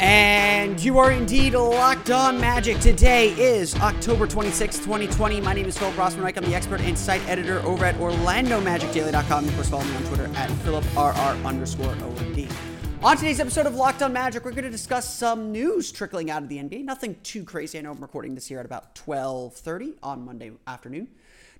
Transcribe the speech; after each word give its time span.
And 0.00 0.80
you 0.80 0.98
are 0.98 1.10
indeed 1.10 1.54
locked 1.54 2.10
on 2.10 2.40
magic. 2.40 2.78
Today 2.78 3.30
is 3.30 3.74
October 3.76 4.28
26, 4.28 4.78
2020. 4.78 5.40
My 5.40 5.52
name 5.52 5.66
is 5.66 5.76
Philip 5.76 5.94
Rossman. 5.96 6.24
I'm 6.36 6.44
the 6.44 6.54
expert 6.54 6.80
and 6.80 6.96
site 6.96 7.26
editor 7.28 7.58
over 7.60 7.84
at 7.84 7.96
OrlandoMagicDaily.com. 7.96 9.48
Of 9.48 9.54
course, 9.54 9.68
follow 9.68 9.84
me 9.84 9.96
on 9.96 10.04
Twitter 10.04 10.30
at 10.36 10.50
PhilipRR 10.50 11.44
underscore 11.44 11.90
OD. 11.90 12.48
On 13.02 13.16
today's 13.16 13.40
episode 13.40 13.66
of 13.66 13.74
Locked 13.74 14.02
on 14.02 14.12
Magic, 14.12 14.44
we're 14.44 14.52
going 14.52 14.64
to 14.64 14.70
discuss 14.70 15.12
some 15.12 15.50
news 15.50 15.90
trickling 15.90 16.30
out 16.30 16.44
of 16.44 16.48
the 16.48 16.58
NBA. 16.58 16.84
Nothing 16.84 17.16
too 17.24 17.42
crazy. 17.42 17.78
I 17.78 17.80
know 17.82 17.90
I'm 17.90 18.00
recording 18.00 18.36
this 18.36 18.46
here 18.46 18.60
at 18.60 18.66
about 18.66 18.94
12:30 18.94 19.94
on 20.02 20.24
Monday 20.24 20.52
afternoon. 20.66 21.08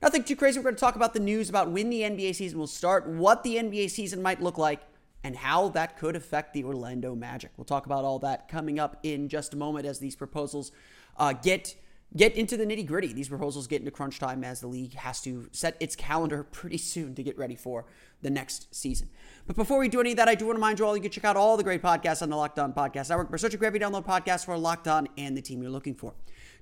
Nothing 0.00 0.22
too 0.22 0.36
crazy. 0.36 0.60
We're 0.60 0.64
going 0.64 0.76
to 0.76 0.80
talk 0.80 0.94
about 0.94 1.12
the 1.12 1.20
news 1.20 1.48
about 1.48 1.72
when 1.72 1.90
the 1.90 2.02
NBA 2.02 2.36
season 2.36 2.58
will 2.58 2.68
start, 2.68 3.08
what 3.08 3.42
the 3.42 3.56
NBA 3.56 3.90
season 3.90 4.22
might 4.22 4.40
look 4.40 4.58
like, 4.58 4.80
and 5.24 5.36
how 5.36 5.68
that 5.70 5.98
could 5.98 6.16
affect 6.16 6.52
the 6.54 6.64
Orlando 6.64 7.14
Magic. 7.14 7.50
We'll 7.56 7.64
talk 7.64 7.86
about 7.86 8.04
all 8.04 8.18
that 8.20 8.48
coming 8.48 8.78
up 8.78 8.98
in 9.02 9.28
just 9.28 9.54
a 9.54 9.56
moment 9.56 9.86
as 9.86 9.98
these 9.98 10.16
proposals 10.16 10.72
uh, 11.16 11.32
get 11.32 11.74
get 12.16 12.34
into 12.36 12.56
the 12.56 12.64
nitty 12.64 12.86
gritty. 12.86 13.12
These 13.12 13.28
proposals 13.28 13.66
get 13.66 13.80
into 13.80 13.90
crunch 13.90 14.18
time 14.18 14.42
as 14.42 14.60
the 14.60 14.66
league 14.66 14.94
has 14.94 15.20
to 15.22 15.48
set 15.52 15.76
its 15.80 15.94
calendar 15.94 16.42
pretty 16.52 16.78
soon 16.78 17.14
to 17.14 17.22
get 17.22 17.36
ready 17.36 17.54
for 17.54 17.84
the 18.22 18.30
next 18.30 18.74
season. 18.74 19.10
But 19.46 19.56
before 19.56 19.78
we 19.78 19.88
do 19.88 20.00
any 20.00 20.12
of 20.12 20.16
that, 20.16 20.28
I 20.28 20.34
do 20.34 20.46
want 20.46 20.56
to 20.56 20.58
remind 20.58 20.78
you 20.78 20.86
all 20.86 20.96
you 20.96 21.02
can 21.02 21.10
check 21.10 21.24
out 21.24 21.36
all 21.36 21.56
the 21.56 21.62
great 21.62 21.82
podcasts 21.82 22.22
on 22.22 22.30
the 22.30 22.36
Locked 22.36 22.58
On 22.58 22.72
Podcast 22.72 23.10
Network 23.10 23.30
by 23.30 23.36
searching 23.36 23.58
for 23.58 23.66
every 23.66 23.80
download 23.80 24.06
podcast 24.06 24.44
for 24.46 24.56
Locked 24.56 24.88
On 24.88 25.08
and 25.16 25.36
the 25.36 25.42
team 25.42 25.62
you're 25.62 25.70
looking 25.70 25.94
for. 25.94 26.14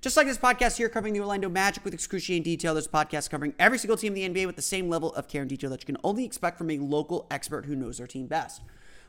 Just 0.03 0.17
like 0.17 0.27
this 0.27 0.39
podcast 0.39 0.77
here 0.77 0.89
covering 0.89 1.15
the 1.15 1.21
Orlando 1.21 1.49
Magic 1.49 1.85
with 1.85 1.95
excruciating 1.95 2.43
detail, 2.43 2.75
there's 2.75 2.87
podcasts 2.87 3.31
covering 3.31 3.55
every 3.59 3.79
single 3.79 3.97
team 3.97 4.15
in 4.15 4.33
the 4.33 4.43
NBA 4.43 4.47
with 4.47 4.57
the 4.57 4.63
same 4.63 4.91
level 4.91 5.13
of 5.15 5.27
care 5.27 5.41
and 5.41 5.49
detail 5.49 5.71
that 5.71 5.81
you 5.81 5.87
can 5.87 5.97
only 6.05 6.25
expect 6.25 6.59
from 6.59 6.71
a 6.71 6.79
local 6.79 7.27
expert 7.31 7.65
who 7.65 7.75
knows 7.75 7.99
their 7.99 8.07
team 8.07 8.27
best. 8.27 8.61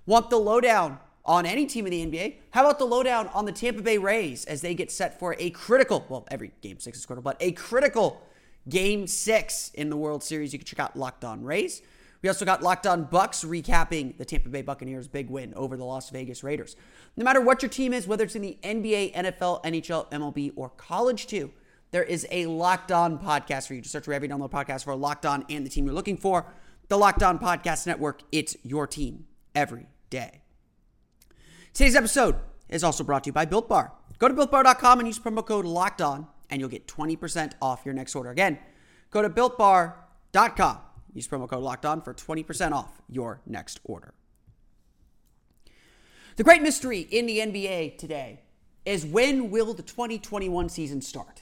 Want 0.06 0.30
the 0.30 0.38
lowdown 0.38 1.00
on 1.26 1.46
any 1.46 1.66
team 1.66 1.86
in 1.86 1.92
the 1.92 2.18
NBA? 2.18 2.36
How 2.52 2.62
about 2.62 2.80
the 2.80 2.86
lowdown 2.86 3.28
on 3.28 3.46
the 3.46 3.52
Tampa 3.52 3.82
Bay 3.82 3.98
Rays 3.98 4.46
as 4.46 4.62
they 4.62 4.74
get 4.74 4.90
set 4.90 5.20
for 5.20 5.36
a 5.38 5.50
critical, 5.50 6.06
well, 6.08 6.26
every 6.32 6.52
game 6.62 6.80
six 6.80 6.98
is 6.98 7.06
critical, 7.06 7.24
but 7.24 7.38
a 7.42 7.52
critical 7.52 8.26
game 8.70 9.08
six 9.08 9.72
in 9.74 9.90
the 9.90 9.98
World 9.98 10.24
Series? 10.24 10.54
You 10.54 10.60
can 10.60 10.66
check 10.66 10.80
out 10.80 10.96
Locked 10.96 11.26
On 11.26 11.44
Rays. 11.44 11.82
We 12.22 12.30
also 12.30 12.46
got 12.46 12.64
Locked 12.64 12.88
On 12.88 13.06
Bucs 13.06 13.46
recapping 13.46 14.18
the 14.18 14.26
Tampa 14.26 14.50
Bay 14.50 14.62
Buccaneers' 14.62 15.08
big 15.08 15.30
win 15.30 15.54
over 15.56 15.78
the 15.78 15.84
Las 15.86 16.10
Vegas 16.10 16.44
Raiders. 16.44 16.76
No 17.16 17.24
matter 17.24 17.42
what 17.42 17.62
your 17.62 17.70
team 17.70 17.94
is, 17.94 18.08
whether 18.08 18.24
it's 18.24 18.36
in 18.36 18.42
the 18.42 18.58
NBA, 18.64 19.14
NFL, 19.14 19.64
NHL, 19.64 20.10
MLB, 20.12 20.54
or 20.56 20.70
college 20.70 21.28
too, 21.28 21.52
there 21.92 22.04
is 22.04 22.28
a 22.32 22.48
Locked 22.48 22.92
On 22.92 23.18
podcast 23.18 23.68
for 23.68 23.76
you. 23.76 23.82
Just 23.82 23.94
search 23.94 24.06
for 24.06 24.14
every 24.14 24.28
download 24.28 24.52
podcast 24.52 24.84
for 24.84 24.96
Locked 24.96 25.26
On 25.26 25.46
and 25.50 25.66
the 25.66 25.70
team 25.70 25.86
you're 25.86 25.96
looking 25.96 26.18
for. 26.18 26.46
The 26.90 26.98
Locked 26.98 27.24
On 27.24 27.38
Podcast 27.38 27.86
Network. 27.86 28.22
It's 28.32 28.56
your 28.64 28.88
team 28.88 29.26
every 29.54 29.88
day. 30.10 30.42
Today's 31.74 31.96
episode 31.96 32.36
is 32.70 32.84
also 32.84 33.04
brought 33.04 33.24
to 33.26 33.30
you 33.30 33.34
by 33.34 33.46
Built 33.46 33.70
Bar. 33.70 33.94
Go 34.20 34.28
to 34.28 34.34
builtbar.com 34.34 35.00
and 35.00 35.08
use 35.08 35.20
promo 35.20 35.46
code 35.46 35.66
Locked 35.66 36.02
On, 36.02 36.28
and 36.50 36.60
you'll 36.60 36.70
get 36.70 36.88
20% 36.88 37.54
off 37.62 37.86
your 37.86 37.94
next 37.94 38.16
order. 38.16 38.32
Again, 38.32 38.58
go 39.12 39.22
to 39.22 39.30
builtbar.com 39.30 40.80
Use 41.18 41.28
promo 41.28 41.50
code 41.50 41.64
locked 41.64 41.84
on 41.84 42.02
for 42.02 42.14
20% 42.14 42.74
off 42.74 43.02
your 43.10 43.42
next 43.48 43.80
order. 43.84 44.14
The 46.36 46.44
great 46.44 46.62
mystery 46.62 47.00
in 47.00 47.26
the 47.26 47.40
NBA 47.40 47.98
today 47.98 48.42
is 48.86 49.04
when 49.04 49.50
will 49.50 49.74
the 49.74 49.82
2021 49.82 50.70
season 50.70 51.02
start? 51.02 51.42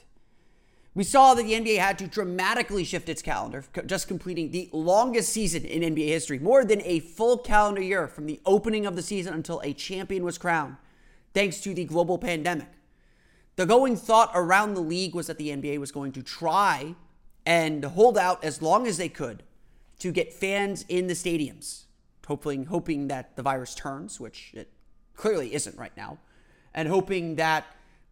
We 0.94 1.04
saw 1.04 1.34
that 1.34 1.42
the 1.42 1.52
NBA 1.52 1.76
had 1.76 1.98
to 1.98 2.06
dramatically 2.06 2.84
shift 2.84 3.10
its 3.10 3.20
calendar, 3.20 3.66
just 3.84 4.08
completing 4.08 4.50
the 4.50 4.70
longest 4.72 5.30
season 5.30 5.66
in 5.66 5.94
NBA 5.94 6.08
history, 6.08 6.38
more 6.38 6.64
than 6.64 6.80
a 6.80 7.00
full 7.00 7.36
calendar 7.36 7.82
year 7.82 8.08
from 8.08 8.24
the 8.24 8.40
opening 8.46 8.86
of 8.86 8.96
the 8.96 9.02
season 9.02 9.34
until 9.34 9.60
a 9.62 9.74
champion 9.74 10.24
was 10.24 10.38
crowned, 10.38 10.76
thanks 11.34 11.60
to 11.60 11.74
the 11.74 11.84
global 11.84 12.16
pandemic. 12.16 12.70
The 13.56 13.66
going 13.66 13.96
thought 13.96 14.30
around 14.34 14.72
the 14.72 14.80
league 14.80 15.14
was 15.14 15.26
that 15.26 15.36
the 15.36 15.50
NBA 15.50 15.80
was 15.80 15.92
going 15.92 16.12
to 16.12 16.22
try 16.22 16.94
and 17.44 17.84
hold 17.84 18.16
out 18.16 18.42
as 18.42 18.62
long 18.62 18.86
as 18.86 18.96
they 18.96 19.10
could 19.10 19.42
to 19.98 20.12
get 20.12 20.32
fans 20.32 20.84
in 20.88 21.06
the 21.06 21.14
stadiums, 21.14 21.84
hoping 22.26 22.66
hoping 22.66 23.08
that 23.08 23.36
the 23.36 23.42
virus 23.42 23.74
turns, 23.74 24.20
which 24.20 24.52
it 24.54 24.70
clearly 25.14 25.54
isn't 25.54 25.76
right 25.76 25.96
now, 25.96 26.18
and 26.74 26.88
hoping 26.88 27.36
that 27.36 27.64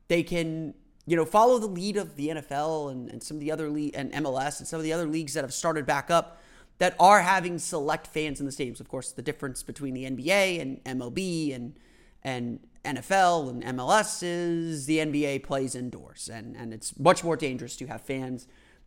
they 0.09 0.22
can 0.22 0.75
you 1.06 1.17
know 1.17 1.25
follow 1.25 1.59
the 1.59 1.67
lead 1.67 1.97
of 1.97 2.17
the 2.17 2.28
NFL 2.28 2.91
and, 2.91 3.11
and 3.11 3.22
some 3.22 3.37
of 3.37 3.41
the 3.41 3.53
other 3.53 3.69
league 3.69 3.95
and 3.95 4.12
MLS 4.12 4.59
and 4.59 4.69
some 4.69 4.78
of 4.78 4.84
the 4.84 4.93
other 4.93 5.06
leagues 5.06 5.34
that 5.34 5.45
have 5.45 5.55
started 5.55 5.87
back 5.87 6.11
up 6.11 6.41
that 6.78 6.97
are 6.99 7.21
having 7.21 7.59
select 7.59 8.06
fans 8.06 8.41
in 8.41 8.47
the 8.47 8.53
stadiums. 8.53 8.81
Of 8.81 8.89
course, 8.89 9.12
the 9.12 9.22
difference 9.22 9.62
between 9.62 9.95
the 9.95 10.05
NBA 10.05 10.61
and 10.61 10.83
MLB 10.84 11.55
and 11.55 11.78
and 12.22 12.61
NFL 12.84 13.51
and 13.51 13.62
MLS 13.78 14.22
is 14.22 14.87
the 14.87 14.98
NBA 14.98 15.42
plays 15.42 15.75
indoors, 15.75 16.30
and 16.33 16.57
and 16.57 16.72
it's 16.72 16.98
much 16.98 17.22
more 17.22 17.37
dangerous 17.37 17.77
to 17.77 17.87
have 17.87 18.01
fans 18.01 18.47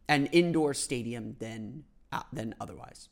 an 0.09 0.27
indoor 0.27 0.73
stadium 0.73 1.35
than 1.39 1.83
than 2.31 2.55
otherwise. 2.59 3.09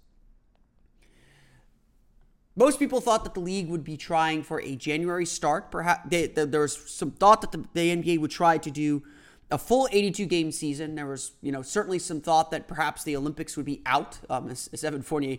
Most 2.56 2.80
people 2.80 3.02
thought 3.02 3.26
that 3.26 3.34
the 3.34 3.42
league 3.42 3.68
would 3.68 3.84
be 3.84 3.98
trying 3.98 4.42
for 4.42 4.62
a 4.62 4.76
January 4.76 5.26
start. 5.26 5.72
Perhaps 5.72 6.10
they, 6.10 6.28
they, 6.28 6.46
there 6.46 6.62
was 6.62 6.90
some 6.90 7.12
thought 7.12 7.42
that 7.42 7.52
the, 7.52 7.66
the 7.74 7.96
NBA 7.96 8.20
would 8.20 8.32
try 8.32 8.58
to 8.58 8.72
do 8.72 9.04
a 9.52 9.58
full 9.58 9.90
82 9.92 10.26
game 10.26 10.52
season. 10.52 10.96
There 10.96 11.06
was, 11.06 11.34
you 11.42 11.52
know, 11.52 11.62
certainly 11.62 12.00
some 12.00 12.22
thought 12.22 12.52
that 12.52 12.68
perhaps 12.68 13.04
the 13.04 13.18
Olympics 13.18 13.58
would 13.58 13.66
be 13.66 13.82
out. 13.86 14.20
Um, 14.30 14.50
as, 14.50 14.70
as 14.72 14.86
Evan 14.86 15.02
Fournier 15.02 15.38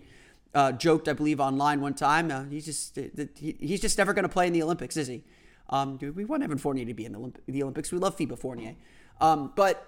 uh, 0.54 0.72
joked, 0.72 1.08
I 1.08 1.14
believe, 1.14 1.40
online 1.40 1.80
one 1.80 1.94
time. 1.94 2.30
Uh, 2.30 2.44
he's 2.44 2.66
just 2.66 2.96
he, 2.96 3.56
he's 3.58 3.80
just 3.80 3.96
never 3.96 4.12
going 4.12 4.24
to 4.24 4.28
play 4.28 4.46
in 4.46 4.52
the 4.52 4.62
Olympics, 4.62 4.96
is 4.96 5.06
he? 5.06 5.22
Um, 5.70 5.96
dude, 5.96 6.14
we 6.14 6.24
want 6.24 6.42
Evan 6.42 6.58
Fournier 6.58 6.84
to 6.84 6.94
be 6.94 7.04
in 7.04 7.12
the, 7.12 7.18
Olymp- 7.18 7.40
the 7.46 7.62
Olympics. 7.62 7.90
We 7.90 7.98
love 7.98 8.16
FIBA 8.16 8.38
Fournier, 8.38 8.76
um, 9.20 9.52
but 9.56 9.86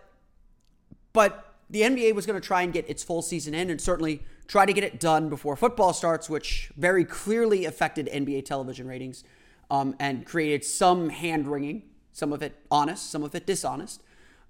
but 1.13 1.48
the 1.71 1.83
NBA 1.83 2.15
was 2.15 2.27
going 2.27 2.41
to 2.41 2.47
try 2.47 2.63
and 2.63 2.73
get 2.73 2.89
its 2.89 3.03
full 3.03 3.23
season 3.23 3.55
in 3.55 3.71
and 3.71 3.81
certainly 3.81 4.23
try 4.47 4.65
to 4.65 4.73
get 4.73 4.85
it 4.85 4.99
done 4.99 5.29
before 5.29 5.57
football 5.57 5.93
starts, 5.93 6.31
which 6.31 6.71
very 6.77 7.05
clearly 7.05 7.65
affected 7.67 8.09
NBA 8.13 8.45
television 8.47 8.87
ratings 8.87 9.25
um, 9.71 9.95
and 9.99 10.25
created 10.25 10.65
some 10.65 11.11
hand 11.11 11.47
wringing, 11.47 11.83
some 12.13 12.33
of 12.33 12.43
it 12.43 12.57
honest, 12.71 13.11
some 13.11 13.23
of 13.23 13.35
it 13.35 13.47
dishonest, 13.47 14.03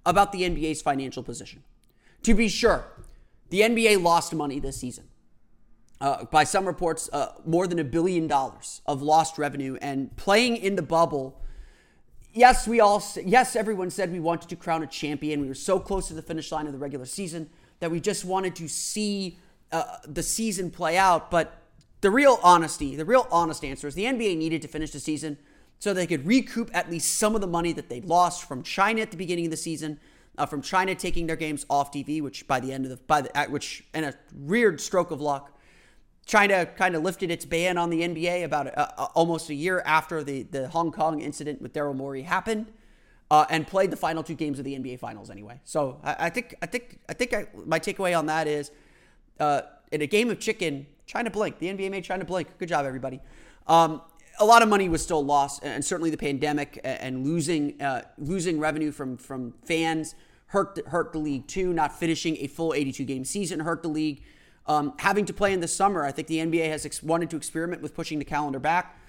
about 0.06 0.32
the 0.32 0.42
NBA's 0.42 0.80
financial 0.80 1.22
position. 1.22 1.64
To 2.22 2.34
be 2.34 2.48
sure, 2.48 2.84
the 3.50 3.62
NBA 3.62 4.02
lost 4.02 4.34
money 4.34 4.60
this 4.60 4.76
season. 4.76 5.04
Uh, 6.00 6.24
by 6.26 6.44
some 6.44 6.64
reports, 6.64 7.10
uh, 7.12 7.32
more 7.44 7.66
than 7.66 7.80
a 7.80 7.84
billion 7.84 8.28
dollars 8.28 8.82
of 8.86 9.02
lost 9.02 9.36
revenue. 9.36 9.76
And 9.82 10.16
playing 10.16 10.56
in 10.56 10.76
the 10.76 10.82
bubble, 10.82 11.42
yes, 12.38 12.68
we 12.68 12.80
all, 12.80 13.02
yes, 13.24 13.56
everyone 13.56 13.90
said 13.90 14.12
we 14.12 14.20
wanted 14.20 14.48
to 14.48 14.56
crown 14.56 14.82
a 14.82 14.86
champion. 14.86 15.40
We 15.40 15.48
were 15.48 15.54
so 15.54 15.80
close 15.80 16.08
to 16.08 16.14
the 16.14 16.22
finish 16.22 16.52
line 16.52 16.66
of 16.66 16.72
the 16.72 16.78
regular 16.78 17.04
season 17.04 17.50
that 17.80 17.90
we 17.90 18.00
just 18.00 18.24
wanted 18.24 18.54
to 18.56 18.68
see 18.68 19.38
uh, 19.72 19.84
the 20.06 20.22
season 20.22 20.70
play 20.70 20.96
out. 20.96 21.30
But 21.30 21.60
the 22.00 22.10
real 22.10 22.38
honesty, 22.42 22.94
the 22.94 23.04
real 23.04 23.26
honest 23.30 23.64
answer 23.64 23.88
is 23.88 23.94
the 23.94 24.04
NBA 24.04 24.36
needed 24.36 24.62
to 24.62 24.68
finish 24.68 24.92
the 24.92 25.00
season 25.00 25.36
so 25.80 25.92
they 25.92 26.06
could 26.06 26.26
recoup 26.26 26.70
at 26.72 26.90
least 26.90 27.18
some 27.18 27.34
of 27.34 27.40
the 27.40 27.46
money 27.46 27.72
that 27.72 27.88
they 27.88 28.00
lost 28.00 28.44
from 28.44 28.62
China 28.62 29.02
at 29.02 29.10
the 29.10 29.16
beginning 29.16 29.46
of 29.46 29.50
the 29.50 29.56
season, 29.56 29.98
uh, 30.36 30.46
from 30.46 30.62
China 30.62 30.94
taking 30.94 31.26
their 31.26 31.36
games 31.36 31.66
off 31.68 31.92
TV, 31.92 32.22
which 32.22 32.46
by 32.46 32.60
the 32.60 32.72
end 32.72 32.84
of 32.84 32.90
the 32.90 32.96
by 32.96 33.20
the 33.20 33.46
which 33.48 33.84
in 33.94 34.04
a 34.04 34.14
weird 34.34 34.80
stroke 34.80 35.10
of 35.10 35.20
luck, 35.20 35.57
China 36.28 36.66
kind 36.66 36.94
of 36.94 37.02
lifted 37.02 37.30
its 37.30 37.46
ban 37.46 37.78
on 37.78 37.88
the 37.88 38.02
NBA 38.02 38.44
about 38.44 38.66
uh, 38.66 38.86
uh, 38.98 39.06
almost 39.14 39.48
a 39.48 39.54
year 39.54 39.82
after 39.86 40.22
the 40.22 40.42
the 40.44 40.68
Hong 40.68 40.92
Kong 40.92 41.22
incident 41.22 41.60
with 41.60 41.72
Daryl 41.72 41.96
Morey 41.96 42.22
happened. 42.22 42.70
Uh, 43.30 43.44
and 43.50 43.66
played 43.66 43.90
the 43.90 43.96
final 43.96 44.22
two 44.22 44.34
games 44.34 44.58
of 44.58 44.64
the 44.64 44.74
NBA 44.74 44.98
Finals 44.98 45.28
anyway. 45.28 45.60
So 45.64 46.00
I, 46.02 46.16
I 46.18 46.30
think 46.30 46.54
I 46.62 46.66
think 46.66 46.98
I 47.10 47.12
think 47.12 47.34
I, 47.34 47.46
my 47.66 47.78
takeaway 47.78 48.18
on 48.18 48.24
that 48.24 48.46
is, 48.46 48.70
uh, 49.38 49.62
in 49.92 50.00
a 50.00 50.06
game 50.06 50.30
of 50.30 50.40
chicken, 50.40 50.86
China 51.04 51.28
blink. 51.28 51.58
The 51.58 51.66
NBA 51.66 51.90
made 51.90 52.04
China 52.04 52.24
blink. 52.24 52.48
Good 52.56 52.70
job, 52.70 52.86
everybody. 52.86 53.20
Um, 53.66 54.00
a 54.40 54.46
lot 54.46 54.62
of 54.62 54.70
money 54.70 54.88
was 54.88 55.02
still 55.02 55.22
lost, 55.22 55.62
and 55.62 55.84
certainly 55.84 56.08
the 56.08 56.16
pandemic 56.16 56.80
and 56.82 57.22
losing 57.22 57.80
uh, 57.82 58.02
losing 58.16 58.58
revenue 58.58 58.92
from 58.92 59.18
from 59.18 59.52
fans 59.62 60.14
hurt 60.46 60.78
hurt 60.86 61.12
the 61.12 61.18
league 61.18 61.46
too. 61.46 61.74
Not 61.74 61.98
finishing 61.98 62.38
a 62.38 62.46
full 62.46 62.72
82 62.72 63.04
game 63.04 63.26
season 63.26 63.60
hurt 63.60 63.82
the 63.82 63.88
league. 63.88 64.22
Um, 64.68 64.92
having 64.98 65.24
to 65.24 65.32
play 65.32 65.52
in 65.52 65.60
the 65.60 65.68
summer, 65.68 66.04
I 66.04 66.12
think 66.12 66.28
the 66.28 66.38
NBA 66.38 66.68
has 66.68 66.84
ex- 66.86 67.02
wanted 67.02 67.30
to 67.30 67.36
experiment 67.36 67.82
with 67.82 67.94
pushing 67.94 68.18
the 68.18 68.24
calendar 68.24 68.58
back. 68.58 69.00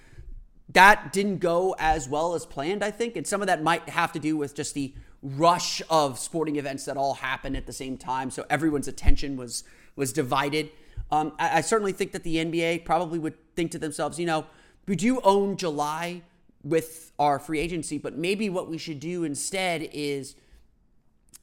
That 0.70 1.12
didn't 1.12 1.38
go 1.38 1.76
as 1.78 2.08
well 2.08 2.34
as 2.34 2.46
planned, 2.46 2.82
I 2.82 2.90
think, 2.90 3.16
and 3.16 3.26
some 3.26 3.40
of 3.42 3.46
that 3.48 3.62
might 3.62 3.88
have 3.88 4.12
to 4.12 4.18
do 4.18 4.36
with 4.36 4.54
just 4.54 4.74
the 4.74 4.94
rush 5.22 5.82
of 5.90 6.18
sporting 6.18 6.56
events 6.56 6.86
that 6.86 6.96
all 6.96 7.14
happened 7.14 7.56
at 7.56 7.66
the 7.66 7.72
same 7.72 7.98
time. 7.98 8.30
So 8.30 8.46
everyone's 8.48 8.88
attention 8.88 9.36
was 9.36 9.64
was 9.96 10.12
divided. 10.12 10.70
Um, 11.10 11.32
I, 11.38 11.58
I 11.58 11.60
certainly 11.60 11.92
think 11.92 12.12
that 12.12 12.22
the 12.22 12.36
NBA 12.36 12.84
probably 12.84 13.18
would 13.18 13.34
think 13.54 13.72
to 13.72 13.78
themselves, 13.78 14.18
you 14.18 14.26
know 14.26 14.46
we 14.90 14.96
do 14.96 15.20
own 15.20 15.56
July 15.56 16.22
with 16.64 17.12
our 17.16 17.38
free 17.38 17.60
agency, 17.60 17.96
but 17.96 18.16
maybe 18.16 18.50
what 18.50 18.68
we 18.68 18.76
should 18.76 18.98
do 18.98 19.22
instead 19.22 19.88
is 19.92 20.34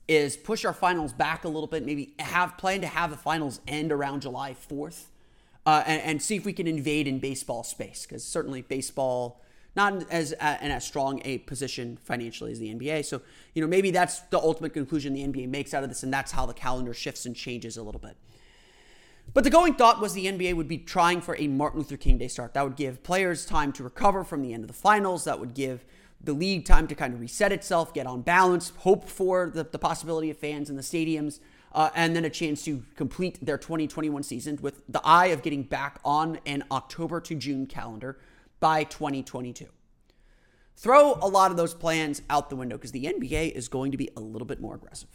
is 0.07 0.37
push 0.37 0.63
our 0.65 0.73
finals 0.73 1.13
back 1.13 1.43
a 1.43 1.47
little 1.47 1.67
bit. 1.67 1.85
Maybe 1.85 2.13
have 2.19 2.57
plan 2.57 2.81
to 2.81 2.87
have 2.87 3.11
the 3.11 3.17
finals 3.17 3.59
end 3.67 3.91
around 3.91 4.21
July 4.21 4.53
fourth, 4.53 5.09
uh, 5.65 5.83
and, 5.85 6.01
and, 6.01 6.21
see 6.21 6.37
if 6.37 6.45
we 6.45 6.53
can 6.53 6.67
invade 6.67 7.07
in 7.07 7.19
baseball 7.19 7.63
space 7.63 8.05
because 8.05 8.23
certainly 8.23 8.61
baseball 8.61 9.41
not 9.75 10.09
as 10.09 10.33
uh, 10.39 10.57
in 10.61 10.71
as 10.71 10.85
strong 10.85 11.21
a 11.25 11.39
position 11.39 11.97
financially 12.03 12.51
as 12.51 12.59
the 12.59 12.73
NBA. 12.73 13.05
So 13.05 13.21
you 13.53 13.61
know 13.61 13.67
maybe 13.67 13.91
that's 13.91 14.19
the 14.21 14.39
ultimate 14.39 14.73
conclusion 14.73 15.13
the 15.13 15.27
NBA 15.27 15.49
makes 15.49 15.73
out 15.73 15.83
of 15.83 15.89
this, 15.89 16.03
and 16.03 16.13
that's 16.13 16.31
how 16.31 16.45
the 16.45 16.53
calendar 16.53 16.93
shifts 16.93 17.25
and 17.25 17.35
changes 17.35 17.77
a 17.77 17.83
little 17.83 18.01
bit. 18.01 18.15
But 19.33 19.43
the 19.43 19.49
going 19.49 19.73
thought 19.75 19.99
was 19.99 20.13
the 20.13 20.25
NBA 20.25 20.55
would 20.55 20.67
be 20.67 20.77
trying 20.77 21.21
for 21.21 21.35
a 21.37 21.47
Martin 21.47 21.79
Luther 21.79 21.97
King 21.97 22.17
Day 22.17 22.27
start. 22.27 22.53
That 22.53 22.63
would 22.63 22.75
give 22.75 23.03
players 23.03 23.45
time 23.45 23.71
to 23.73 23.83
recover 23.83 24.23
from 24.23 24.41
the 24.41 24.53
end 24.53 24.63
of 24.63 24.67
the 24.67 24.73
finals. 24.73 25.25
That 25.25 25.39
would 25.39 25.53
give 25.53 25.83
the 26.21 26.33
league 26.33 26.65
time 26.65 26.87
to 26.87 26.95
kind 26.95 27.13
of 27.13 27.19
reset 27.19 27.51
itself, 27.51 27.93
get 27.93 28.07
on 28.07 28.21
balance, 28.21 28.73
hope 28.77 29.07
for 29.07 29.49
the, 29.49 29.63
the 29.63 29.79
possibility 29.79 30.29
of 30.29 30.37
fans 30.37 30.69
in 30.69 30.75
the 30.75 30.81
stadiums, 30.81 31.39
uh, 31.73 31.89
and 31.95 32.15
then 32.15 32.25
a 32.25 32.29
chance 32.29 32.63
to 32.65 32.83
complete 32.95 33.37
their 33.45 33.57
2021 33.57 34.23
season 34.23 34.57
with 34.61 34.81
the 34.89 35.01
eye 35.03 35.27
of 35.27 35.43
getting 35.43 35.63
back 35.63 35.99
on 36.03 36.39
an 36.45 36.63
October 36.71 37.21
to 37.21 37.35
June 37.35 37.65
calendar 37.65 38.17
by 38.59 38.83
2022. 38.83 39.67
Throw 40.75 41.13
a 41.15 41.27
lot 41.27 41.51
of 41.51 41.57
those 41.57 41.73
plans 41.73 42.21
out 42.29 42.49
the 42.49 42.55
window 42.55 42.77
because 42.77 42.91
the 42.91 43.05
NBA 43.05 43.51
is 43.51 43.67
going 43.67 43.91
to 43.91 43.97
be 43.97 44.09
a 44.15 44.19
little 44.19 44.45
bit 44.45 44.59
more 44.61 44.75
aggressive. 44.75 45.09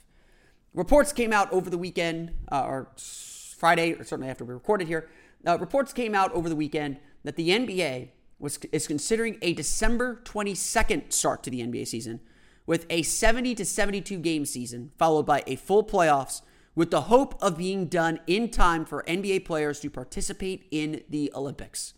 Reports 0.75 1.13
came 1.13 1.33
out 1.33 1.53
over 1.53 1.69
the 1.69 1.79
weekend, 1.79 2.33
uh, 2.51 2.65
or 2.65 2.89
Friday, 2.97 3.93
or 3.93 4.05
certainly 4.05 4.31
after 4.31 4.45
we 4.45 4.55
recorded 4.55 4.89
here, 4.89 5.09
uh, 5.47 5.59
reports 5.59 5.93
came 5.93 6.15
out 6.15 6.33
over 6.33 6.49
the 6.49 6.57
weekend 6.57 6.99
that 7.25 7.37
the 7.37 7.51
NBA 7.51 8.09
was 8.43 8.59
is 8.73 8.87
considering 8.87 9.39
a 9.41 9.55
December 9.55 10.21
22nd 10.25 11.13
start 11.13 11.43
to 11.45 11.51
the 11.51 11.63
NBA 11.63 11.87
season 11.87 12.21
with 12.67 12.87
a 12.91 13.03
70 13.03 13.55
to 13.55 13.65
72 13.65 14.19
game 14.19 14.45
season 14.45 14.91
followed 14.99 15.25
by 15.25 15.43
a 15.47 15.57
full 15.57 15.85
playoffs 15.85 16.43
with 16.75 16.91
the 16.91 17.03
hope 17.03 17.41
of 17.43 17.57
being 17.57 17.87
done 17.87 18.19
in 18.27 18.51
time 18.51 18.85
for 18.85 19.05
NBA 19.05 19.45
players 19.45 19.81
to 19.81 19.91
participate 19.91 20.67
in 20.71 21.03
the 21.09 21.31
Olympics. 21.35 21.95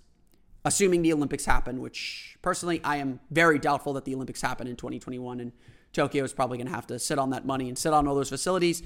Assuming 0.64 1.02
the 1.02 1.12
Olympics 1.12 1.44
happen, 1.44 1.80
which 1.80 2.36
personally 2.42 2.80
I 2.84 2.96
am 2.96 3.20
very 3.30 3.58
doubtful 3.58 3.92
that 3.94 4.04
the 4.04 4.14
Olympics 4.14 4.40
happen 4.40 4.66
in 4.66 4.76
2021 4.76 5.40
and 5.40 5.52
Tokyo 5.92 6.24
is 6.24 6.32
probably 6.32 6.58
going 6.58 6.66
to 6.66 6.74
have 6.74 6.86
to 6.88 6.98
sit 6.98 7.18
on 7.18 7.30
that 7.30 7.46
money 7.46 7.68
and 7.68 7.78
sit 7.78 7.92
on 7.92 8.06
all 8.06 8.14
those 8.14 8.28
facilities 8.28 8.82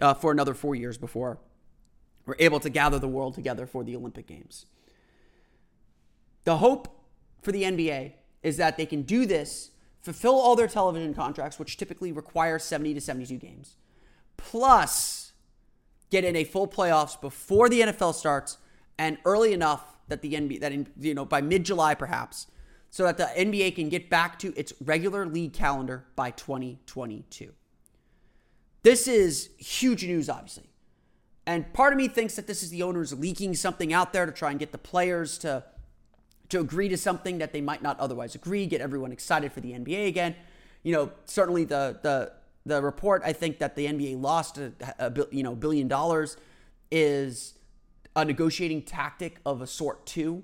uh, 0.00 0.14
for 0.14 0.30
another 0.30 0.54
four 0.54 0.74
years 0.74 0.98
before 0.98 1.38
we're 2.26 2.36
able 2.38 2.60
to 2.60 2.70
gather 2.70 2.98
the 2.98 3.08
world 3.08 3.34
together 3.34 3.66
for 3.66 3.82
the 3.82 3.96
Olympic 3.96 4.26
Games. 4.26 4.66
The 6.44 6.58
hope 6.58 6.99
for 7.42 7.52
the 7.52 7.62
NBA 7.62 8.12
is 8.42 8.56
that 8.56 8.76
they 8.76 8.86
can 8.86 9.02
do 9.02 9.26
this, 9.26 9.70
fulfill 10.00 10.34
all 10.34 10.56
their 10.56 10.68
television 10.68 11.14
contracts, 11.14 11.58
which 11.58 11.76
typically 11.76 12.12
require 12.12 12.58
70 12.58 12.94
to 12.94 13.00
72 13.00 13.36
games, 13.36 13.76
plus 14.36 15.32
get 16.10 16.24
in 16.24 16.36
a 16.36 16.44
full 16.44 16.66
playoffs 16.66 17.20
before 17.20 17.68
the 17.68 17.80
NFL 17.80 18.14
starts 18.14 18.58
and 18.98 19.18
early 19.24 19.52
enough 19.52 19.96
that 20.08 20.22
the 20.22 20.34
NBA 20.34 20.60
that 20.60 20.72
in, 20.72 20.86
you 20.98 21.14
know 21.14 21.24
by 21.24 21.40
mid-July 21.40 21.94
perhaps 21.94 22.48
so 22.90 23.04
that 23.04 23.16
the 23.16 23.24
NBA 23.24 23.76
can 23.76 23.88
get 23.88 24.10
back 24.10 24.38
to 24.40 24.52
its 24.58 24.72
regular 24.80 25.24
league 25.24 25.52
calendar 25.52 26.04
by 26.16 26.32
2022. 26.32 27.52
This 28.82 29.06
is 29.06 29.50
huge 29.58 30.04
news 30.04 30.28
obviously. 30.28 30.70
And 31.46 31.72
part 31.72 31.92
of 31.92 31.96
me 31.96 32.08
thinks 32.08 32.36
that 32.36 32.46
this 32.46 32.62
is 32.62 32.70
the 32.70 32.82
owners 32.82 33.12
leaking 33.12 33.54
something 33.54 33.92
out 33.92 34.12
there 34.12 34.26
to 34.26 34.32
try 34.32 34.50
and 34.50 34.58
get 34.58 34.72
the 34.72 34.78
players 34.78 35.38
to 35.38 35.64
to 36.50 36.60
agree 36.60 36.88
to 36.88 36.96
something 36.96 37.38
that 37.38 37.52
they 37.52 37.60
might 37.60 37.82
not 37.82 37.98
otherwise 37.98 38.34
agree, 38.34 38.66
get 38.66 38.80
everyone 38.80 39.12
excited 39.12 39.52
for 39.52 39.60
the 39.60 39.72
NBA 39.72 40.08
again. 40.08 40.34
You 40.82 40.92
know, 40.92 41.12
certainly 41.24 41.64
the 41.64 41.98
the 42.02 42.32
the 42.66 42.82
report 42.82 43.22
I 43.24 43.32
think 43.32 43.58
that 43.58 43.74
the 43.76 43.86
NBA 43.86 44.20
lost 44.20 44.58
a, 44.58 44.72
a 44.98 45.12
you 45.30 45.42
know 45.42 45.54
billion 45.54 45.88
dollars 45.88 46.36
is 46.90 47.54
a 48.16 48.24
negotiating 48.24 48.82
tactic 48.82 49.38
of 49.46 49.62
a 49.62 49.66
sort 49.66 50.06
too. 50.06 50.42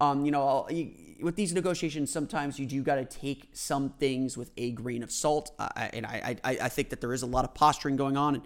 Um, 0.00 0.24
you 0.24 0.30
know, 0.30 0.68
with 1.20 1.34
these 1.34 1.52
negotiations, 1.52 2.12
sometimes 2.12 2.58
you 2.58 2.66
do 2.66 2.82
got 2.82 2.96
to 2.96 3.04
take 3.04 3.48
some 3.52 3.90
things 3.90 4.36
with 4.36 4.52
a 4.56 4.70
grain 4.70 5.02
of 5.02 5.10
salt, 5.10 5.50
uh, 5.58 5.68
and 5.92 6.06
I, 6.06 6.36
I 6.44 6.58
I 6.62 6.68
think 6.68 6.90
that 6.90 7.00
there 7.00 7.12
is 7.12 7.22
a 7.22 7.26
lot 7.26 7.44
of 7.44 7.52
posturing 7.54 7.96
going 7.96 8.16
on, 8.16 8.36
and, 8.36 8.44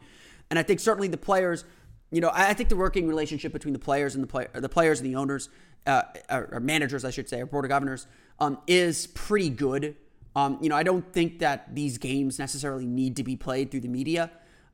and 0.48 0.58
I 0.58 0.62
think 0.62 0.80
certainly 0.80 1.08
the 1.08 1.18
players 1.18 1.64
you 2.12 2.20
know, 2.20 2.30
I 2.32 2.52
think 2.52 2.68
the 2.68 2.76
working 2.76 3.08
relationship 3.08 3.54
between 3.54 3.72
the 3.72 3.78
players 3.78 4.14
and 4.14 4.22
the 4.22 4.28
play, 4.28 4.46
the 4.52 4.68
players 4.68 5.00
and 5.00 5.08
the 5.08 5.16
owners, 5.16 5.48
uh, 5.86 6.02
or, 6.30 6.60
managers, 6.60 7.04
I 7.04 7.10
should 7.10 7.28
say, 7.28 7.40
or 7.40 7.46
board 7.46 7.64
of 7.64 7.68
governors, 7.68 8.06
um, 8.38 8.58
is 8.66 9.06
pretty 9.08 9.50
good. 9.50 9.96
Um, 10.34 10.58
you 10.60 10.68
know, 10.68 10.76
I 10.76 10.82
don't 10.82 11.12
think 11.12 11.40
that 11.40 11.74
these 11.74 11.98
games 11.98 12.38
necessarily 12.38 12.86
need 12.86 13.16
to 13.16 13.22
be 13.22 13.36
played 13.36 13.70
through 13.70 13.80
the 13.80 13.88
media. 13.88 14.30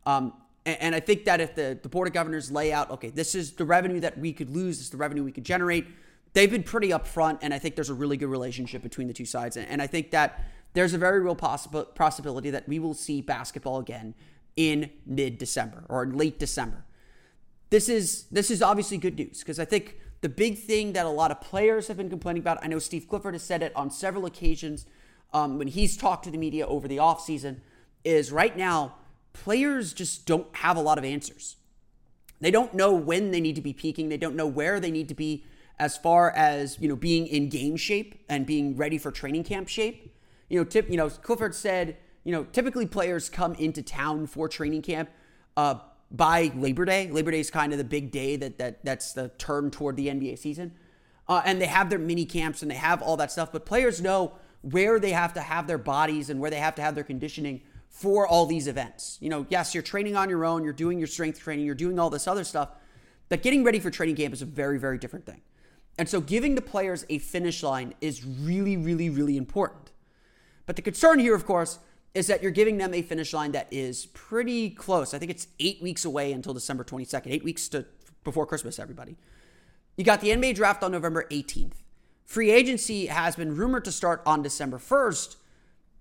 Um, 0.07 0.33
and, 0.65 0.81
and, 0.81 0.95
I 0.95 1.01
think 1.01 1.25
that 1.25 1.41
if 1.41 1.55
the, 1.55 1.79
the 1.83 1.89
board 1.89 2.07
of 2.07 2.15
governors 2.15 2.51
lay 2.51 2.73
out, 2.73 2.91
okay, 2.91 3.11
this 3.11 3.35
is 3.35 3.53
the 3.53 3.65
revenue 3.65 4.01
that 4.01 4.19
we 4.19 4.33
could 4.33 4.51
lose, 4.51 4.79
this 4.79 4.87
is 4.87 4.91
the 4.91 4.97
revenue 4.97 5.25
we 5.25 5.33
could 5.33 5.45
generate, 5.45 5.87
they've 6.35 6.51
been 6.51 6.63
pretty 6.63 6.91
upfront, 6.91 7.39
and 7.43 7.53
I 7.53 7.59
think 7.59 7.75
there's 7.75 7.91
a 7.91 7.95
really 7.95 8.17
good 8.17 8.29
relationship 8.29 8.83
between 8.83 9.09
the 9.09 9.15
two 9.15 9.27
sides. 9.27 9.57
And, 9.57 9.69
and 9.69 9.83
I 9.83 9.87
think 9.87 10.13
that 10.13 10.45
there's 10.75 10.95
a 10.95 10.99
very 10.99 11.21
real 11.21 11.35
possibility 11.35 12.51
that 12.51 12.69
we 12.69 12.79
will 12.79 12.95
see 12.95 13.21
basketball 13.21 13.81
again 13.81 14.15
in 14.57 14.91
mid 15.07 15.39
December 15.39 15.85
or 15.89 16.07
late 16.07 16.39
December 16.39 16.85
this 17.71 17.89
is 17.89 18.25
this 18.31 18.51
is 18.51 18.63
obviously 18.63 18.97
good 18.97 19.17
news 19.17 19.41
because 19.41 19.59
I 19.59 19.65
think 19.65 19.97
the 20.21 20.29
big 20.29 20.59
thing 20.59 20.93
that 20.95 21.07
a 21.07 21.11
lot 21.11 21.31
of 21.31 21.41
players 21.41 21.89
have 21.89 21.97
been 21.97 22.11
complaining 22.11 22.43
about, 22.43 22.59
I 22.63 22.67
know 22.67 22.79
Steve 22.79 23.07
Clifford 23.09 23.35
has 23.35 23.43
said 23.43 23.63
it 23.63 23.75
on 23.77 23.91
several 23.91 24.27
occasions 24.27 24.87
um, 25.33 25.59
when 25.59 25.69
he's 25.69 25.97
talked 25.97 26.25
to 26.25 26.31
the 26.31 26.39
media 26.39 26.67
over 26.67 26.89
the 26.89 26.97
offseason, 26.97 27.59
is 28.05 28.33
right 28.33 28.57
now 28.57 28.95
players 29.33 29.93
just 29.93 30.27
don't 30.27 30.55
have 30.57 30.77
a 30.77 30.81
lot 30.81 30.99
of 30.99 31.05
answers. 31.05 31.57
They 32.41 32.51
don't 32.51 32.75
know 32.75 32.93
when 32.93 33.31
they 33.31 33.41
need 33.41 33.57
to 33.57 33.63
be 33.63 33.73
peaking. 33.73 34.09
They 34.09 34.17
don't 34.17 34.37
know 34.37 34.47
where 34.47 34.81
they 34.81 34.91
need 34.91 35.09
to 35.09 35.15
be 35.15 35.45
as 35.79 35.97
far 35.97 36.31
as 36.31 36.79
you 36.81 36.89
know 36.89 36.97
being 36.97 37.27
in 37.27 37.49
game 37.49 37.77
shape 37.77 38.25
and 38.29 38.47
being 38.47 38.77
ready 38.77 38.99
for 38.99 39.11
training 39.11 39.45
camp 39.45 39.69
shape. 39.69 40.17
You 40.49 40.59
know, 40.59 40.65
tip. 40.65 40.89
You 40.89 40.97
know, 40.97 41.11
Clifford 41.11 41.55
said 41.55 41.97
you 42.25 42.33
know 42.33 42.45
typically 42.45 42.87
players 42.87 43.29
come 43.29 43.55
into 43.55 43.83
town 43.83 44.27
for 44.27 44.49
training 44.49 44.83
camp. 44.83 45.11
Uh, 45.57 45.77
by 46.11 46.53
Labor 46.55 46.85
Day. 46.85 47.11
Labor 47.11 47.31
Day 47.31 47.41
is 47.41 47.51
kind 47.51 47.73
of 47.73 47.79
the 47.79 47.85
big 47.85 48.11
day 48.11 48.37
that, 48.37 48.59
that 48.59 48.85
that's 48.85 49.13
the 49.13 49.29
turn 49.39 49.71
toward 49.71 49.97
the 49.97 50.09
NBA 50.09 50.39
season. 50.39 50.73
Uh, 51.29 51.43
and 51.45 51.61
they 51.61 51.67
have 51.67 51.91
their 51.91 51.99
mini 51.99 52.25
camps 52.25 52.63
and 52.63 52.71
they 52.71 52.77
have 52.77 53.03
all 53.03 53.17
that 53.19 53.31
stuff. 53.31 53.53
But 53.53 53.67
players 53.67 54.01
know 54.01 54.33
where 54.63 54.99
they 54.99 55.13
have 55.13 55.35
to 55.35 55.41
have 55.41 55.67
their 55.67 55.79
bodies 55.79 56.31
and 56.31 56.41
where 56.41 56.51
they 56.51 56.59
have 56.59 56.75
to 56.77 56.83
have 56.83 56.95
their 56.95 57.05
conditioning 57.05 57.61
for 57.89 58.27
all 58.27 58.47
these 58.47 58.67
events. 58.67 59.19
You 59.21 59.29
know, 59.29 59.47
yes, 59.49 59.75
you're 59.75 59.83
training 59.83 60.17
on 60.17 60.29
your 60.29 60.45
own, 60.45 60.65
you're 60.65 60.73
doing 60.73 60.99
your 60.99 61.07
strength 61.07 61.41
training, 61.41 61.67
you're 61.67 61.75
doing 61.75 61.99
all 61.99 62.11
this 62.11 62.27
other 62.27 62.45
stuff, 62.45 62.71
but 63.29 63.43
getting 63.43 63.65
ready 63.65 63.79
for 63.79 63.91
training 63.91 64.17
camp 64.17 64.33
is 64.35 64.43
a 64.43 64.47
very, 64.47 64.79
very 64.79 64.99
different 64.99 65.27
thing. 65.27 65.43
And 65.99 66.09
so 66.09 66.21
giving 66.21 66.55
the 66.55 66.63
players 66.63 67.05
a 67.09 67.19
finish 67.19 67.63
line 67.63 67.95
is 68.01 68.25
really, 68.25 68.77
really, 68.77 69.11
really 69.11 69.37
important. 69.37 69.91
But 70.65 70.77
the 70.77 70.83
concern 70.83 71.19
here, 71.19 71.35
of 71.35 71.45
course, 71.45 71.79
is 72.19 72.27
that 72.27 72.43
you're 72.43 72.51
giving 72.51 72.79
them 72.79 72.93
a 72.93 73.01
finish 73.01 73.33
line 73.33 73.53
that 73.53 73.69
is 73.71 74.07
pretty 74.07 74.71
close. 74.71 75.15
I 75.15 75.19
think 75.19 75.31
it's 75.31 75.47
eight 75.61 75.81
weeks 75.81 76.05
away 76.05 76.33
until 76.33 76.53
December 76.53 76.83
22nd, 76.83 77.29
eight 77.29 77.45
weeks 77.45 77.69
to 77.69 77.87
before 78.25 78.45
Christmas, 78.45 78.81
everybody. 78.81 79.17
You 79.97 80.05
got 80.05 80.21
the 80.21 80.31
NBA 80.31 80.57
draft 80.57 80.83
on 80.83 80.91
November 80.91 81.27
18th. 81.31 81.75
Free 82.25 82.51
agency 82.51 83.07
has 83.07 83.37
been 83.37 83.57
rumored 83.57 83.85
to 83.85 83.93
start 83.93 84.21
on 84.27 84.43
December 84.43 84.79
1st. 84.79 85.37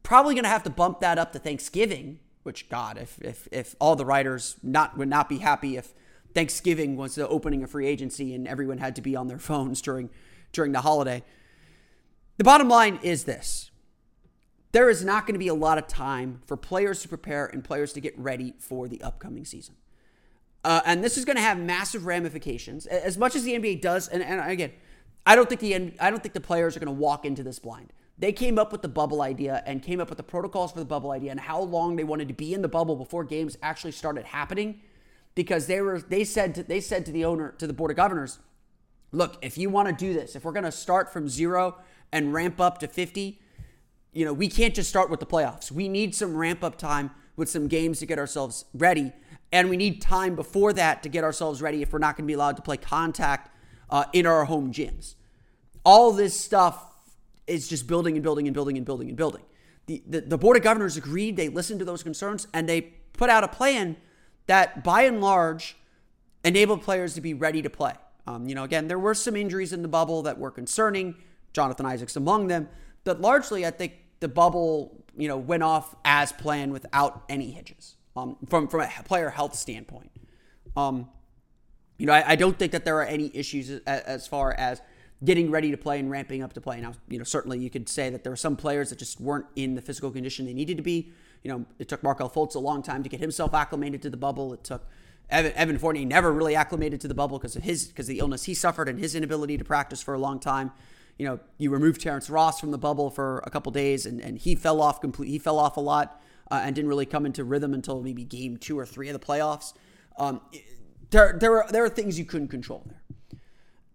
Probably 0.01 0.33
going 0.33 0.43
to 0.43 0.49
have 0.49 0.63
to 0.63 0.71
bump 0.71 1.01
that 1.01 1.19
up 1.19 1.33
to 1.33 1.39
Thanksgiving, 1.39 2.19
which 2.41 2.67
God, 2.67 2.97
if 2.97 3.19
if 3.21 3.47
if 3.51 3.75
all 3.79 3.95
the 3.95 4.05
writers 4.05 4.55
not 4.63 4.97
would 4.97 5.09
not 5.09 5.29
be 5.29 5.37
happy 5.37 5.77
if 5.77 5.93
Thanksgiving 6.33 6.97
was 6.97 7.13
the 7.13 7.27
opening 7.27 7.63
of 7.63 7.69
free 7.69 7.85
agency 7.85 8.33
and 8.33 8.47
everyone 8.47 8.79
had 8.79 8.95
to 8.95 9.01
be 9.01 9.15
on 9.15 9.27
their 9.27 9.39
phones 9.49 9.81
during 9.81 10.09
during 10.51 10.71
the 10.71 10.81
holiday. 10.81 11.23
The 12.37 12.43
bottom 12.43 12.69
line 12.69 12.99
is 13.03 13.25
this. 13.25 13.69
There 14.77 14.91
is 14.91 15.03
not 15.03 15.25
going 15.25 15.33
to 15.33 15.39
be 15.39 15.47
a 15.47 15.55
lot 15.55 15.79
of 15.79 15.87
time 15.87 16.39
for 16.45 16.55
players 16.55 17.01
to 17.01 17.07
prepare 17.07 17.47
and 17.47 17.63
players 17.63 17.93
to 17.93 17.99
get 17.99 18.15
ready 18.15 18.53
for 18.59 18.87
the 18.87 19.01
upcoming 19.01 19.43
season. 19.43 19.73
Uh, 20.63 20.81
and 20.85 21.03
this 21.03 21.17
is 21.17 21.25
going 21.25 21.35
to 21.35 21.41
have 21.41 21.57
massive 21.57 22.05
ramifications. 22.05 22.85
As 22.85 23.17
much 23.17 23.35
as 23.35 23.43
the 23.43 23.53
NBA 23.53 23.81
does, 23.81 24.07
and, 24.07 24.21
and 24.21 24.39
again, 24.51 24.71
I 25.25 25.35
don't 25.35 25.49
think 25.49 25.61
the 25.61 25.73
I 25.99 26.11
don't 26.11 26.21
think 26.21 26.35
the 26.35 26.41
players 26.41 26.77
are 26.77 26.79
going 26.79 26.95
to 26.95 27.01
walk 27.01 27.25
into 27.25 27.41
this 27.41 27.57
blind. 27.57 27.91
They 28.19 28.31
came 28.31 28.59
up 28.59 28.71
with 28.71 28.83
the 28.83 28.87
bubble 28.87 29.23
idea 29.23 29.63
and 29.65 29.81
came 29.81 29.99
up 29.99 30.09
with 30.09 30.17
the 30.17 30.23
protocols 30.23 30.73
for 30.73 30.77
the 30.77 30.85
bubble 30.85 31.09
idea 31.09 31.31
and 31.31 31.39
how 31.39 31.59
long 31.59 31.95
they 31.95 32.03
wanted 32.03 32.27
to 32.27 32.35
be 32.35 32.53
in 32.53 32.61
the 32.61 32.67
bubble 32.67 32.95
before 32.95 33.23
games 33.23 33.57
actually 33.63 33.93
started 33.93 34.25
happening, 34.25 34.81
because 35.33 35.65
they 35.65 35.81
were 35.81 35.99
they 35.99 36.23
said 36.23 36.53
to, 36.53 36.61
they 36.61 36.81
said 36.81 37.03
to 37.07 37.11
the 37.11 37.25
owner 37.25 37.55
to 37.57 37.65
the 37.65 37.73
board 37.73 37.89
of 37.89 37.97
governors, 37.97 38.37
look, 39.11 39.39
if 39.41 39.57
you 39.57 39.71
want 39.71 39.87
to 39.87 40.05
do 40.05 40.13
this, 40.13 40.35
if 40.35 40.45
we're 40.45 40.51
going 40.51 40.65
to 40.65 40.71
start 40.71 41.11
from 41.11 41.27
zero 41.27 41.79
and 42.11 42.31
ramp 42.31 42.61
up 42.61 42.77
to 42.77 42.87
fifty, 42.87 43.41
you 44.17 44.25
know, 44.25 44.33
we 44.33 44.47
can't 44.47 44.73
just 44.73 44.89
start 44.89 45.11
with 45.11 45.19
the 45.19 45.27
playoffs. 45.27 45.71
We 45.71 45.87
need 45.87 46.15
some 46.15 46.35
ramp 46.35 46.63
up 46.63 46.75
time 46.75 47.11
with 47.35 47.49
some 47.49 47.67
games 47.67 47.99
to 47.99 48.07
get 48.07 48.17
ourselves 48.17 48.65
ready. 48.73 49.11
And 49.51 49.69
we 49.69 49.77
need 49.77 50.01
time 50.01 50.35
before 50.35 50.73
that 50.73 51.03
to 51.03 51.09
get 51.09 51.23
ourselves 51.23 51.61
ready 51.61 51.83
if 51.83 51.93
we're 51.93 51.99
not 51.99 52.17
going 52.17 52.25
to 52.25 52.27
be 52.27 52.33
allowed 52.33 52.55
to 52.55 52.63
play 52.63 52.77
contact 52.77 53.55
uh, 53.91 54.05
in 54.13 54.25
our 54.25 54.45
home 54.45 54.73
gyms. 54.73 55.13
All 55.85 56.11
this 56.11 56.33
stuff 56.33 56.83
is 57.45 57.67
just 57.67 57.85
building 57.85 58.15
and 58.15 58.23
building 58.23 58.47
and 58.47 58.55
building 58.55 58.75
and 58.75 58.87
building 58.87 59.07
and 59.07 59.15
building. 59.15 59.43
The, 59.85 60.01
the, 60.07 60.21
the 60.21 60.37
Board 60.39 60.57
of 60.57 60.63
Governors 60.63 60.97
agreed, 60.97 61.37
they 61.37 61.49
listened 61.49 61.77
to 61.79 61.85
those 61.85 62.01
concerns, 62.01 62.47
and 62.55 62.67
they 62.67 62.81
put 63.13 63.29
out 63.29 63.43
a 63.43 63.47
plan 63.47 63.97
that 64.47 64.83
by 64.83 65.03
and 65.03 65.21
large 65.21 65.77
enabled 66.43 66.81
players 66.81 67.13
to 67.13 67.21
be 67.21 67.35
ready 67.35 67.61
to 67.61 67.69
play. 67.69 67.93
Um, 68.25 68.49
you 68.49 68.55
know, 68.55 68.63
again, 68.63 68.87
there 68.87 68.97
were 68.97 69.13
some 69.13 69.35
injuries 69.35 69.73
in 69.73 69.83
the 69.83 69.87
bubble 69.87 70.23
that 70.23 70.39
were 70.39 70.49
concerning, 70.49 71.17
Jonathan 71.53 71.85
Isaacs 71.85 72.15
among 72.15 72.47
them, 72.47 72.67
but 73.03 73.21
largely 73.21 73.63
I 73.63 73.69
think 73.69 73.93
the 74.19 74.27
bubble, 74.27 75.03
you 75.17 75.27
know, 75.27 75.37
went 75.37 75.63
off 75.63 75.95
as 76.05 76.31
planned 76.31 76.71
without 76.73 77.23
any 77.29 77.51
hitches 77.51 77.95
um, 78.15 78.37
from 78.47 78.67
from 78.67 78.81
a 78.81 78.89
player 79.03 79.29
health 79.29 79.55
standpoint. 79.55 80.11
Um, 80.75 81.09
you 81.97 82.05
know, 82.05 82.13
I, 82.13 82.31
I, 82.31 82.35
don't 82.35 82.57
think 82.59 82.71
that 82.73 82.85
there 82.85 82.97
are 82.97 83.05
any 83.05 83.31
issues 83.35 83.71
as, 83.71 83.81
as, 83.87 84.27
far 84.27 84.53
as 84.53 84.79
getting 85.23 85.49
ready 85.49 85.71
to 85.71 85.77
play 85.77 85.97
and 85.97 86.11
ramping 86.11 86.43
up 86.43 86.53
to 86.53 86.61
play. 86.61 86.79
Now, 86.79 86.93
you 87.07 87.17
know, 87.17 87.23
certainly 87.23 87.57
you 87.57 87.71
could 87.71 87.89
say 87.89 88.11
that 88.11 88.23
there 88.23 88.31
were 88.31 88.37
some 88.37 88.55
players 88.55 88.91
that 88.91 88.99
just 88.99 89.19
weren't 89.19 89.47
in 89.55 89.73
the 89.73 89.81
physical 89.81 90.11
condition 90.11 90.45
they 90.45 90.53
needed 90.53 90.77
to 90.77 90.83
be. 90.83 91.11
You 91.43 91.51
know, 91.51 91.65
it 91.79 91.87
took 91.87 92.03
Markelle 92.03 92.29
Fultz 92.29 92.53
a 92.53 92.59
long 92.59 92.83
time 92.83 93.01
to 93.01 93.09
get 93.09 93.19
himself 93.19 93.55
acclimated 93.55 94.03
to 94.03 94.11
the 94.11 94.17
bubble. 94.17 94.53
It 94.53 94.63
took 94.63 94.85
Evan, 95.29 95.53
Evan 95.53 95.79
Fournier 95.79 96.05
never 96.05 96.31
really 96.31 96.55
acclimated 96.55 97.01
to 97.01 97.07
the 97.07 97.15
bubble 97.15 97.39
because 97.39 97.55
of 97.55 97.63
his 97.63 97.87
because 97.87 98.05
the 98.05 98.19
illness 98.19 98.43
he 98.43 98.53
suffered 98.53 98.87
and 98.87 98.99
his 98.99 99.15
inability 99.15 99.57
to 99.57 99.63
practice 99.63 100.01
for 100.01 100.13
a 100.13 100.19
long 100.19 100.39
time 100.39 100.71
you 101.17 101.25
know, 101.25 101.39
you 101.57 101.71
removed 101.71 102.01
Terrence 102.01 102.29
Ross 102.29 102.59
from 102.59 102.71
the 102.71 102.77
bubble 102.77 103.09
for 103.09 103.43
a 103.45 103.49
couple 103.49 103.71
days, 103.71 104.05
and, 104.05 104.21
and 104.21 104.37
he 104.37 104.55
fell 104.55 104.81
off 104.81 105.01
complete. 105.01 105.29
He 105.29 105.39
fell 105.39 105.59
off 105.59 105.77
a 105.77 105.81
lot 105.81 106.21
uh, 106.51 106.61
and 106.63 106.75
didn't 106.75 106.89
really 106.89 107.05
come 107.05 107.25
into 107.25 107.43
rhythm 107.43 107.73
until 107.73 108.01
maybe 108.01 108.23
game 108.23 108.57
two 108.57 108.77
or 108.77 108.85
three 108.85 109.09
of 109.09 109.19
the 109.19 109.25
playoffs. 109.25 109.73
Um, 110.17 110.41
there, 111.09 111.37
there 111.39 111.63
are 111.63 111.71
there 111.71 111.83
are 111.83 111.89
things 111.89 112.19
you 112.19 112.25
couldn't 112.25 112.49
control 112.49 112.83
there, 112.85 113.01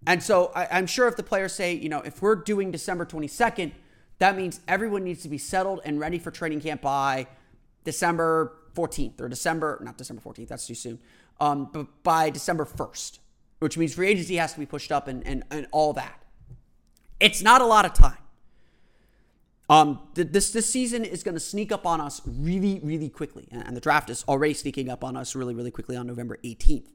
and 0.07 0.23
so 0.23 0.51
I, 0.55 0.67
I'm 0.73 0.87
sure 0.87 1.07
if 1.09 1.17
the 1.17 1.23
players 1.23 1.53
say, 1.53 1.75
you 1.75 1.89
know, 1.89 2.01
if 2.01 2.23
we're 2.23 2.37
doing 2.37 2.71
December 2.71 3.05
22nd, 3.05 3.73
that 4.19 4.37
means 4.37 4.61
everyone 4.67 5.05
needs 5.05 5.23
to 5.23 5.29
be 5.29 5.39
settled 5.39 5.81
and 5.85 6.01
ready 6.01 6.19
for 6.19 6.31
training 6.31 6.61
camp 6.61 6.83
by 6.83 7.27
December 7.85 8.57
14th 8.75 9.21
or 9.21 9.29
December, 9.29 9.81
not 9.83 9.99
December 9.99 10.23
14th, 10.23 10.49
that's 10.49 10.67
too 10.67 10.75
soon, 10.75 10.99
um, 11.41 11.69
but 11.73 11.87
by 12.03 12.31
December 12.31 12.65
1st, 12.65 13.19
which 13.59 13.77
means 13.77 13.95
free 13.95 14.09
agency 14.09 14.37
has 14.37 14.53
to 14.55 14.61
be 14.61 14.67
pushed 14.67 14.93
up 14.93 15.09
and, 15.09 15.27
and, 15.27 15.45
and 15.51 15.67
all 15.73 15.93
that. 15.93 16.22
It's 17.23 17.41
not 17.41 17.61
a 17.61 17.67
lot 17.67 17.85
of 17.85 17.95
time. 17.95 18.19
Um, 19.71 20.01
this 20.15 20.51
this 20.51 20.69
season 20.69 21.05
is 21.05 21.23
going 21.23 21.35
to 21.35 21.41
sneak 21.41 21.71
up 21.71 21.87
on 21.87 22.01
us 22.01 22.21
really, 22.27 22.81
really 22.83 23.09
quickly, 23.09 23.47
and 23.51 23.77
the 23.77 23.81
draft 23.81 24.11
is 24.11 24.25
already 24.29 24.55
sneaking 24.55 24.91
up 24.91 25.05
on 25.05 25.17
us 25.17 25.35
really, 25.35 25.55
really 25.55 25.71
quickly 25.71 25.97
on 25.97 26.07
November 26.07 26.37
18th. 26.45 26.89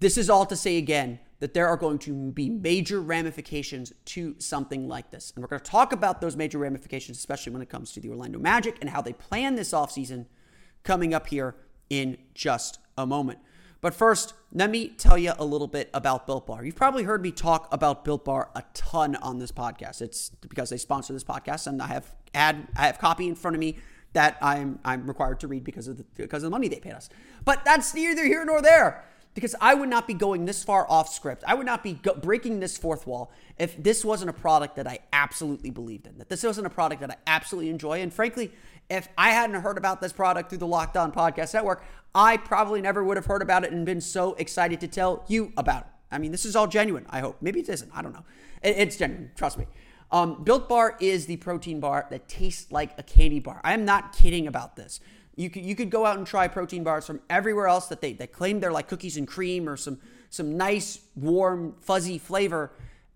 This 0.00 0.18
is 0.18 0.28
all 0.28 0.44
to 0.46 0.56
say 0.56 0.78
again 0.78 1.20
that 1.38 1.54
there 1.54 1.68
are 1.68 1.76
going 1.76 2.00
to 2.00 2.32
be 2.32 2.50
major 2.50 3.00
ramifications 3.00 3.92
to 4.06 4.34
something 4.40 4.88
like 4.88 5.12
this, 5.12 5.32
and 5.34 5.42
we're 5.42 5.48
going 5.48 5.62
to 5.62 5.70
talk 5.70 5.92
about 5.92 6.20
those 6.20 6.36
major 6.36 6.58
ramifications, 6.58 7.18
especially 7.18 7.52
when 7.52 7.62
it 7.62 7.68
comes 7.68 7.92
to 7.92 8.00
the 8.00 8.10
Orlando 8.10 8.40
Magic 8.40 8.76
and 8.80 8.90
how 8.90 9.00
they 9.00 9.12
plan 9.12 9.54
this 9.54 9.70
offseason 9.70 10.26
coming 10.82 11.14
up 11.14 11.28
here 11.28 11.54
in 11.88 12.18
just 12.34 12.80
a 12.98 13.06
moment. 13.06 13.38
But 13.82 13.94
first, 13.94 14.34
let 14.52 14.70
me 14.70 14.88
tell 14.88 15.18
you 15.18 15.32
a 15.36 15.44
little 15.44 15.66
bit 15.66 15.90
about 15.92 16.24
Built 16.24 16.46
Bar. 16.46 16.64
You've 16.64 16.76
probably 16.76 17.02
heard 17.02 17.20
me 17.20 17.32
talk 17.32 17.68
about 17.72 18.04
Built 18.04 18.24
Bar 18.24 18.48
a 18.54 18.62
ton 18.74 19.16
on 19.16 19.40
this 19.40 19.50
podcast. 19.50 20.00
It's 20.00 20.30
because 20.30 20.70
they 20.70 20.76
sponsor 20.76 21.12
this 21.12 21.24
podcast, 21.24 21.66
and 21.66 21.82
I 21.82 21.88
have 21.88 22.14
ad 22.32 22.68
I 22.76 22.86
have 22.86 22.98
copy 22.98 23.26
in 23.26 23.34
front 23.34 23.56
of 23.56 23.60
me 23.60 23.76
that 24.12 24.38
I'm 24.40 24.78
I'm 24.84 25.04
required 25.06 25.40
to 25.40 25.48
read 25.48 25.64
because 25.64 25.88
of 25.88 25.98
the 25.98 26.04
because 26.16 26.44
of 26.44 26.46
the 26.46 26.50
money 26.50 26.68
they 26.68 26.78
paid 26.78 26.92
us. 26.92 27.08
But 27.44 27.64
that's 27.64 27.92
neither 27.92 28.24
here 28.24 28.44
nor 28.44 28.62
there 28.62 29.04
because 29.34 29.54
I 29.60 29.74
would 29.74 29.88
not 29.88 30.06
be 30.06 30.14
going 30.14 30.44
this 30.44 30.62
far 30.62 30.88
off 30.88 31.12
script. 31.12 31.42
I 31.46 31.54
would 31.54 31.66
not 31.66 31.82
be 31.82 31.94
go- 31.94 32.14
breaking 32.14 32.60
this 32.60 32.76
fourth 32.76 33.06
wall 33.06 33.32
if 33.58 33.82
this 33.82 34.04
wasn't 34.04 34.30
a 34.30 34.34
product 34.34 34.76
that 34.76 34.86
I 34.86 35.00
absolutely 35.12 35.70
believed 35.70 36.06
in. 36.06 36.18
That 36.18 36.28
this 36.28 36.44
wasn't 36.44 36.66
a 36.66 36.70
product 36.70 37.00
that 37.00 37.10
I 37.10 37.16
absolutely 37.26 37.70
enjoy. 37.70 38.00
And 38.00 38.12
frankly, 38.12 38.52
if 38.90 39.08
I 39.16 39.30
hadn't 39.30 39.60
heard 39.62 39.78
about 39.78 40.00
this 40.00 40.12
product 40.12 40.50
through 40.50 40.58
the 40.58 40.66
Locked 40.66 40.96
On 40.96 41.12
Podcast 41.12 41.54
Network, 41.54 41.84
I 42.14 42.36
probably 42.36 42.82
never 42.82 43.02
would 43.02 43.16
have 43.16 43.26
heard 43.26 43.42
about 43.42 43.64
it 43.64 43.72
and 43.72 43.86
been 43.86 44.00
so 44.00 44.34
excited 44.34 44.80
to 44.80 44.88
tell 44.88 45.24
you 45.28 45.52
about 45.56 45.82
it. 45.82 45.88
I 46.10 46.18
mean, 46.18 46.30
this 46.30 46.44
is 46.44 46.54
all 46.54 46.66
genuine, 46.66 47.06
I 47.08 47.20
hope. 47.20 47.38
Maybe 47.40 47.60
it 47.60 47.68
isn't. 47.68 47.90
I 47.94 48.02
don't 48.02 48.12
know. 48.12 48.24
It's 48.62 48.96
genuine. 48.96 49.30
Trust 49.34 49.58
me. 49.58 49.66
Um, 50.10 50.44
Built 50.44 50.68
Bar 50.68 50.98
is 51.00 51.24
the 51.24 51.38
protein 51.38 51.80
bar 51.80 52.06
that 52.10 52.28
tastes 52.28 52.70
like 52.70 52.92
a 52.98 53.02
candy 53.02 53.40
bar. 53.40 53.62
I 53.64 53.72
am 53.72 53.86
not 53.86 54.14
kidding 54.14 54.46
about 54.46 54.76
this. 54.76 55.00
You 55.36 55.48
could, 55.48 55.64
you 55.64 55.74
could 55.74 55.88
go 55.88 56.04
out 56.04 56.18
and 56.18 56.26
try 56.26 56.46
protein 56.48 56.84
bars 56.84 57.06
from 57.06 57.22
everywhere 57.30 57.66
else 57.66 57.86
that 57.86 58.02
they, 58.02 58.12
they 58.12 58.26
claim 58.26 58.60
they're 58.60 58.70
like 58.70 58.88
cookies 58.88 59.16
and 59.16 59.26
cream 59.26 59.66
or 59.66 59.78
some, 59.78 59.98
some 60.28 60.58
nice, 60.58 61.00
warm, 61.16 61.76
fuzzy 61.80 62.18
flavor, 62.18 62.72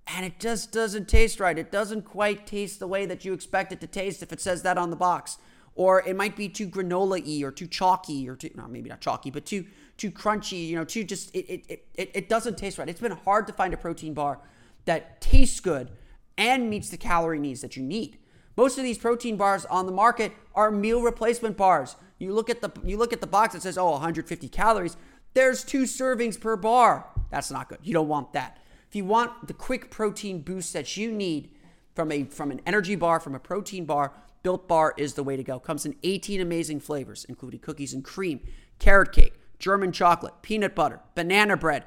and 0.07 0.25
it 0.25 0.41
just 0.41 0.73
doesn't 0.73 1.07
taste 1.07 1.39
right. 1.39 1.59
It 1.59 1.71
doesn't 1.71 2.07
quite 2.07 2.47
taste 2.47 2.79
the 2.79 2.87
way 2.87 3.05
that 3.05 3.27
you 3.27 3.35
expect 3.35 3.73
it 3.73 3.81
to 3.81 3.87
taste 3.87 4.23
if 4.23 4.33
it 4.33 4.41
says 4.41 4.63
that 4.63 4.79
on 4.79 4.89
the 4.89 4.97
box 4.97 5.37
or 5.77 6.03
it 6.03 6.17
might 6.17 6.35
be 6.35 6.49
too 6.49 6.69
granola-y 6.69 7.45
or 7.45 7.53
too 7.53 7.67
chalky 7.67 8.29
or 8.29 8.35
too 8.35 8.51
no, 8.57 8.67
maybe 8.67 8.89
not 8.89 9.01
chalky, 9.01 9.31
but 9.31 9.47
too 9.47 9.65
too 9.97 10.11
crunchy, 10.11 10.67
you 10.67 10.75
know, 10.75 10.85
too 10.85 11.05
just 11.05 11.35
it 11.35 11.47
it, 11.69 11.87
it 11.95 12.11
it 12.15 12.29
doesn't 12.29 12.59
taste 12.59 12.79
right. 12.79 12.89
It's 12.89 13.01
been 13.01 13.13
hard 13.13 13.47
to 13.47 13.53
find 13.53 13.73
a 13.73 13.77
protein 13.77 14.15
bar 14.15 14.41
that 14.87 15.21
tastes 15.21 15.61
good 15.61 15.91
and 16.39 16.69
meets 16.69 16.89
the 16.89 16.97
calorie 16.97 17.39
needs 17.39 17.61
that 17.61 17.77
you 17.77 17.83
need. 17.83 18.19
Most 18.57 18.79
of 18.79 18.85
these 18.85 18.99
protein 18.99 19.37
bars 19.37 19.67
on 19.67 19.87
the 19.87 19.93
market 19.93 20.33
are 20.55 20.71
meal 20.71 21.03
replacement 21.03 21.57
bars. 21.57 21.97
You 22.19 22.33
look 22.33 22.49
at 22.49 22.63
the 22.63 22.71
you 22.83 22.97
look 22.97 23.13
at 23.13 23.21
the 23.21 23.27
box 23.27 23.53
that 23.53 23.63
says 23.63 23.77
oh 23.77 23.91
150 23.91 24.49
calories. 24.49 24.97
There's 25.35 25.63
two 25.63 25.83
servings 25.83 26.41
per 26.41 26.57
bar. 26.57 27.07
That's 27.31 27.51
not 27.51 27.69
good. 27.69 27.79
You 27.83 27.93
don't 27.93 28.09
want 28.09 28.33
that. 28.33 28.59
If 28.89 28.97
you 28.97 29.05
want 29.05 29.47
the 29.47 29.53
quick 29.53 29.91
protein 29.91 30.41
boost 30.41 30.73
that 30.73 30.97
you 30.97 31.13
need 31.13 31.51
from 31.95 32.11
a 32.11 32.25
from 32.25 32.51
an 32.51 32.63
energy 32.65 32.97
bar, 32.97 33.21
from 33.21 33.35
a 33.35 33.39
protein 33.39 33.85
bar, 33.85 34.13
Built 34.47 34.69
Bar 34.69 34.95
is 34.97 35.15
the 35.15 35.25
way 35.25 35.35
to 35.35 35.43
go. 35.43 35.59
Comes 35.59 35.85
in 35.85 35.97
18 36.05 36.41
amazing 36.41 36.79
flavors, 36.79 37.27
including 37.29 37.59
cookies 37.59 37.93
and 37.93 38.05
cream, 38.05 38.47
carrot 38.79 39.11
cake, 39.11 39.33
German 39.59 39.91
chocolate, 39.91 40.35
peanut 40.41 40.73
butter, 40.73 41.01
banana 41.17 41.57
bread, 41.57 41.85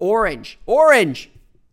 orange, 0.00 0.58
orange, 0.66 1.30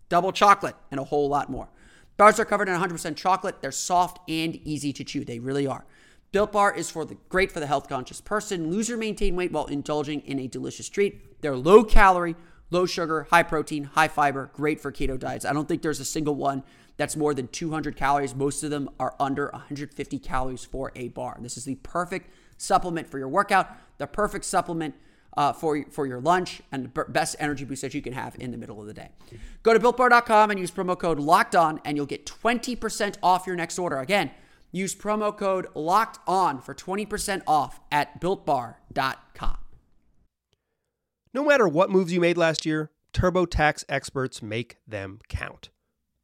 double 0.10 0.32
chocolate, 0.32 0.75
and 0.91 1.00
a 1.00 1.06
whole 1.06 1.27
lot 1.27 1.50
more. 1.50 1.70
Bars 2.17 2.39
are 2.39 2.46
covered 2.46 2.70
in 2.70 2.79
100% 2.79 3.15
chocolate. 3.15 3.63
They're 3.63 3.72
soft 3.72 4.20
and 4.29 4.58
easy 4.58 4.94
to 4.94 5.03
chew. 5.03 5.25
They 5.25 5.39
really 5.39 5.65
are. 5.65 5.88
Built 6.32 6.51
Bar 6.51 6.75
is 6.75 6.91
for 6.91 7.03
the 7.03 7.17
great 7.29 7.51
for 7.51 7.60
the 7.60 7.65
health 7.65 7.89
conscious 7.89 8.22
person. 8.22 8.70
Lose 8.70 8.91
or 8.91 8.98
maintain 8.98 9.36
weight 9.36 9.51
while 9.51 9.65
indulging 9.65 10.22
in 10.22 10.38
a 10.38 10.48
delicious 10.48 10.88
treat. 10.88 11.41
They're 11.41 11.58
low 11.58 11.84
calorie, 11.84 12.36
low 12.70 12.86
sugar, 12.86 13.25
high 13.32 13.41
protein, 13.41 13.86
high 13.86 14.08
fiber, 14.08 14.51
great 14.53 14.79
for 14.82 14.91
keto 14.91 15.17
diets. 15.17 15.46
I 15.46 15.53
don't 15.53 15.67
think 15.67 15.82
there's 15.82 16.00
a 16.00 16.06
single 16.06 16.36
one 16.36 16.63
That's 16.98 17.16
more 17.16 17.34
than 17.34 17.48
200 17.48 17.96
calories. 17.96 18.36
Most 18.36 18.63
of 18.63 18.72
them 18.72 18.89
are 19.00 19.16
under 19.20 19.50
150 19.54 20.20
calories 20.20 20.66
for 20.66 20.92
a 20.96 21.10
bar. 21.10 21.38
This 21.39 21.58
is 21.58 21.66
the 21.66 21.75
perfect 21.75 22.32
supplement 22.58 23.08
for 23.08 23.20
your 23.20 23.27
workout, 23.27 23.70
the 24.00 24.08
perfect 24.08 24.46
supplement 24.46 24.96
uh, 25.38 25.54
for, 25.54 25.84
for 25.92 26.08
your 26.08 26.20
lunch, 26.20 26.62
and 26.72 26.84
the 26.84 27.06
best 27.06 27.36
energy 27.39 27.63
boost 27.63 27.84
that 27.84 27.94
you 27.94 28.01
can 28.01 28.13
have 28.13 28.36
in 28.39 28.51
the 28.51 28.58
middle 28.58 28.82
of 28.82 28.88
the 28.88 28.94
day. 28.94 29.10
Go 29.62 29.74
to 29.74 29.80
builtbar.com 29.80 30.50
and 30.50 30.60
use 30.60 30.72
promo 30.72 30.98
code 30.98 31.20
locked 31.20 31.56
on, 31.56 31.80
and 31.86 31.96
you'll 31.96 32.08
get 32.08 32.25
20% 32.25 33.18
off 33.22 33.46
your 33.46 33.56
next 33.56 33.77
order. 33.77 34.00
Again, 34.00 34.32
use 34.72 34.96
promo 34.96 35.36
code 35.36 35.68
locked 35.75 36.20
on 36.27 36.60
for 36.60 36.74
20% 36.74 37.44
off 37.46 37.80
at 37.92 38.20
builtbar.com. 38.20 39.58
No 41.34 41.46
matter 41.46 41.68
what 41.68 41.92
moves 41.92 42.12
you 42.12 42.20
made 42.20 42.38
last 42.38 42.66
year, 42.66 42.89
TurboTax 43.13 43.86
experts 43.88 44.42
make 44.42 44.77
them 44.88 45.20
count. 45.30 45.70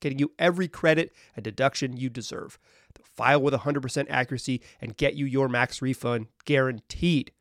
getting 0.00 0.18
you 0.18 0.32
every 0.38 0.68
credit 0.68 1.12
and 1.34 1.44
deduction 1.44 1.96
you 1.96 2.08
deserve. 2.08 2.58
They'll 2.94 3.06
file 3.14 3.42
with 3.42 3.54
100% 3.54 4.06
accuracy 4.08 4.62
and 4.80 4.96
get 4.96 5.14
you 5.14 5.26
your 5.26 5.48
max 5.48 5.82
refund 5.82 6.26
guaranteed. 6.44 7.32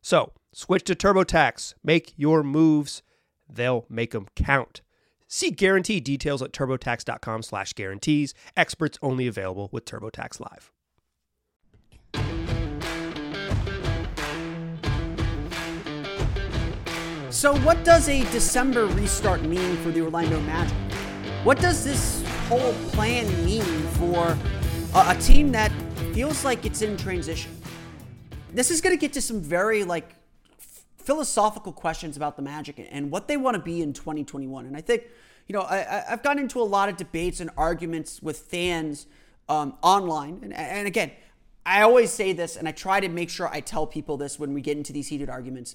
So, 0.00 0.32
switch 0.52 0.84
to 0.84 0.94
TurboTax. 0.94 1.74
Make 1.82 2.12
your 2.16 2.42
moves. 2.42 3.02
They'll 3.48 3.86
make 3.88 4.12
them 4.12 4.26
count. 4.34 4.80
See 5.28 5.50
guarantee 5.50 6.00
details 6.00 6.42
at 6.42 6.52
turbotax.com 6.52 7.42
slash 7.42 7.72
guarantees. 7.72 8.34
Experts 8.56 8.98
only 9.00 9.26
available 9.26 9.70
with 9.72 9.84
TurboTax 9.84 10.40
Live. 10.40 10.70
So, 17.32 17.56
what 17.60 17.82
does 17.82 18.10
a 18.10 18.30
December 18.30 18.84
restart 18.88 19.40
mean 19.42 19.78
for 19.78 19.90
the 19.90 20.02
Orlando 20.02 20.38
Magic? 20.42 20.91
What 21.44 21.58
does 21.58 21.82
this 21.82 22.24
whole 22.48 22.72
plan 22.92 23.26
mean 23.44 23.64
for 23.98 24.38
a, 24.94 25.08
a 25.08 25.16
team 25.20 25.50
that 25.50 25.72
feels 26.14 26.44
like 26.44 26.64
it's 26.64 26.82
in 26.82 26.96
transition? 26.96 27.50
This 28.52 28.70
is 28.70 28.80
going 28.80 28.94
to 28.94 29.00
get 29.00 29.12
to 29.14 29.20
some 29.20 29.40
very 29.40 29.82
like 29.82 30.14
philosophical 30.98 31.72
questions 31.72 32.16
about 32.16 32.36
the 32.36 32.42
Magic 32.42 32.86
and 32.92 33.10
what 33.10 33.26
they 33.26 33.36
want 33.36 33.56
to 33.56 33.60
be 33.60 33.82
in 33.82 33.92
2021. 33.92 34.66
And 34.66 34.76
I 34.76 34.82
think, 34.82 35.02
you 35.48 35.52
know, 35.52 35.62
I, 35.62 36.04
have 36.06 36.22
gotten 36.22 36.44
into 36.44 36.60
a 36.60 36.62
lot 36.62 36.88
of 36.88 36.96
debates 36.96 37.40
and 37.40 37.50
arguments 37.56 38.22
with 38.22 38.38
fans 38.38 39.08
um, 39.48 39.74
online. 39.82 40.38
And, 40.44 40.54
and 40.54 40.86
again, 40.86 41.10
I 41.66 41.82
always 41.82 42.12
say 42.12 42.32
this, 42.32 42.56
and 42.56 42.68
I 42.68 42.72
try 42.72 43.00
to 43.00 43.08
make 43.08 43.30
sure 43.30 43.48
I 43.48 43.58
tell 43.58 43.84
people 43.84 44.16
this 44.16 44.38
when 44.38 44.54
we 44.54 44.60
get 44.60 44.76
into 44.76 44.92
these 44.92 45.08
heated 45.08 45.28
arguments 45.28 45.74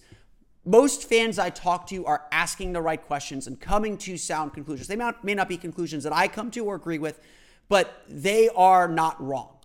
most 0.67 1.07
fans 1.07 1.39
I 1.39 1.49
talk 1.49 1.87
to 1.87 2.05
are 2.05 2.25
asking 2.31 2.73
the 2.73 2.81
right 2.81 3.01
questions 3.01 3.47
and 3.47 3.59
coming 3.59 3.97
to 3.99 4.17
sound 4.17 4.53
conclusions. 4.53 4.87
They 4.89 4.97
may 4.97 5.33
not, 5.33 5.47
be 5.47 5.55
conclusions 5.55 6.03
that 6.03 6.11
I 6.11 6.27
come 6.27 6.51
to 6.51 6.65
or 6.65 6.75
agree 6.75 6.99
with, 6.99 7.21
but 7.69 8.03
they 8.09 8.49
are 8.49 8.89
not 8.89 9.21
wrong. 9.25 9.57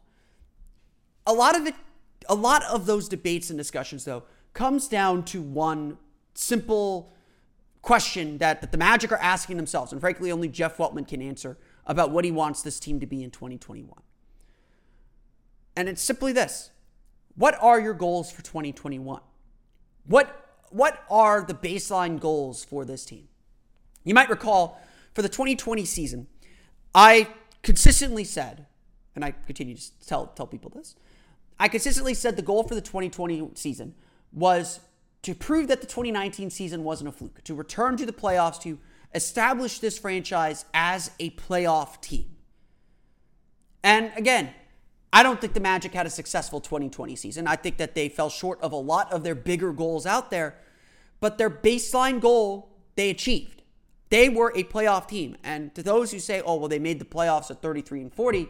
A 1.26 1.32
lot 1.32 1.56
of 1.56 1.66
it, 1.66 1.74
a 2.28 2.36
lot 2.36 2.62
of 2.64 2.86
those 2.86 3.08
debates 3.08 3.50
and 3.50 3.58
discussions, 3.58 4.04
though, 4.04 4.22
comes 4.54 4.86
down 4.86 5.24
to 5.24 5.42
one 5.42 5.98
simple 6.34 7.12
question 7.80 8.38
that, 8.38 8.60
that 8.60 8.70
the 8.70 8.78
Magic 8.78 9.10
are 9.10 9.18
asking 9.18 9.56
themselves, 9.56 9.90
and 9.90 10.00
frankly, 10.00 10.30
only 10.30 10.48
Jeff 10.48 10.76
Weltman 10.76 11.06
can 11.06 11.20
answer 11.20 11.58
about 11.84 12.12
what 12.12 12.24
he 12.24 12.30
wants 12.30 12.62
this 12.62 12.78
team 12.78 13.00
to 13.00 13.06
be 13.06 13.24
in 13.24 13.30
2021. 13.32 13.90
And 15.76 15.88
it's 15.88 16.02
simply 16.02 16.32
this 16.32 16.70
What 17.34 17.60
are 17.60 17.80
your 17.80 17.94
goals 17.94 18.30
for 18.30 18.42
2021? 18.42 19.20
What 20.06 20.41
what 20.72 21.04
are 21.10 21.42
the 21.42 21.54
baseline 21.54 22.18
goals 22.20 22.64
for 22.64 22.84
this 22.84 23.04
team? 23.04 23.28
You 24.04 24.14
might 24.14 24.28
recall 24.28 24.80
for 25.14 25.22
the 25.22 25.28
2020 25.28 25.84
season, 25.84 26.26
I 26.94 27.28
consistently 27.62 28.24
said, 28.24 28.66
and 29.14 29.24
I 29.24 29.32
continue 29.46 29.76
to 29.76 30.06
tell, 30.06 30.26
tell 30.28 30.46
people 30.46 30.70
this, 30.70 30.96
I 31.58 31.68
consistently 31.68 32.14
said 32.14 32.36
the 32.36 32.42
goal 32.42 32.64
for 32.64 32.74
the 32.74 32.80
2020 32.80 33.50
season 33.54 33.94
was 34.32 34.80
to 35.22 35.34
prove 35.34 35.68
that 35.68 35.80
the 35.80 35.86
2019 35.86 36.50
season 36.50 36.82
wasn't 36.82 37.08
a 37.08 37.12
fluke, 37.12 37.44
to 37.44 37.54
return 37.54 37.96
to 37.96 38.06
the 38.06 38.12
playoffs, 38.12 38.60
to 38.62 38.78
establish 39.14 39.78
this 39.78 39.98
franchise 39.98 40.64
as 40.74 41.12
a 41.20 41.30
playoff 41.30 42.00
team. 42.00 42.36
And 43.84 44.10
again, 44.16 44.52
I 45.12 45.22
don't 45.22 45.40
think 45.40 45.52
the 45.52 45.60
Magic 45.60 45.92
had 45.92 46.06
a 46.06 46.10
successful 46.10 46.60
2020 46.60 47.14
season. 47.16 47.46
I 47.46 47.56
think 47.56 47.76
that 47.76 47.94
they 47.94 48.08
fell 48.08 48.30
short 48.30 48.60
of 48.62 48.72
a 48.72 48.76
lot 48.76 49.12
of 49.12 49.22
their 49.22 49.34
bigger 49.34 49.72
goals 49.72 50.06
out 50.06 50.30
there, 50.30 50.56
but 51.22 51.38
their 51.38 51.48
baseline 51.48 52.20
goal 52.20 52.68
they 52.96 53.08
achieved. 53.08 53.62
They 54.10 54.28
were 54.28 54.52
a 54.56 54.64
playoff 54.64 55.06
team. 55.06 55.36
And 55.44 55.72
to 55.76 55.82
those 55.82 56.10
who 56.10 56.18
say, 56.18 56.42
oh, 56.44 56.56
well, 56.56 56.68
they 56.68 56.80
made 56.80 56.98
the 56.98 57.04
playoffs 57.04 57.48
at 57.50 57.62
33 57.62 58.02
and 58.02 58.12
40, 58.12 58.48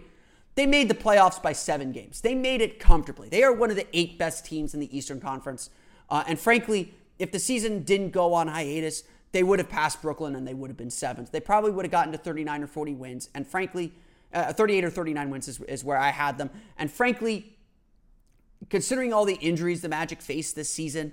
they 0.55 0.65
made 0.65 0.89
the 0.89 0.95
playoffs 0.95 1.41
by 1.41 1.53
seven 1.53 1.93
games. 1.93 2.23
They 2.23 2.35
made 2.35 2.63
it 2.63 2.81
comfortably. 2.81 3.29
They 3.29 3.43
are 3.43 3.53
one 3.53 3.69
of 3.69 3.77
the 3.77 3.87
eight 3.93 4.19
best 4.19 4.47
teams 4.47 4.73
in 4.73 4.81
the 4.81 4.97
Eastern 4.97 5.21
Conference. 5.21 5.69
Uh, 6.09 6.25
and 6.27 6.41
frankly, 6.41 6.95
if 7.19 7.31
the 7.31 7.39
season 7.39 7.83
didn't 7.83 8.11
go 8.11 8.33
on 8.33 8.49
hiatus, 8.49 9.05
they 9.33 9.43
would 9.43 9.59
have 9.59 9.69
passed 9.69 10.01
Brooklyn 10.01 10.35
and 10.35 10.49
they 10.49 10.55
would 10.55 10.71
have 10.71 10.79
been 10.79 10.91
seventh. 10.91 11.31
They 11.31 11.41
probably 11.41 11.73
would 11.73 11.85
have 11.85 11.93
gotten 11.93 12.13
to 12.13 12.19
39 12.19 12.63
or 12.63 12.67
40 12.67 12.95
wins. 12.95 13.29
And 13.35 13.47
frankly, 13.47 13.93
uh, 14.33 14.55
38 14.55 14.85
or 14.87 14.91
39 14.91 15.29
wins 15.31 15.47
is, 15.47 15.61
is 15.61 15.85
where 15.85 15.99
I 15.99 16.11
had 16.11 16.39
them. 16.39 16.49
And 16.79 16.91
frankly, 16.91 17.55
considering 18.71 19.13
all 19.13 19.27
the 19.27 19.35
injuries 19.35 19.83
the 19.83 19.91
Magic 19.91 20.23
faced 20.23 20.57
this 20.57 20.71
season, 20.71 21.13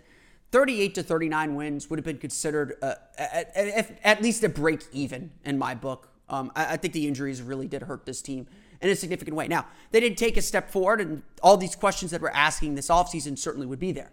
38 0.52 0.96
to 0.96 1.04
39 1.04 1.56
wins 1.56 1.90
would 1.90 2.00
have 2.00 2.06
been 2.06 2.18
considered 2.18 2.78
uh, 2.82 2.96
at, 3.18 3.56
at, 3.56 4.00
at, 4.04 4.22
least 4.22 4.44
a 4.44 4.50
break 4.50 4.84
even 4.92 5.32
in 5.46 5.58
my 5.58 5.76
book. 5.76 6.10
Um, 6.28 6.52
I, 6.56 6.74
I, 6.74 6.78
think 6.78 6.94
the 6.94 7.08
injuries 7.08 7.42
really 7.42 7.68
did 7.68 7.84
hurt 7.84 8.06
this 8.06 8.22
team 8.22 8.48
in 8.82 8.90
a 8.90 8.96
significant 8.96 9.36
way. 9.36 9.48
Now, 9.48 9.68
they 9.92 10.00
didn't 10.00 10.18
take 10.18 10.38
a 10.38 10.42
step 10.42 10.72
forward, 10.72 11.02
and 11.02 11.22
all 11.44 11.58
these 11.58 11.76
questions 11.76 12.12
that 12.12 12.22
we're 12.22 12.30
asking 12.30 12.76
this 12.76 12.90
offseason 12.90 13.38
certainly 13.38 13.68
would 13.68 13.80
be 13.80 13.92
there. 13.92 14.12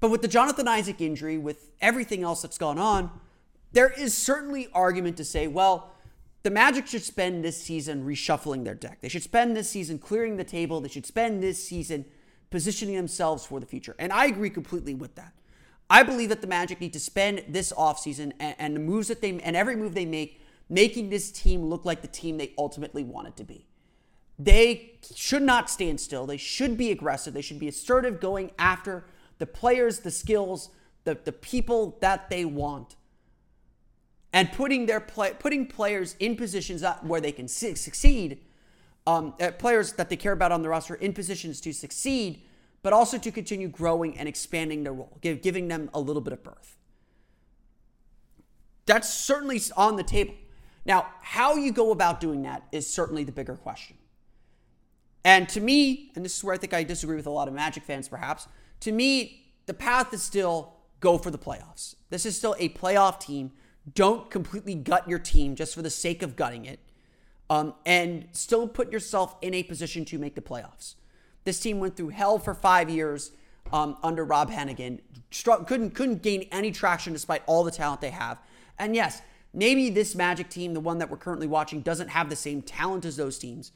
But 0.00 0.10
with 0.10 0.22
the 0.22 0.28
Jonathan 0.28 0.68
Isaac 0.68 1.00
injury, 1.00 1.38
with 1.38 1.70
everything 1.80 2.22
else 2.22 2.42
that's 2.42 2.58
gone 2.58 2.78
on, 2.78 3.10
there 3.72 3.88
is 3.88 4.16
certainly 4.16 4.68
argument 4.72 5.16
to 5.18 5.24
say, 5.24 5.46
well, 5.46 5.92
the 6.42 6.50
Magic 6.50 6.86
should 6.86 7.02
spend 7.02 7.44
this 7.44 7.60
season 7.60 8.04
reshuffling 8.04 8.64
their 8.64 8.74
deck. 8.74 9.00
They 9.00 9.08
should 9.08 9.22
spend 9.22 9.56
this 9.56 9.70
season 9.70 9.98
clearing 9.98 10.36
the 10.36 10.44
table. 10.44 10.80
They 10.80 10.88
should 10.88 11.06
spend 11.06 11.42
this 11.42 11.62
season 11.62 12.04
positioning 12.50 12.96
themselves 12.96 13.46
for 13.46 13.60
the 13.60 13.66
future. 13.66 13.96
And 13.98 14.12
I 14.12 14.26
agree 14.26 14.50
completely 14.50 14.94
with 14.94 15.14
that. 15.14 15.32
I 15.90 16.02
believe 16.02 16.30
that 16.30 16.40
the 16.40 16.46
Magic 16.46 16.80
need 16.80 16.92
to 16.94 17.00
spend 17.00 17.44
this 17.48 17.72
offseason 17.72 18.32
and, 18.40 18.54
and 18.58 18.76
the 18.76 18.80
moves 18.80 19.08
that 19.08 19.20
they 19.20 19.38
and 19.40 19.56
every 19.56 19.76
move 19.76 19.94
they 19.94 20.06
make, 20.06 20.40
making 20.68 21.10
this 21.10 21.30
team 21.30 21.64
look 21.64 21.84
like 21.84 22.02
the 22.02 22.08
team 22.08 22.38
they 22.38 22.52
ultimately 22.56 23.04
want 23.04 23.28
it 23.28 23.36
to 23.36 23.44
be. 23.44 23.66
They 24.38 24.98
should 25.14 25.42
not 25.42 25.70
stand 25.70 26.00
still. 26.00 26.26
They 26.26 26.36
should 26.36 26.76
be 26.76 26.90
aggressive. 26.90 27.34
They 27.34 27.42
should 27.42 27.58
be 27.60 27.68
assertive, 27.68 28.20
going 28.20 28.50
after 28.58 29.04
the 29.38 29.46
players, 29.46 30.00
the 30.00 30.10
skills, 30.10 30.70
the, 31.04 31.16
the 31.22 31.32
people 31.32 31.98
that 32.00 32.30
they 32.30 32.44
want 32.44 32.96
and 34.34 34.50
putting 34.50 34.86
their 34.86 35.00
play, 35.00 35.32
putting 35.38 35.64
players 35.64 36.16
in 36.18 36.36
positions 36.36 36.80
that, 36.80 37.06
where 37.06 37.20
they 37.20 37.30
can 37.30 37.46
succeed, 37.46 38.40
um, 39.06 39.32
uh, 39.40 39.52
players 39.52 39.92
that 39.92 40.08
they 40.08 40.16
care 40.16 40.32
about 40.32 40.50
on 40.50 40.60
the 40.60 40.68
roster 40.68 40.96
in 40.96 41.12
positions 41.12 41.60
to 41.60 41.72
succeed, 41.72 42.42
but 42.84 42.92
also 42.92 43.16
to 43.16 43.32
continue 43.32 43.66
growing 43.66 44.18
and 44.18 44.28
expanding 44.28 44.84
their 44.84 44.92
role, 44.92 45.16
give, 45.22 45.40
giving 45.40 45.68
them 45.68 45.88
a 45.94 45.98
little 45.98 46.20
bit 46.20 46.34
of 46.34 46.44
birth. 46.44 46.76
That's 48.84 49.12
certainly 49.12 49.58
on 49.74 49.96
the 49.96 50.02
table. 50.02 50.34
Now, 50.84 51.06
how 51.22 51.56
you 51.56 51.72
go 51.72 51.92
about 51.92 52.20
doing 52.20 52.42
that 52.42 52.62
is 52.72 52.86
certainly 52.86 53.24
the 53.24 53.32
bigger 53.32 53.56
question. 53.56 53.96
And 55.24 55.48
to 55.48 55.62
me, 55.62 56.12
and 56.14 56.22
this 56.22 56.36
is 56.36 56.44
where 56.44 56.54
I 56.54 56.58
think 56.58 56.74
I 56.74 56.82
disagree 56.82 57.16
with 57.16 57.26
a 57.26 57.30
lot 57.30 57.48
of 57.48 57.54
Magic 57.54 57.84
fans 57.84 58.06
perhaps, 58.06 58.46
to 58.80 58.92
me, 58.92 59.46
the 59.64 59.72
path 59.72 60.12
is 60.12 60.22
still 60.22 60.74
go 61.00 61.16
for 61.16 61.30
the 61.30 61.38
playoffs. 61.38 61.94
This 62.10 62.26
is 62.26 62.36
still 62.36 62.54
a 62.58 62.68
playoff 62.68 63.18
team 63.18 63.52
don't 63.94 64.30
completely 64.30 64.74
gut 64.74 65.08
your 65.08 65.18
team 65.18 65.54
just 65.54 65.74
for 65.74 65.80
the 65.80 65.88
sake 65.88 66.22
of 66.22 66.36
gutting 66.36 66.66
it, 66.66 66.80
um, 67.48 67.72
and 67.86 68.28
still 68.32 68.68
put 68.68 68.92
yourself 68.92 69.36
in 69.40 69.54
a 69.54 69.62
position 69.62 70.04
to 70.04 70.18
make 70.18 70.34
the 70.34 70.42
playoffs. 70.42 70.96
This 71.44 71.60
team 71.60 71.78
went 71.78 71.96
through 71.96 72.08
hell 72.10 72.38
for 72.38 72.54
five 72.54 72.90
years 72.90 73.30
um, 73.72 73.96
under 74.02 74.24
Rob 74.24 74.50
Hennigan. 74.50 75.00
Couldn't 75.66 75.94
couldn't 75.94 76.22
gain 76.22 76.48
any 76.50 76.70
traction 76.70 77.12
despite 77.12 77.42
all 77.46 77.64
the 77.64 77.70
talent 77.70 78.00
they 78.00 78.10
have. 78.10 78.38
And 78.78 78.94
yes, 78.94 79.22
maybe 79.52 79.90
this 79.90 80.14
Magic 80.14 80.48
team, 80.48 80.74
the 80.74 80.80
one 80.80 80.98
that 80.98 81.10
we're 81.10 81.16
currently 81.16 81.46
watching, 81.46 81.80
doesn't 81.80 82.08
have 82.08 82.28
the 82.28 82.36
same 82.36 82.62
talent 82.62 83.04
as 83.04 83.16
those 83.16 83.38
teams. 83.38 83.72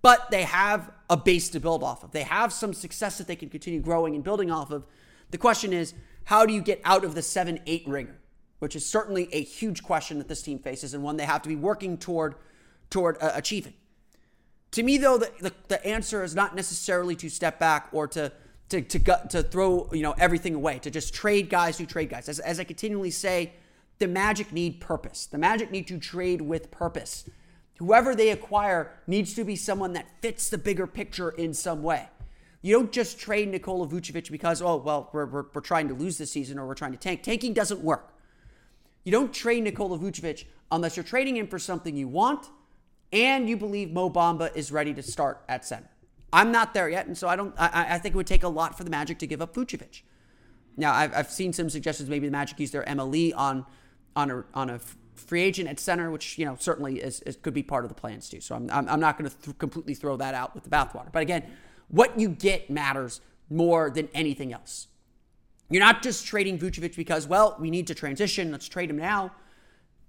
but 0.00 0.30
they 0.30 0.44
have 0.44 0.90
a 1.10 1.16
base 1.16 1.48
to 1.50 1.60
build 1.60 1.82
off 1.82 2.04
of. 2.04 2.12
They 2.12 2.22
have 2.22 2.52
some 2.52 2.72
success 2.72 3.18
that 3.18 3.26
they 3.26 3.36
can 3.36 3.48
continue 3.48 3.80
growing 3.80 4.14
and 4.14 4.22
building 4.22 4.50
off 4.50 4.70
of. 4.70 4.84
The 5.30 5.38
question 5.38 5.72
is, 5.72 5.94
how 6.24 6.46
do 6.46 6.52
you 6.52 6.62
get 6.62 6.80
out 6.84 7.04
of 7.04 7.14
the 7.14 7.22
7 7.22 7.60
8 7.66 7.84
ringer? 7.86 8.16
Which 8.60 8.74
is 8.76 8.84
certainly 8.86 9.28
a 9.32 9.42
huge 9.42 9.82
question 9.82 10.18
that 10.18 10.28
this 10.28 10.42
team 10.42 10.58
faces 10.58 10.94
and 10.94 11.02
one 11.02 11.16
they 11.16 11.24
have 11.24 11.42
to 11.42 11.48
be 11.48 11.56
working 11.56 11.98
toward 11.98 12.34
toward 12.90 13.16
uh, 13.20 13.32
achieving. 13.34 13.74
To 14.72 14.82
me, 14.82 14.98
though, 14.98 15.18
the, 15.18 15.30
the, 15.40 15.52
the, 15.68 15.86
answer 15.86 16.22
is 16.22 16.34
not 16.34 16.54
necessarily 16.54 17.16
to 17.16 17.30
step 17.30 17.58
back 17.58 17.88
or 17.92 18.06
to 18.08 18.32
to 18.68 18.82
to, 18.82 18.98
to 19.30 19.42
throw 19.42 19.88
you 19.92 20.02
know 20.02 20.14
everything 20.18 20.54
away, 20.54 20.78
to 20.80 20.90
just 20.90 21.14
trade 21.14 21.48
guys 21.48 21.78
who 21.78 21.86
trade 21.86 22.10
guys. 22.10 22.28
As, 22.28 22.38
as 22.38 22.60
I 22.60 22.64
continually 22.64 23.10
say, 23.10 23.52
the 23.98 24.08
Magic 24.08 24.52
need 24.52 24.80
purpose. 24.80 25.26
The 25.26 25.38
Magic 25.38 25.70
need 25.70 25.86
to 25.88 25.98
trade 25.98 26.42
with 26.42 26.70
purpose. 26.70 27.28
Whoever 27.78 28.14
they 28.14 28.30
acquire 28.30 28.92
needs 29.06 29.34
to 29.34 29.44
be 29.44 29.56
someone 29.56 29.92
that 29.92 30.06
fits 30.20 30.50
the 30.50 30.58
bigger 30.58 30.86
picture 30.86 31.30
in 31.30 31.54
some 31.54 31.82
way. 31.82 32.08
You 32.60 32.74
don't 32.74 32.90
just 32.90 33.20
trade 33.20 33.48
Nikola 33.48 33.86
Vucevic 33.86 34.32
because, 34.32 34.60
oh, 34.60 34.76
well, 34.76 35.10
we're, 35.12 35.26
we're, 35.26 35.44
we're 35.54 35.60
trying 35.60 35.86
to 35.88 35.94
lose 35.94 36.18
this 36.18 36.32
season 36.32 36.58
or 36.58 36.66
we're 36.66 36.74
trying 36.74 36.90
to 36.90 36.98
tank. 36.98 37.22
Tanking 37.22 37.52
doesn't 37.52 37.80
work. 37.80 38.12
You 39.04 39.12
don't 39.12 39.32
trade 39.32 39.62
Nikola 39.62 39.96
Vucevic 39.96 40.44
unless 40.72 40.96
you're 40.96 41.04
trading 41.04 41.36
him 41.36 41.46
for 41.46 41.60
something 41.60 41.96
you 41.96 42.08
want 42.08 42.48
and 43.12 43.48
you 43.48 43.56
believe 43.56 43.90
Mo 43.92 44.10
Bamba 44.10 44.54
is 44.54 44.70
ready 44.70 44.94
to 44.94 45.02
start 45.02 45.42
at 45.48 45.64
center. 45.64 45.88
I'm 46.32 46.52
not 46.52 46.74
there 46.74 46.88
yet, 46.88 47.06
and 47.06 47.16
so 47.16 47.26
I 47.28 47.36
don't. 47.36 47.54
I, 47.58 47.94
I 47.94 47.98
think 47.98 48.14
it 48.14 48.16
would 48.16 48.26
take 48.26 48.42
a 48.42 48.48
lot 48.48 48.76
for 48.76 48.84
the 48.84 48.90
Magic 48.90 49.18
to 49.20 49.26
give 49.26 49.40
up 49.40 49.54
Vucevic. 49.54 50.02
Now, 50.76 50.92
I've, 50.92 51.14
I've 51.14 51.30
seen 51.30 51.52
some 51.52 51.70
suggestions 51.70 52.08
maybe 52.08 52.26
the 52.26 52.32
Magic 52.32 52.60
use 52.60 52.70
their 52.70 52.84
MLE 52.84 53.32
on 53.34 53.64
on 54.14 54.30
a 54.30 54.44
on 54.52 54.70
a 54.70 54.80
free 55.14 55.42
agent 55.42 55.68
at 55.68 55.80
center, 55.80 56.10
which 56.10 56.38
you 56.38 56.44
know 56.44 56.56
certainly 56.58 57.00
is, 57.00 57.20
is 57.22 57.36
could 57.36 57.54
be 57.54 57.62
part 57.62 57.84
of 57.84 57.88
the 57.88 57.94
plans 57.94 58.28
too. 58.28 58.40
So 58.40 58.54
I'm 58.54 58.70
I'm, 58.70 58.88
I'm 58.88 59.00
not 59.00 59.18
going 59.18 59.30
to 59.30 59.36
th- 59.38 59.58
completely 59.58 59.94
throw 59.94 60.16
that 60.18 60.34
out 60.34 60.54
with 60.54 60.64
the 60.64 60.70
bathwater. 60.70 61.10
But 61.10 61.22
again, 61.22 61.44
what 61.88 62.18
you 62.20 62.28
get 62.28 62.68
matters 62.68 63.20
more 63.48 63.90
than 63.90 64.08
anything 64.12 64.52
else. 64.52 64.88
You're 65.70 65.80
not 65.82 66.02
just 66.02 66.26
trading 66.26 66.58
Vucevic 66.58 66.94
because 66.94 67.26
well 67.26 67.56
we 67.58 67.70
need 67.70 67.86
to 67.86 67.94
transition. 67.94 68.52
Let's 68.52 68.68
trade 68.68 68.90
him 68.90 68.98
now. 68.98 69.32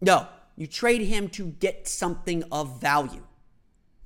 No, 0.02 0.28
you 0.60 0.68
trade 0.68 1.02
him 1.02 1.30
to 1.30 1.46
get 1.48 1.88
something 1.88 2.44
of 2.52 2.82
value. 2.82 3.24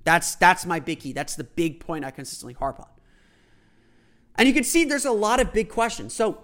That's 0.03 0.35
that's 0.35 0.67
my 0.67 0.79
big 0.79 0.99
key. 0.99 1.11
That's 1.11 1.35
the 1.35 1.43
big 1.43 1.79
point 1.79 2.05
I 2.05 2.11
consistently 2.11 2.53
harp 2.53 2.79
on. 2.79 2.87
And 4.35 4.47
you 4.47 4.53
can 4.53 4.63
see 4.63 4.85
there's 4.85 5.03
a 5.03 5.11
lot 5.11 5.39
of 5.39 5.51
big 5.51 5.67
questions. 5.67 6.13
So 6.13 6.43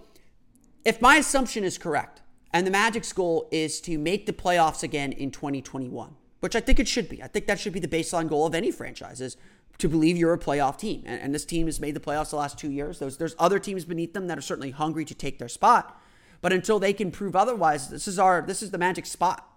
if 0.83 0.99
my 0.99 1.17
assumption 1.17 1.63
is 1.63 1.77
correct, 1.77 2.23
and 2.51 2.65
the 2.65 2.71
Magic's 2.71 3.13
goal 3.13 3.47
is 3.51 3.79
to 3.81 3.99
make 3.99 4.25
the 4.25 4.33
playoffs 4.33 4.81
again 4.81 5.11
in 5.11 5.29
2021, 5.29 6.15
which 6.39 6.55
I 6.55 6.59
think 6.59 6.79
it 6.79 6.87
should 6.87 7.07
be. 7.07 7.21
I 7.21 7.27
think 7.27 7.45
that 7.45 7.59
should 7.59 7.73
be 7.73 7.79
the 7.79 7.87
baseline 7.87 8.27
goal 8.27 8.47
of 8.47 8.55
any 8.55 8.71
franchise 8.71 9.21
is 9.21 9.37
to 9.77 9.87
believe 9.87 10.17
you're 10.17 10.33
a 10.33 10.39
playoff 10.39 10.79
team. 10.79 11.03
And, 11.05 11.21
and 11.21 11.35
this 11.35 11.45
team 11.45 11.67
has 11.67 11.79
made 11.79 11.95
the 11.95 11.99
playoffs 11.99 12.31
the 12.31 12.37
last 12.37 12.57
two 12.57 12.71
years. 12.71 12.97
There's, 12.97 13.17
there's 13.17 13.35
other 13.37 13.59
teams 13.59 13.85
beneath 13.85 14.13
them 14.13 14.25
that 14.27 14.39
are 14.39 14.41
certainly 14.41 14.71
hungry 14.71 15.05
to 15.05 15.13
take 15.13 15.37
their 15.37 15.47
spot. 15.47 16.01
But 16.41 16.51
until 16.51 16.79
they 16.79 16.93
can 16.93 17.11
prove 17.11 17.35
otherwise, 17.35 17.89
this 17.89 18.07
is 18.07 18.17
our 18.17 18.41
this 18.41 18.63
is 18.63 18.71
the 18.71 18.77
Magic 18.77 19.05
spot. 19.05 19.48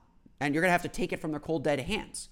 And 0.43 0.55
you're 0.55 0.63
gonna 0.63 0.73
have 0.73 0.83
to 0.83 0.89
take 0.89 1.13
it 1.13 1.21
from 1.21 1.31
their 1.31 1.41
cold 1.41 1.65
dead 1.65 1.81
hands. 1.81 2.29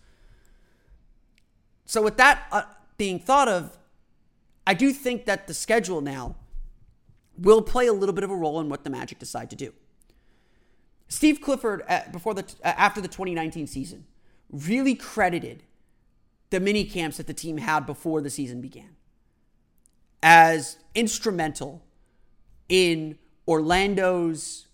So 1.85 2.03
with 2.03 2.17
that 2.19 2.47
uh, 2.53 2.63
being 2.97 3.19
thought 3.19 3.49
of, 3.49 3.79
I 4.67 4.75
do 4.75 4.93
think 4.93 5.25
that 5.25 5.47
the 5.47 5.55
schedule 5.55 6.01
now 6.01 6.37
will 7.37 7.63
play 7.63 7.87
a 7.87 7.93
little 7.93 8.15
bit 8.15 8.25
of 8.25 8.31
a 8.31 8.37
role 8.37 8.61
in 8.61 8.69
what 8.69 8.85
the 8.85 8.91
Magic 8.91 9.19
decide 9.19 9.51
to 9.51 9.57
do. 9.57 9.73
Steve 11.09 11.41
Clifford, 11.41 11.83
before 12.13 12.35
the 12.35 12.45
after 12.63 13.01
the 13.01 13.09
2019 13.09 13.67
season, 13.67 14.07
really 14.51 14.95
credited 14.95 15.65
the 16.51 16.61
mini 16.61 16.85
camps 16.85 17.17
that 17.17 17.27
the 17.27 17.35
team 17.35 17.59
had 17.59 17.87
before 17.87 18.21
the 18.21 18.31
season 18.31 18.61
began 18.61 18.97
as 20.23 20.79
instrumental 20.95 21.83
in 22.69 23.19
Orlando's 23.49 24.67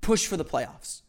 push 0.00 0.26
for 0.26 0.36
the 0.36 0.44
playoffs. 0.44 1.02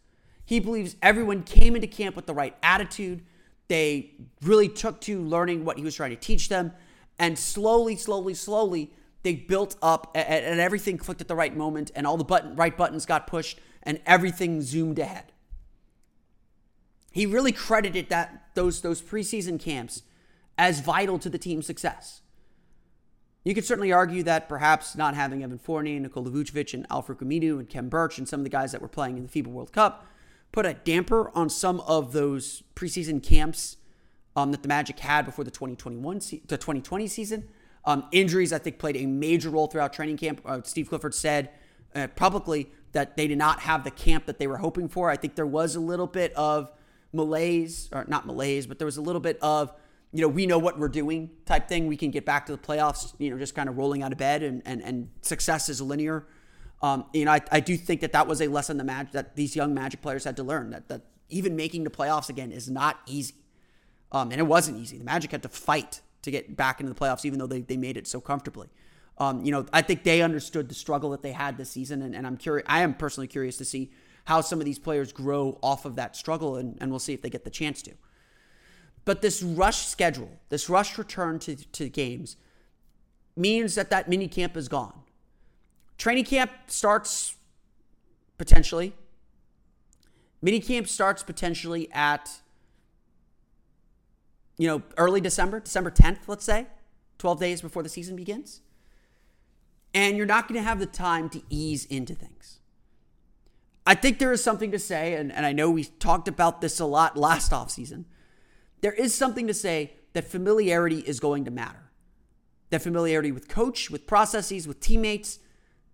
He 0.50 0.60
believes 0.60 0.96
everyone 1.04 1.44
came 1.44 1.76
into 1.76 1.86
camp 1.86 2.16
with 2.16 2.26
the 2.26 2.34
right 2.34 2.56
attitude. 2.64 3.22
They 3.68 4.16
really 4.42 4.68
took 4.68 5.00
to 5.02 5.22
learning 5.22 5.64
what 5.64 5.78
he 5.78 5.84
was 5.84 5.94
trying 5.94 6.10
to 6.10 6.16
teach 6.16 6.50
them. 6.50 6.72
And 7.20 7.38
slowly, 7.38 7.96
slowly, 7.96 8.34
slowly, 8.34 8.92
they 9.22 9.36
built 9.36 9.76
up 9.80 10.10
and 10.16 10.60
everything 10.60 10.98
clicked 10.98 11.22
at 11.22 11.28
the 11.28 11.36
right 11.36 11.56
moment 11.56 11.92
and 11.94 12.08
all 12.08 12.18
the 12.18 12.24
button, 12.24 12.56
right 12.56 12.76
buttons 12.76 13.06
got 13.06 13.28
pushed 13.28 13.60
and 13.84 14.02
everything 14.08 14.64
zoomed 14.64 14.98
ahead. 14.98 15.26
He 17.12 17.28
really 17.28 17.52
credited 17.52 18.10
that 18.10 18.46
those 18.56 18.82
those 18.82 19.04
preseason 19.04 19.60
camps 19.60 20.02
as 20.58 20.80
vital 20.80 21.20
to 21.20 21.30
the 21.30 21.38
team's 21.38 21.68
success. 21.68 22.22
You 23.44 23.54
could 23.54 23.66
certainly 23.66 23.92
argue 23.92 24.24
that 24.24 24.50
perhaps 24.50 24.96
not 24.96 25.14
having 25.14 25.44
Evan 25.44 25.60
Fournier, 25.60 26.00
Nikola 26.00 26.32
Vucevic, 26.32 26.74
and 26.74 26.88
Al-Farouq 26.90 27.60
and 27.60 27.70
Khem 27.70 27.88
Birch 27.88 28.18
and 28.18 28.28
some 28.28 28.40
of 28.40 28.46
the 28.46 28.50
guys 28.50 28.72
that 28.72 28.82
were 28.82 28.88
playing 28.88 29.16
in 29.16 29.28
the 29.28 29.30
FIBA 29.30 29.46
World 29.46 29.72
Cup 29.72 30.08
put 30.52 30.66
a 30.66 30.74
damper 30.74 31.32
on 31.36 31.50
some 31.50 31.80
of 31.82 32.12
those 32.12 32.64
preseason 32.76 33.22
camps 33.22 33.78
um, 34.36 34.52
that 34.52 34.62
the 34.62 34.68
Magic 34.68 35.00
had 35.00 35.26
before 35.26 35.46
the 35.46 35.52
2021 35.52 36.22
se- 36.22 36.42
the 36.48 36.58
2020 36.58 37.08
season. 37.08 37.48
Um, 37.86 38.06
injuries, 38.12 38.52
I 38.54 38.58
think, 38.58 38.78
played 38.78 38.98
a 38.98 39.06
major 39.06 39.50
role 39.50 39.68
throughout 39.68 39.94
training 39.94 40.18
camp. 40.18 40.42
Uh, 40.46 40.62
Steve 40.64 40.90
Clifford 40.90 41.14
said 41.14 41.50
uh, 41.96 42.08
publicly 42.16 42.70
that 42.92 43.16
they 43.16 43.28
did 43.28 43.38
not 43.38 43.62
have 43.62 43.84
the 43.84 43.92
camp 43.92 44.26
that 44.26 44.40
they 44.40 44.48
were 44.48 44.58
hoping 44.58 44.88
for. 44.88 45.10
I 45.10 45.16
think 45.16 45.36
there 45.36 45.46
was 45.46 45.76
a 45.76 45.80
little 45.80 46.08
bit 46.08 46.34
of 46.34 46.72
malaise, 47.14 47.90
or 47.92 48.06
not 48.08 48.26
malaise, 48.26 48.68
but 48.68 48.78
there 48.80 48.86
was 48.86 48.98
a 48.98 49.02
little 49.02 49.22
bit 49.22 49.38
of, 49.42 49.74
you 50.12 50.22
know, 50.22 50.28
we 50.28 50.46
know 50.46 50.60
what 50.60 50.78
we're 50.78 50.90
doing 50.90 51.30
type 51.46 51.68
thing. 51.68 51.88
We 51.88 51.98
can 51.98 52.12
get 52.12 52.26
back 52.26 52.46
to 52.48 52.52
the 52.52 52.58
playoffs, 52.58 53.14
you 53.18 53.30
know, 53.30 53.38
just 53.38 53.56
kind 53.56 53.70
of 53.70 53.78
rolling 53.78 54.04
out 54.04 54.12
of 54.12 54.18
bed 54.18 54.44
and, 54.44 54.62
and, 54.66 54.82
and 54.82 55.10
success 55.22 55.70
is 55.70 55.82
linear. 55.82 56.26
Um, 56.82 57.06
you 57.14 57.26
know, 57.26 57.32
I, 57.32 57.42
I 57.52 57.60
do 57.60 57.76
think 57.76 58.02
that 58.02 58.14
that 58.14 58.28
was 58.28 58.42
a 58.42 58.48
lesson 58.48 58.78
the 58.78 58.84
magic 58.84 59.12
that 59.12 59.36
these 59.36 59.56
young 59.56 59.74
Magic 59.74 60.02
players 60.02 60.24
had 60.24 60.38
to 60.38 60.44
learn 60.44 60.70
that, 60.70 60.88
that 60.88 61.02
even 61.30 61.56
making 61.56 61.84
the 61.84 61.90
playoffs 61.90 62.30
again 62.30 62.52
is 62.52 62.70
not 62.70 63.00
easy. 63.06 63.36
Um, 64.12 64.32
and 64.32 64.40
it 64.40 64.46
wasn't 64.46 64.78
easy. 64.78 64.98
The 64.98 65.04
Magic 65.04 65.32
had 65.32 65.44
to 65.44 65.50
fight 65.50 66.02
to 66.22 66.32
get 66.32 66.56
back 66.56 66.80
into 66.80 66.92
the 66.92 67.00
playoffs, 67.00 67.26
even 67.26 67.40
though 67.40 67.48
they, 67.48 67.62
they 67.62 67.78
made 67.78 67.98
it 67.98 68.08
so 68.08 68.20
comfortably. 68.20 68.68
Um, 69.18 69.44
you 69.44 69.52
know, 69.52 69.66
I 69.74 69.82
think 69.82 70.04
they 70.04 70.22
understood 70.22 70.70
the 70.70 70.74
struggle 70.74 71.10
that 71.12 71.22
they 71.22 71.34
had 71.34 71.58
this 71.58 71.70
season, 71.70 72.02
and, 72.02 72.16
and 72.16 72.26
I'm 72.26 72.38
curious. 72.38 72.66
I 72.70 72.82
am 72.82 72.94
personally 72.94 73.28
curious 73.28 73.58
to 73.58 73.66
see 73.66 73.92
how 74.26 74.42
some 74.42 74.60
of 74.60 74.66
these 74.66 74.80
players 74.80 75.12
grow 75.12 75.60
off 75.62 75.86
of 75.86 75.96
that 75.98 76.16
struggle, 76.16 76.56
and, 76.56 76.78
and 76.80 76.90
we'll 76.90 77.00
see 77.00 77.14
if 77.14 77.22
they 77.22 77.30
get 77.30 77.44
the 77.44 77.50
chance 77.50 77.82
to. 77.84 77.92
But 79.04 79.22
this 79.22 79.44
rush 79.44 79.88
schedule, 79.88 80.30
this 80.50 80.70
rush 80.70 80.98
return 80.98 81.40
to, 81.40 81.56
to 81.56 81.90
games, 81.90 82.38
means 83.36 83.76
that 83.76 83.90
that 83.90 84.08
mini 84.08 84.28
camp 84.28 84.56
is 84.56 84.68
gone. 84.68 85.02
Training 86.00 86.24
camp 86.24 86.50
starts 86.66 87.36
potentially. 88.40 88.94
Mini 90.42 90.60
camp 90.60 90.88
starts 90.88 91.22
potentially 91.22 91.88
at, 91.92 92.42
you 94.58 94.68
know, 94.68 94.82
early 94.98 95.22
December, 95.22 95.60
December 95.60 95.92
10th, 95.92 96.22
let's 96.26 96.46
say, 96.46 96.66
12 97.20 97.40
days 97.40 97.62
before 97.62 97.84
the 97.84 97.90
season 97.90 98.16
begins 98.16 98.62
and 99.94 100.18
you're 100.18 100.26
not 100.26 100.48
going 100.48 100.60
to 100.60 100.64
have 100.64 100.80
the 100.80 100.86
time 100.86 101.30
to 101.30 101.42
ease 101.50 101.86
into 101.86 102.14
things. 102.14 102.60
I 103.86 103.96
think 103.96 104.20
there 104.20 104.32
is 104.32 104.44
something 104.44 104.72
to 104.72 104.80
say, 104.80 105.16
and, 105.16 105.32
and 105.32 105.46
I 105.46 105.52
know 105.52 105.72
we 105.72 105.86
talked 105.86 106.28
about 106.28 106.62
this 106.62 106.80
a 106.80 106.86
lot 106.86 107.18
last 107.18 107.52
offseason. 107.52 108.06
There 108.82 108.94
is 108.94 109.16
something 109.16 109.48
to 109.48 109.54
say 109.54 109.94
that 110.14 110.26
familiarity 110.26 111.00
is 111.00 111.20
going 111.20 111.46
to 111.46 111.52
matter. 111.52 111.90
That 112.70 112.84
familiarity 112.84 113.32
with 113.32 113.48
coach, 113.48 113.90
with 113.90 114.06
processes, 114.06 114.68
with 114.68 114.80
teammates, 114.80 115.40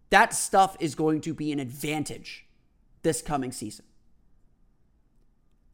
that 0.10 0.34
stuff 0.34 0.78
is 0.80 0.96
going 0.96 1.22
to 1.22 1.34
be 1.34 1.52
an 1.52 1.60
advantage 1.60 2.46
this 3.02 3.22
coming 3.22 3.52
season. 3.52 3.86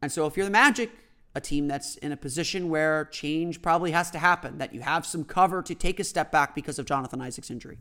And 0.02 0.12
so 0.12 0.26
if 0.26 0.36
you're 0.36 0.46
the 0.46 0.52
Magic, 0.52 0.90
a 1.36 1.42
team 1.42 1.68
that's 1.68 1.96
in 1.98 2.12
a 2.12 2.18
position 2.18 2.70
where 2.70 3.06
change 3.06 3.62
probably 3.62 3.92
has 3.92 4.12
to 4.12 4.20
happen, 4.20 4.58
that 4.58 4.74
you 4.74 4.82
have 4.82 5.06
some 5.06 5.24
cover 5.24 5.62
to 5.62 5.76
take 5.76 6.00
a 6.00 6.04
step 6.04 6.32
back 6.32 6.56
because 6.56 6.80
of 6.80 6.86
Jonathan 6.86 7.22
Isaac's 7.22 7.52
injury 7.52 7.78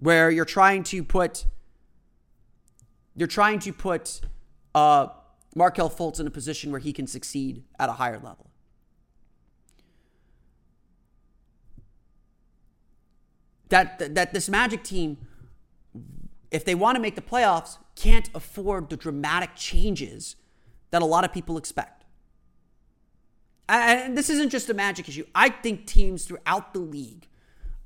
where 0.00 0.30
you're 0.30 0.44
trying 0.44 0.82
to 0.84 1.02
put 1.02 1.46
you're 3.18 3.26
trying 3.26 3.58
to 3.60 3.72
put 3.72 4.20
uh, 4.74 5.06
Markelle 5.54 5.88
Fultz 5.88 6.20
in 6.20 6.26
a 6.26 6.30
position 6.30 6.70
where 6.70 6.80
he 6.80 6.92
can 6.92 7.06
succeed 7.06 7.64
at 7.78 7.88
a 7.88 7.92
higher 7.92 8.18
level. 8.18 8.50
That, 13.70 14.14
that 14.14 14.34
this 14.34 14.50
Magic 14.50 14.84
team, 14.84 15.16
if 16.50 16.64
they 16.64 16.74
want 16.74 16.96
to 16.96 17.02
make 17.02 17.14
the 17.14 17.22
playoffs, 17.22 17.78
can't 17.94 18.30
afford 18.34 18.88
the 18.88 18.96
dramatic 18.96 19.54
changes 19.56 20.36
that 20.90 21.02
a 21.02 21.06
lot 21.06 21.24
of 21.24 21.32
people 21.32 21.56
expect. 21.56 22.04
And 23.68 24.16
this 24.16 24.30
isn't 24.30 24.50
just 24.50 24.70
a 24.70 24.74
Magic 24.74 25.08
issue. 25.08 25.24
I 25.34 25.48
think 25.48 25.86
teams 25.86 26.24
throughout 26.24 26.72
the 26.72 26.78
league 26.78 27.26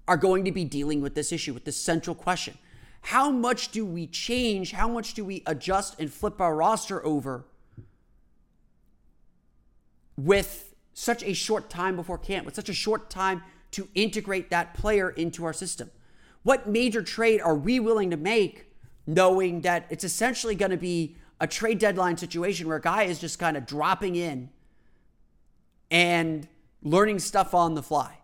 are 0.07 0.17
going 0.17 0.45
to 0.45 0.53
be 0.53 0.65
dealing 0.65 1.01
with 1.01 1.15
this 1.15 1.33
issue, 1.33 1.55
with 1.55 1.65
this 1.65 1.77
central 1.77 2.15
question. 2.15 2.59
How 3.03 3.31
much 3.31 3.71
do 3.71 3.87
we 3.87 4.07
change? 4.07 4.73
How 4.73 4.89
much 4.89 5.15
do 5.15 5.25
we 5.25 5.43
adjust 5.47 5.99
and 5.99 6.13
flip 6.13 6.41
our 6.41 6.55
roster 6.55 7.05
over 7.05 7.47
with 10.19 10.75
such 10.93 11.23
a 11.23 11.33
short 11.33 11.71
time 11.71 11.97
before 11.97 12.19
camp, 12.19 12.45
with 12.45 12.55
such 12.55 12.69
a 12.69 12.75
short 12.75 13.09
time 13.09 13.43
to 13.71 13.89
integrate 13.95 14.51
that 14.51 14.75
player 14.75 15.09
into 15.09 15.47
our 15.47 15.55
system? 15.55 15.91
What 16.43 16.69
major 16.69 17.03
trade 17.03 17.41
are 17.41 17.55
we 17.55 17.81
willing 17.81 18.11
to 18.11 18.17
make 18.17 18.73
knowing 19.07 19.63
that 19.63 19.87
it's 19.91 20.05
essentially 20.05 20.55
going 20.55 20.71
to 20.71 20.77
be 20.77 21.17
a 21.41 21.47
trade 21.47 21.79
deadline 21.79 22.17
situation 22.17 22.69
where 22.69 22.77
a 22.77 22.81
guy 22.81 23.05
is 23.05 23.19
just 23.19 23.39
kind 23.39 23.57
of 23.57 23.67
dropping 23.67 24.17
in 24.17 24.51
and 25.91 26.49
learning 26.83 27.19
stuff 27.19 27.55
on 27.55 27.75
the 27.75 27.83
fly? 27.83 28.19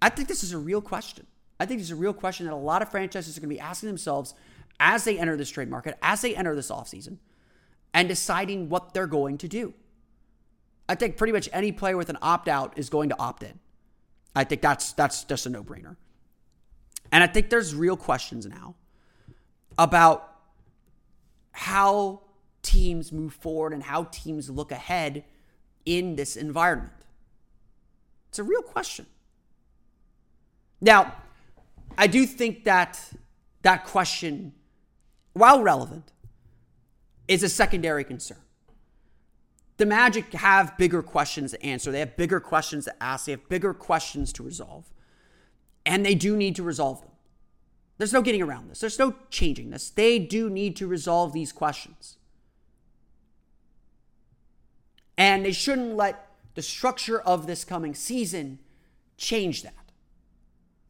I 0.00 0.08
think 0.08 0.28
this 0.28 0.42
is 0.42 0.52
a 0.52 0.58
real 0.58 0.80
question. 0.80 1.26
I 1.58 1.66
think 1.66 1.80
this 1.80 1.88
is 1.88 1.92
a 1.92 1.96
real 1.96 2.12
question 2.12 2.46
that 2.46 2.52
a 2.52 2.56
lot 2.56 2.82
of 2.82 2.90
franchises 2.90 3.36
are 3.36 3.40
going 3.40 3.48
to 3.48 3.54
be 3.54 3.60
asking 3.60 3.88
themselves 3.88 4.34
as 4.80 5.04
they 5.04 5.18
enter 5.18 5.36
this 5.36 5.50
trade 5.50 5.70
market, 5.70 5.96
as 6.02 6.20
they 6.20 6.34
enter 6.34 6.54
this 6.54 6.70
offseason, 6.70 7.18
and 7.92 8.08
deciding 8.08 8.68
what 8.68 8.92
they're 8.92 9.06
going 9.06 9.38
to 9.38 9.48
do. 9.48 9.72
I 10.88 10.94
think 10.94 11.16
pretty 11.16 11.32
much 11.32 11.48
any 11.52 11.72
player 11.72 11.96
with 11.96 12.10
an 12.10 12.18
opt 12.20 12.48
out 12.48 12.76
is 12.76 12.90
going 12.90 13.08
to 13.08 13.18
opt 13.18 13.44
in. 13.44 13.60
I 14.34 14.44
think 14.44 14.60
that's 14.60 14.92
that's 14.92 15.24
just 15.24 15.46
a 15.46 15.50
no 15.50 15.62
brainer. 15.62 15.96
And 17.12 17.22
I 17.22 17.26
think 17.26 17.50
there's 17.50 17.74
real 17.74 17.96
questions 17.96 18.46
now 18.46 18.74
about 19.78 20.34
how 21.52 22.22
teams 22.62 23.12
move 23.12 23.34
forward 23.34 23.72
and 23.72 23.82
how 23.82 24.04
teams 24.04 24.50
look 24.50 24.72
ahead 24.72 25.24
in 25.84 26.16
this 26.16 26.36
environment. 26.36 26.92
It's 28.28 28.38
a 28.38 28.42
real 28.42 28.62
question. 28.62 29.06
Now, 30.80 31.14
I 31.96 32.08
do 32.08 32.26
think 32.26 32.64
that 32.64 33.00
that 33.62 33.84
question, 33.84 34.52
while 35.34 35.62
relevant, 35.62 36.10
is 37.28 37.42
a 37.42 37.48
secondary 37.48 38.04
concern. 38.04 38.43
The 39.76 39.86
Magic 39.86 40.32
have 40.34 40.76
bigger 40.78 41.02
questions 41.02 41.50
to 41.50 41.62
answer. 41.62 41.90
They 41.90 41.98
have 41.98 42.16
bigger 42.16 42.40
questions 42.40 42.84
to 42.84 43.02
ask. 43.02 43.26
They 43.26 43.32
have 43.32 43.48
bigger 43.48 43.74
questions 43.74 44.32
to 44.34 44.42
resolve. 44.42 44.90
And 45.84 46.06
they 46.06 46.14
do 46.14 46.36
need 46.36 46.56
to 46.56 46.62
resolve 46.62 47.00
them. 47.00 47.10
There's 47.98 48.12
no 48.12 48.22
getting 48.22 48.42
around 48.42 48.68
this. 48.68 48.80
There's 48.80 48.98
no 48.98 49.14
changing 49.30 49.70
this. 49.70 49.90
They 49.90 50.18
do 50.18 50.48
need 50.48 50.76
to 50.76 50.86
resolve 50.86 51.32
these 51.32 51.52
questions. 51.52 52.18
And 55.16 55.44
they 55.44 55.52
shouldn't 55.52 55.96
let 55.96 56.28
the 56.54 56.62
structure 56.62 57.20
of 57.20 57.46
this 57.46 57.64
coming 57.64 57.94
season 57.94 58.58
change 59.16 59.62
that. 59.62 59.74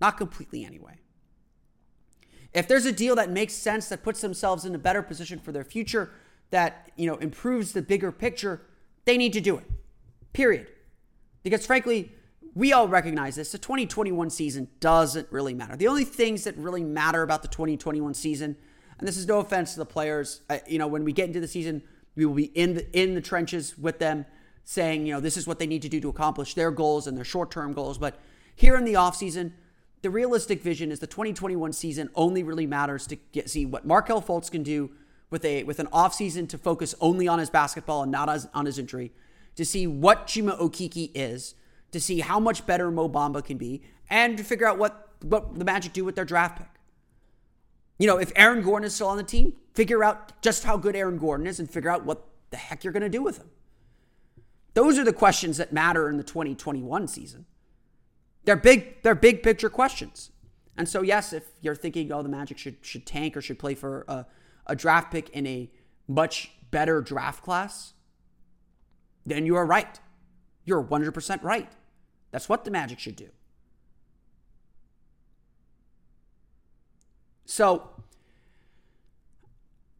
Not 0.00 0.16
completely, 0.16 0.64
anyway. 0.64 0.98
If 2.52 2.68
there's 2.68 2.86
a 2.86 2.92
deal 2.92 3.16
that 3.16 3.30
makes 3.30 3.54
sense, 3.54 3.88
that 3.88 4.02
puts 4.02 4.20
themselves 4.20 4.64
in 4.64 4.74
a 4.74 4.78
better 4.78 5.02
position 5.02 5.38
for 5.38 5.52
their 5.52 5.64
future, 5.64 6.12
that 6.50 6.90
you 6.96 7.06
know 7.06 7.16
improves 7.16 7.72
the 7.72 7.82
bigger 7.82 8.12
picture, 8.12 8.62
they 9.04 9.16
need 9.16 9.32
to 9.34 9.40
do 9.40 9.56
it. 9.56 9.64
Period. 10.32 10.68
Because 11.42 11.66
frankly, 11.66 12.12
we 12.54 12.72
all 12.72 12.88
recognize 12.88 13.36
this. 13.36 13.52
The 13.52 13.58
2021 13.58 14.30
season 14.30 14.68
doesn't 14.80 15.30
really 15.30 15.54
matter. 15.54 15.76
The 15.76 15.88
only 15.88 16.04
things 16.04 16.44
that 16.44 16.56
really 16.56 16.84
matter 16.84 17.22
about 17.22 17.42
the 17.42 17.48
2021 17.48 18.14
season, 18.14 18.56
and 18.98 19.08
this 19.08 19.16
is 19.16 19.26
no 19.26 19.40
offense 19.40 19.72
to 19.72 19.80
the 19.80 19.86
players, 19.86 20.42
uh, 20.48 20.58
you 20.66 20.78
know, 20.78 20.86
when 20.86 21.04
we 21.04 21.12
get 21.12 21.26
into 21.26 21.40
the 21.40 21.48
season, 21.48 21.82
we 22.16 22.24
will 22.24 22.34
be 22.34 22.44
in 22.44 22.74
the 22.74 22.98
in 22.98 23.14
the 23.14 23.20
trenches 23.20 23.76
with 23.76 23.98
them, 23.98 24.24
saying, 24.62 25.04
you 25.04 25.12
know, 25.12 25.20
this 25.20 25.36
is 25.36 25.46
what 25.46 25.58
they 25.58 25.66
need 25.66 25.82
to 25.82 25.88
do 25.88 26.00
to 26.00 26.08
accomplish 26.08 26.54
their 26.54 26.70
goals 26.70 27.08
and 27.08 27.16
their 27.16 27.24
short-term 27.24 27.72
goals. 27.72 27.98
But 27.98 28.20
here 28.54 28.76
in 28.76 28.84
the 28.84 28.94
offseason, 28.94 29.52
the 30.02 30.10
realistic 30.10 30.62
vision 30.62 30.92
is 30.92 31.00
the 31.00 31.08
2021 31.08 31.72
season 31.72 32.08
only 32.14 32.44
really 32.44 32.66
matters 32.66 33.06
to 33.08 33.16
get 33.16 33.50
see 33.50 33.66
what 33.66 33.84
Markelle 33.84 34.22
Fultz 34.22 34.50
can 34.50 34.62
do 34.62 34.90
with 35.30 35.44
a 35.44 35.64
with 35.64 35.78
an 35.78 35.86
offseason 35.88 36.48
to 36.48 36.58
focus 36.58 36.94
only 37.00 37.28
on 37.28 37.38
his 37.38 37.50
basketball 37.50 38.02
and 38.02 38.12
not 38.12 38.28
as, 38.28 38.48
on 38.54 38.66
his 38.66 38.78
injury, 38.78 39.12
to 39.56 39.64
see 39.64 39.86
what 39.86 40.26
Chuma 40.26 40.58
Okeke 40.58 41.10
is, 41.14 41.54
to 41.92 42.00
see 42.00 42.20
how 42.20 42.38
much 42.38 42.66
better 42.66 42.90
Mo 42.90 43.08
Bamba 43.08 43.44
can 43.44 43.56
be, 43.56 43.82
and 44.10 44.36
to 44.36 44.44
figure 44.44 44.66
out 44.66 44.78
what 44.78 45.10
what 45.22 45.58
the 45.58 45.64
Magic 45.64 45.92
do 45.92 46.04
with 46.04 46.16
their 46.16 46.24
draft 46.24 46.58
pick. 46.58 46.68
You 47.98 48.06
know, 48.06 48.18
if 48.18 48.32
Aaron 48.34 48.62
Gordon 48.62 48.86
is 48.86 48.94
still 48.94 49.08
on 49.08 49.16
the 49.16 49.22
team, 49.22 49.54
figure 49.74 50.02
out 50.02 50.40
just 50.42 50.64
how 50.64 50.76
good 50.76 50.96
Aaron 50.96 51.18
Gordon 51.18 51.46
is 51.46 51.60
and 51.60 51.70
figure 51.70 51.90
out 51.90 52.04
what 52.04 52.26
the 52.50 52.56
heck 52.56 52.84
you're 52.84 52.92
going 52.92 53.02
to 53.02 53.08
do 53.08 53.22
with 53.22 53.38
him. 53.38 53.48
Those 54.74 54.98
are 54.98 55.04
the 55.04 55.12
questions 55.12 55.56
that 55.58 55.72
matter 55.72 56.08
in 56.08 56.16
the 56.16 56.24
2021 56.24 57.06
season. 57.06 57.46
They're 58.44 58.56
big, 58.56 59.02
they're 59.02 59.14
big 59.14 59.42
picture 59.42 59.70
questions. 59.70 60.30
And 60.76 60.88
so, 60.88 61.02
yes, 61.02 61.32
if 61.32 61.44
you're 61.60 61.76
thinking, 61.76 62.12
oh, 62.12 62.22
the 62.22 62.28
Magic 62.28 62.58
should 62.58 62.76
should 62.82 63.06
tank 63.06 63.36
or 63.36 63.40
should 63.40 63.58
play 63.58 63.74
for 63.74 64.04
a, 64.08 64.26
a 64.66 64.76
draft 64.76 65.10
pick 65.10 65.30
in 65.30 65.46
a 65.46 65.70
much 66.08 66.50
better 66.70 67.00
draft 67.00 67.42
class, 67.42 67.92
then 69.26 69.46
you 69.46 69.56
are 69.56 69.66
right. 69.66 70.00
You're 70.64 70.82
100% 70.82 71.42
right. 71.42 71.70
That's 72.30 72.48
what 72.48 72.64
the 72.64 72.70
Magic 72.70 72.98
should 72.98 73.16
do. 73.16 73.28
So 77.44 77.88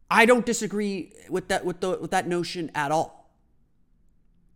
I 0.09 0.25
don't 0.25 0.45
disagree 0.45 1.13
with 1.29 1.47
that 1.47 1.63
with 1.63 1.79
the 1.79 1.97
with 2.01 2.11
that 2.11 2.27
notion 2.27 2.71
at 2.75 2.91
all. 2.91 3.31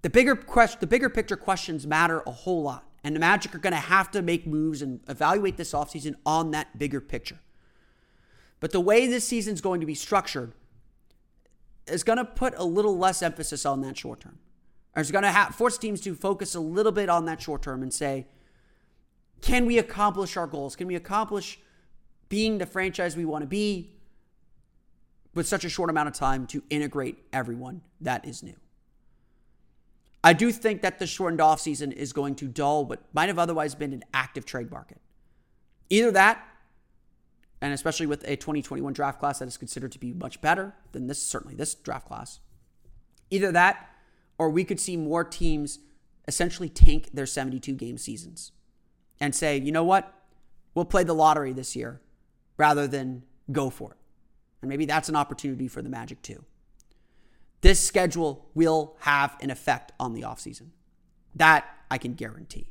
The 0.01 0.09
bigger 0.09 0.35
question, 0.35 0.79
the 0.79 0.87
bigger 0.87 1.09
picture 1.09 1.37
questions 1.37 1.85
matter 1.85 2.21
a 2.25 2.31
whole 2.31 2.63
lot. 2.63 2.85
And 3.03 3.15
the 3.15 3.19
Magic 3.19 3.55
are 3.55 3.59
going 3.59 3.73
to 3.73 3.79
have 3.79 4.11
to 4.11 4.21
make 4.21 4.45
moves 4.45 4.81
and 4.81 4.99
evaluate 5.07 5.55
this 5.55 5.71
offseason 5.71 6.15
on 6.25 6.51
that 6.51 6.77
bigger 6.77 6.99
picture. 6.99 7.39
But 8.59 8.71
the 8.71 8.79
way 8.79 9.07
this 9.07 9.27
season's 9.27 9.61
going 9.61 9.79
to 9.79 9.85
be 9.85 9.95
structured 9.95 10.53
is 11.87 12.03
going 12.03 12.17
to 12.17 12.25
put 12.25 12.53
a 12.57 12.63
little 12.63 12.97
less 12.97 13.21
emphasis 13.21 13.65
on 13.65 13.81
that 13.81 13.97
short 13.97 14.19
term. 14.19 14.37
Or 14.95 15.01
it's 15.01 15.11
going 15.11 15.23
to 15.23 15.31
have, 15.31 15.55
force 15.55 15.77
teams 15.77 16.01
to 16.01 16.15
focus 16.15 16.55
a 16.55 16.59
little 16.59 16.91
bit 16.91 17.09
on 17.09 17.25
that 17.25 17.41
short 17.41 17.61
term 17.61 17.81
and 17.81 17.93
say, 17.93 18.27
can 19.41 19.65
we 19.65 19.77
accomplish 19.77 20.35
our 20.35 20.47
goals? 20.47 20.75
Can 20.75 20.87
we 20.87 20.95
accomplish 20.95 21.59
being 22.27 22.57
the 22.57 22.65
franchise 22.65 23.15
we 23.15 23.25
want 23.25 23.43
to 23.43 23.47
be 23.47 23.91
with 25.33 25.47
such 25.47 25.63
a 25.63 25.69
short 25.69 25.89
amount 25.89 26.09
of 26.09 26.13
time 26.13 26.45
to 26.47 26.63
integrate 26.69 27.17
everyone 27.31 27.81
that 28.01 28.25
is 28.27 28.43
new? 28.43 28.55
I 30.21 30.33
do 30.33 30.51
think 30.51 30.81
that 30.81 30.99
the 30.99 31.07
shortened 31.07 31.39
offseason 31.39 31.93
is 31.93 32.11
going 32.11 32.35
to 32.35 32.47
dull 32.47 32.85
what 32.85 33.01
might 33.13 33.29
have 33.29 33.39
otherwise 33.39 33.73
been 33.73 33.93
an 33.93 34.03
active 34.13 34.45
trade 34.45 34.69
market. 34.69 34.99
Either 35.89 36.11
that 36.11 36.45
and 37.61 37.73
especially 37.73 38.05
with 38.05 38.23
a 38.23 38.35
2021 38.35 38.93
draft 38.93 39.19
class 39.19 39.39
that 39.39 39.47
is 39.47 39.57
considered 39.57 39.91
to 39.91 39.99
be 39.99 40.13
much 40.13 40.41
better 40.41 40.73
than 40.91 41.07
this, 41.07 41.21
certainly 41.21 41.55
this 41.55 41.75
draft 41.75 42.07
class. 42.07 42.39
Either 43.29 43.51
that, 43.51 43.89
or 44.37 44.49
we 44.49 44.63
could 44.63 44.79
see 44.79 44.95
more 44.95 45.23
teams 45.23 45.79
essentially 46.27 46.69
tank 46.69 47.09
their 47.13 47.25
72 47.25 47.73
game 47.73 47.97
seasons 47.97 48.51
and 49.19 49.35
say, 49.35 49.57
you 49.57 49.71
know 49.71 49.83
what, 49.83 50.13
we'll 50.73 50.85
play 50.85 51.03
the 51.03 51.13
lottery 51.13 51.51
this 51.51 51.75
year 51.75 51.99
rather 52.57 52.87
than 52.87 53.23
go 53.51 53.69
for 53.69 53.91
it. 53.91 53.97
And 54.61 54.69
maybe 54.69 54.85
that's 54.85 55.09
an 55.09 55.15
opportunity 55.15 55.67
for 55.67 55.81
the 55.81 55.89
Magic 55.89 56.21
too. 56.21 56.43
This 57.61 57.79
schedule 57.79 58.47
will 58.53 58.95
have 59.01 59.35
an 59.41 59.49
effect 59.49 59.91
on 59.99 60.13
the 60.13 60.21
offseason. 60.21 60.69
That 61.35 61.65
I 61.91 61.97
can 61.97 62.13
guarantee. 62.13 62.69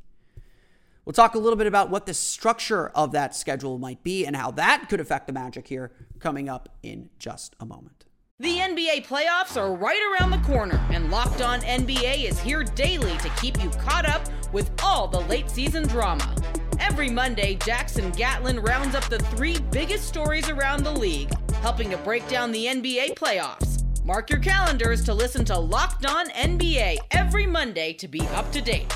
We'll 1.09 1.14
talk 1.14 1.37
a 1.37 1.38
little 1.38 1.57
bit 1.57 1.66
about 1.66 1.88
what 1.88 2.05
the 2.05 2.12
structure 2.12 2.90
of 2.90 3.12
that 3.12 3.35
schedule 3.35 3.79
might 3.79 4.05
be 4.05 4.27
and 4.27 4.37
how 4.37 4.51
that 4.51 4.90
could 4.90 5.01
affect 5.01 5.27
the 5.27 5.33
Magic 5.33 5.66
here 5.66 5.90
coming 6.18 6.51
up 6.51 6.68
in 6.83 7.09
just 7.18 7.57
a 7.61 7.64
moment. 7.64 8.05
The 8.38 8.59
NBA 8.59 9.07
playoffs 9.07 9.57
are 9.57 9.75
right 9.75 10.03
around 10.12 10.33
the 10.33 10.47
corner, 10.47 10.79
and 10.90 11.11
Locked 11.11 11.40
On 11.40 11.61
NBA 11.62 12.29
is 12.29 12.38
here 12.38 12.62
daily 12.62 13.16
to 13.16 13.31
keep 13.40 13.59
you 13.62 13.71
caught 13.71 14.07
up 14.07 14.27
with 14.53 14.71
all 14.83 15.09
the 15.09 15.21
late 15.21 15.49
season 15.49 15.88
drama. 15.88 16.31
Every 16.79 17.09
Monday, 17.09 17.55
Jackson 17.55 18.11
Gatlin 18.11 18.61
rounds 18.61 18.94
up 18.94 19.09
the 19.09 19.18
three 19.18 19.59
biggest 19.71 20.07
stories 20.07 20.51
around 20.51 20.83
the 20.83 20.92
league, 20.92 21.33
helping 21.62 21.88
to 21.88 21.97
break 21.97 22.29
down 22.29 22.53
the 22.53 22.66
NBA 22.66 23.14
playoffs. 23.14 23.83
Mark 24.05 24.29
your 24.29 24.40
calendars 24.40 25.03
to 25.05 25.14
listen 25.14 25.47
to 25.47 25.59
Locked 25.59 26.05
On 26.05 26.29
NBA 26.33 26.99
every 27.12 27.47
Monday 27.47 27.94
to 27.94 28.07
be 28.07 28.21
up 28.35 28.53
to 28.53 28.61
date. 28.61 28.94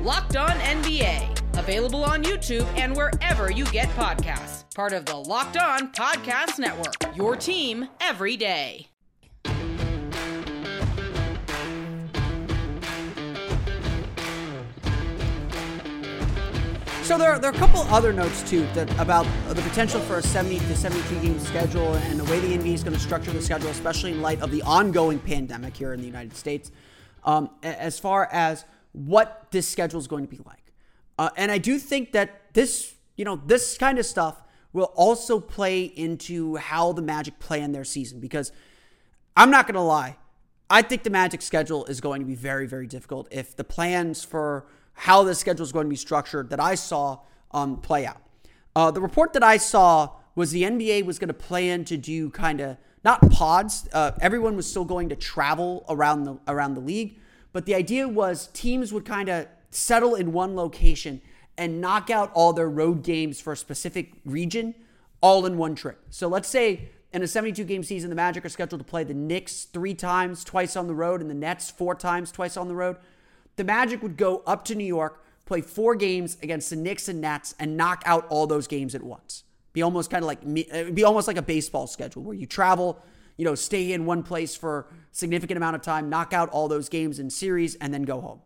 Locked 0.00 0.36
On 0.36 0.48
NBA 0.48 1.36
Available 1.54 2.04
on 2.04 2.22
YouTube 2.22 2.66
and 2.76 2.94
wherever 2.96 3.50
you 3.50 3.64
get 3.66 3.88
podcasts. 3.90 4.64
Part 4.74 4.92
of 4.92 5.04
the 5.06 5.16
Locked 5.16 5.56
On 5.56 5.92
Podcast 5.92 6.58
Network. 6.58 7.16
Your 7.16 7.36
team 7.36 7.88
every 8.00 8.36
day. 8.36 8.90
So 17.10 17.18
there 17.18 17.32
are, 17.32 17.40
there 17.40 17.50
are 17.50 17.54
a 17.54 17.58
couple 17.58 17.80
other 17.92 18.12
notes 18.12 18.48
too 18.48 18.60
that 18.74 18.88
about 19.00 19.26
the 19.48 19.60
potential 19.62 20.00
for 20.00 20.18
a 20.18 20.22
70 20.22 20.60
to 20.60 20.76
72 20.76 21.20
game 21.20 21.40
schedule 21.40 21.94
and 21.94 22.20
the 22.20 22.24
way 22.30 22.38
the 22.38 22.56
NBA 22.56 22.72
is 22.72 22.84
going 22.84 22.94
to 22.94 23.02
structure 23.02 23.32
the 23.32 23.42
schedule, 23.42 23.68
especially 23.70 24.12
in 24.12 24.22
light 24.22 24.40
of 24.40 24.52
the 24.52 24.62
ongoing 24.62 25.18
pandemic 25.18 25.76
here 25.76 25.92
in 25.92 25.98
the 25.98 26.06
United 26.06 26.36
States, 26.36 26.70
um, 27.24 27.50
as 27.64 27.98
far 27.98 28.28
as 28.30 28.64
what 28.92 29.48
this 29.50 29.66
schedule 29.66 29.98
is 29.98 30.06
going 30.06 30.24
to 30.24 30.30
be 30.30 30.40
like. 30.46 30.59
Uh, 31.20 31.28
and 31.36 31.52
I 31.52 31.58
do 31.58 31.78
think 31.78 32.12
that 32.12 32.54
this, 32.54 32.94
you 33.14 33.26
know, 33.26 33.36
this 33.44 33.76
kind 33.76 33.98
of 33.98 34.06
stuff 34.06 34.42
will 34.72 34.90
also 34.94 35.38
play 35.38 35.82
into 35.82 36.56
how 36.56 36.92
the 36.92 37.02
Magic 37.02 37.38
play 37.38 37.60
in 37.60 37.72
their 37.72 37.84
season 37.84 38.20
because 38.20 38.52
I'm 39.36 39.50
not 39.50 39.66
going 39.66 39.74
to 39.74 39.82
lie. 39.82 40.16
I 40.70 40.80
think 40.80 41.02
the 41.02 41.10
Magic 41.10 41.42
schedule 41.42 41.84
is 41.84 42.00
going 42.00 42.22
to 42.22 42.26
be 42.26 42.34
very, 42.34 42.66
very 42.66 42.86
difficult 42.86 43.28
if 43.30 43.54
the 43.54 43.64
plans 43.64 44.24
for 44.24 44.64
how 44.94 45.22
the 45.22 45.34
schedule 45.34 45.62
is 45.62 45.72
going 45.72 45.84
to 45.84 45.90
be 45.90 45.96
structured 45.96 46.48
that 46.48 46.58
I 46.58 46.74
saw 46.74 47.18
um, 47.50 47.82
play 47.82 48.06
out. 48.06 48.22
Uh, 48.74 48.90
the 48.90 49.02
report 49.02 49.34
that 49.34 49.42
I 49.42 49.58
saw 49.58 50.12
was 50.34 50.52
the 50.52 50.62
NBA 50.62 51.04
was 51.04 51.18
going 51.18 51.28
to 51.28 51.34
plan 51.34 51.84
to 51.84 51.98
do 51.98 52.30
kind 52.30 52.62
of 52.62 52.78
not 53.04 53.30
pods. 53.30 53.90
Uh, 53.92 54.12
everyone 54.22 54.56
was 54.56 54.66
still 54.66 54.86
going 54.86 55.10
to 55.10 55.16
travel 55.16 55.84
around 55.90 56.24
the 56.24 56.38
around 56.48 56.76
the 56.76 56.80
league, 56.80 57.18
but 57.52 57.66
the 57.66 57.74
idea 57.74 58.08
was 58.08 58.46
teams 58.54 58.90
would 58.90 59.04
kind 59.04 59.28
of 59.28 59.48
settle 59.70 60.14
in 60.14 60.32
one 60.32 60.54
location 60.56 61.20
and 61.56 61.80
knock 61.80 62.10
out 62.10 62.30
all 62.34 62.52
their 62.52 62.68
road 62.68 63.02
games 63.02 63.40
for 63.40 63.52
a 63.52 63.56
specific 63.56 64.12
region 64.24 64.74
all 65.20 65.46
in 65.46 65.58
one 65.58 65.74
trip. 65.74 65.98
So 66.10 66.28
let's 66.28 66.48
say 66.48 66.88
in 67.12 67.22
a 67.22 67.28
72 67.28 67.64
game 67.64 67.82
season, 67.82 68.10
the 68.10 68.16
Magic 68.16 68.44
are 68.44 68.48
scheduled 68.48 68.80
to 68.80 68.84
play 68.84 69.04
the 69.04 69.14
Knicks 69.14 69.64
three 69.64 69.94
times, 69.94 70.44
twice 70.44 70.76
on 70.76 70.86
the 70.86 70.94
road, 70.94 71.20
and 71.20 71.28
the 71.28 71.34
Nets 71.34 71.70
four 71.70 71.94
times, 71.94 72.30
twice 72.30 72.56
on 72.56 72.68
the 72.68 72.74
road. 72.74 72.96
The 73.56 73.64
Magic 73.64 74.02
would 74.02 74.16
go 74.16 74.42
up 74.46 74.64
to 74.66 74.74
New 74.74 74.84
York, 74.84 75.24
play 75.44 75.60
four 75.60 75.94
games 75.94 76.38
against 76.42 76.70
the 76.70 76.76
Knicks 76.76 77.08
and 77.08 77.20
Nets, 77.20 77.54
and 77.58 77.76
knock 77.76 78.02
out 78.06 78.26
all 78.28 78.46
those 78.46 78.66
games 78.66 78.94
at 78.94 79.02
once. 79.02 79.44
Be 79.72 79.82
almost 79.82 80.10
kind 80.10 80.22
of 80.22 80.26
like 80.26 80.42
it'd 80.42 80.88
uh, 80.88 80.92
be 80.92 81.04
almost 81.04 81.28
like 81.28 81.36
a 81.36 81.42
baseball 81.42 81.86
schedule 81.86 82.22
where 82.22 82.34
you 82.34 82.46
travel, 82.46 83.02
you 83.36 83.44
know, 83.44 83.54
stay 83.54 83.92
in 83.92 84.04
one 84.04 84.22
place 84.22 84.56
for 84.56 84.86
significant 85.12 85.56
amount 85.56 85.76
of 85.76 85.82
time, 85.82 86.08
knock 86.08 86.32
out 86.32 86.48
all 86.50 86.68
those 86.68 86.88
games 86.88 87.18
in 87.18 87.30
series, 87.30 87.74
and 87.76 87.92
then 87.92 88.02
go 88.02 88.20
home. 88.20 88.40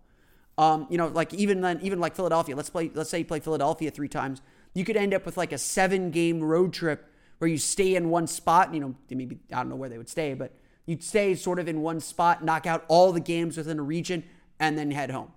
Um, 0.57 0.87
you 0.89 0.99
know, 0.99 1.09
like 1.09 1.35
even 1.35 1.61
then, 1.61 1.81
even 1.83 1.99
like 2.01 2.15
Philadelphia. 2.15 2.55
Let's 2.55 2.71
play. 2.71 2.91
Let's 2.95 3.11
say 3.11 3.21
you 3.21 3.25
play 3.25 3.41
Philadelphia 3.41 3.91
three 3.91 4.09
times. 4.09 4.41
You 4.73 4.85
could 4.85 4.97
end 4.97 5.15
up 5.15 5.27
with 5.27 5.37
like 5.37 5.53
a 5.53 5.59
seven 5.59 6.11
game 6.11 6.43
road 6.43 6.73
trip 6.73 7.11
where 7.39 7.49
you 7.49 7.59
stay 7.59 7.97
in 7.97 8.11
one 8.11 8.27
spot. 8.27 8.73
You 8.73 8.81
know, 8.81 8.95
maybe 9.11 9.39
I 9.53 9.57
don't 9.57 9.69
know 9.69 9.77
where 9.77 9.89
they 9.89 9.99
would 9.99 10.09
stay, 10.09 10.35
but 10.35 10.53
you'd 10.87 11.03
stay 11.03 11.35
sort 11.35 11.59
of 11.59 11.69
in 11.69 11.81
one 11.81 12.01
spot, 12.01 12.45
knock 12.45 12.67
out 12.67 12.85
all 12.89 13.13
the 13.13 13.21
games 13.21 13.57
within 13.57 13.79
a 13.79 13.83
region, 13.83 14.25
and 14.61 14.79
then 14.79 14.91
head 14.91 15.11
home. 15.11 15.33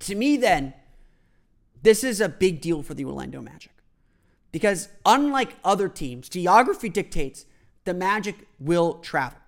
To 0.00 0.14
me, 0.14 0.36
then, 0.36 0.74
this 1.82 2.04
is 2.04 2.20
a 2.20 2.28
big 2.28 2.60
deal 2.60 2.82
for 2.82 2.94
the 2.94 3.04
Orlando 3.04 3.40
Magic. 3.40 3.72
Because 4.50 4.88
unlike 5.06 5.56
other 5.64 5.88
teams, 5.88 6.28
geography 6.28 6.88
dictates 6.88 7.46
the 7.84 7.94
Magic 7.94 8.46
will 8.60 8.94
travel. 8.94 9.38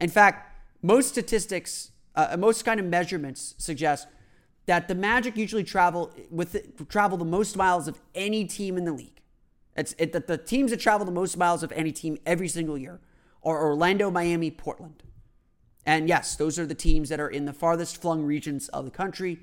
In 0.00 0.08
fact, 0.08 0.56
most 0.82 1.08
statistics, 1.08 1.90
uh, 2.18 2.36
most 2.36 2.64
kind 2.64 2.80
of 2.80 2.86
measurements 2.86 3.54
suggest 3.58 4.08
that 4.66 4.88
the 4.88 4.94
Magic 4.94 5.36
usually 5.36 5.64
travel 5.64 6.12
with 6.30 6.86
travel 6.88 7.16
the 7.16 7.24
most 7.24 7.56
miles 7.56 7.88
of 7.88 8.00
any 8.14 8.44
team 8.44 8.76
in 8.76 8.84
the 8.84 8.92
league. 8.92 9.20
It's 9.76 9.94
it, 9.98 10.12
the, 10.12 10.20
the 10.20 10.36
teams 10.36 10.72
that 10.72 10.80
travel 10.80 11.06
the 11.06 11.12
most 11.12 11.36
miles 11.36 11.62
of 11.62 11.70
any 11.72 11.92
team 11.92 12.18
every 12.26 12.48
single 12.48 12.76
year 12.76 13.00
are 13.44 13.64
Orlando, 13.64 14.10
Miami, 14.10 14.50
Portland. 14.50 15.04
And 15.86 16.08
yes, 16.08 16.36
those 16.36 16.58
are 16.58 16.66
the 16.66 16.74
teams 16.74 17.08
that 17.08 17.20
are 17.20 17.28
in 17.28 17.44
the 17.44 17.52
farthest 17.52 18.02
flung 18.02 18.24
regions 18.24 18.68
of 18.70 18.84
the 18.84 18.90
country. 18.90 19.38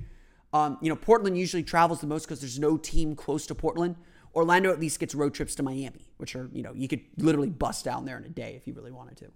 Um, 0.54 0.78
you 0.82 0.90
know, 0.90 0.96
Portland 0.96 1.38
usually 1.38 1.64
travels 1.64 2.02
the 2.02 2.08
most 2.08 2.26
because 2.26 2.42
there's 2.42 2.60
no 2.60 2.78
team 2.78 3.16
close 3.16 3.48
to 3.48 3.56
Portland. 3.56 3.96
Orlando 4.36 4.72
at 4.72 4.80
least 4.80 5.00
gets 5.00 5.16
road 5.16 5.34
trips 5.34 5.56
to 5.56 5.64
Miami, 5.64 6.10
which 6.18 6.36
are, 6.36 6.50
you 6.52 6.62
know, 6.62 6.74
you 6.74 6.90
could 6.90 7.02
literally 7.18 7.50
bust 7.50 7.86
down 7.86 8.06
there 8.06 8.18
in 8.18 8.26
a 8.26 8.30
day 8.30 8.56
if 8.56 8.68
you 8.68 8.74
really 8.74 8.92
wanted 8.92 9.18
to. 9.18 9.32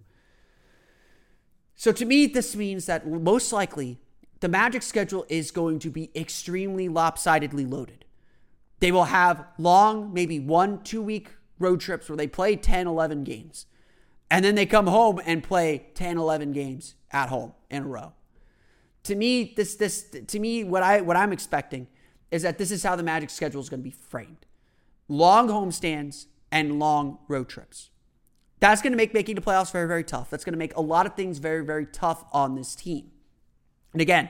So 1.80 1.92
to 1.92 2.04
me, 2.04 2.26
this 2.26 2.54
means 2.54 2.84
that 2.84 3.08
most 3.08 3.54
likely 3.54 3.96
the 4.40 4.50
Magic 4.50 4.82
schedule 4.82 5.24
is 5.30 5.50
going 5.50 5.78
to 5.78 5.88
be 5.88 6.10
extremely 6.14 6.90
lopsidedly 6.90 7.64
loaded. 7.64 8.04
They 8.80 8.92
will 8.92 9.04
have 9.04 9.46
long, 9.56 10.12
maybe 10.12 10.38
one, 10.38 10.82
two 10.82 11.00
week 11.00 11.30
road 11.58 11.80
trips 11.80 12.10
where 12.10 12.18
they 12.18 12.26
play 12.26 12.54
10, 12.54 12.86
11 12.86 13.24
games. 13.24 13.64
And 14.30 14.44
then 14.44 14.56
they 14.56 14.66
come 14.66 14.88
home 14.88 15.22
and 15.24 15.42
play 15.42 15.86
10, 15.94 16.18
11 16.18 16.52
games 16.52 16.96
at 17.12 17.30
home 17.30 17.54
in 17.70 17.84
a 17.84 17.86
row. 17.86 18.12
To 19.04 19.14
me, 19.14 19.54
this, 19.56 19.76
this, 19.76 20.02
to 20.02 20.38
me, 20.38 20.64
what 20.64 20.82
I, 20.82 21.00
what 21.00 21.16
I'm 21.16 21.32
expecting 21.32 21.86
is 22.30 22.42
that 22.42 22.58
this 22.58 22.70
is 22.70 22.82
how 22.82 22.94
the 22.94 23.02
Magic 23.02 23.30
schedule 23.30 23.62
is 23.62 23.70
going 23.70 23.80
to 23.80 23.88
be 23.88 23.96
framed 24.10 24.44
long 25.08 25.48
homestands, 25.48 26.26
and 26.52 26.78
long 26.78 27.20
road 27.26 27.48
trips. 27.48 27.88
That's 28.60 28.82
going 28.82 28.92
to 28.92 28.96
make 28.96 29.14
making 29.14 29.34
the 29.34 29.40
playoffs 29.40 29.72
very, 29.72 29.88
very 29.88 30.04
tough. 30.04 30.30
That's 30.30 30.44
going 30.44 30.52
to 30.52 30.58
make 30.58 30.76
a 30.76 30.80
lot 30.82 31.06
of 31.06 31.14
things 31.14 31.38
very, 31.38 31.64
very 31.64 31.86
tough 31.86 32.24
on 32.32 32.54
this 32.54 32.74
team. 32.74 33.10
And 33.92 34.02
again, 34.02 34.28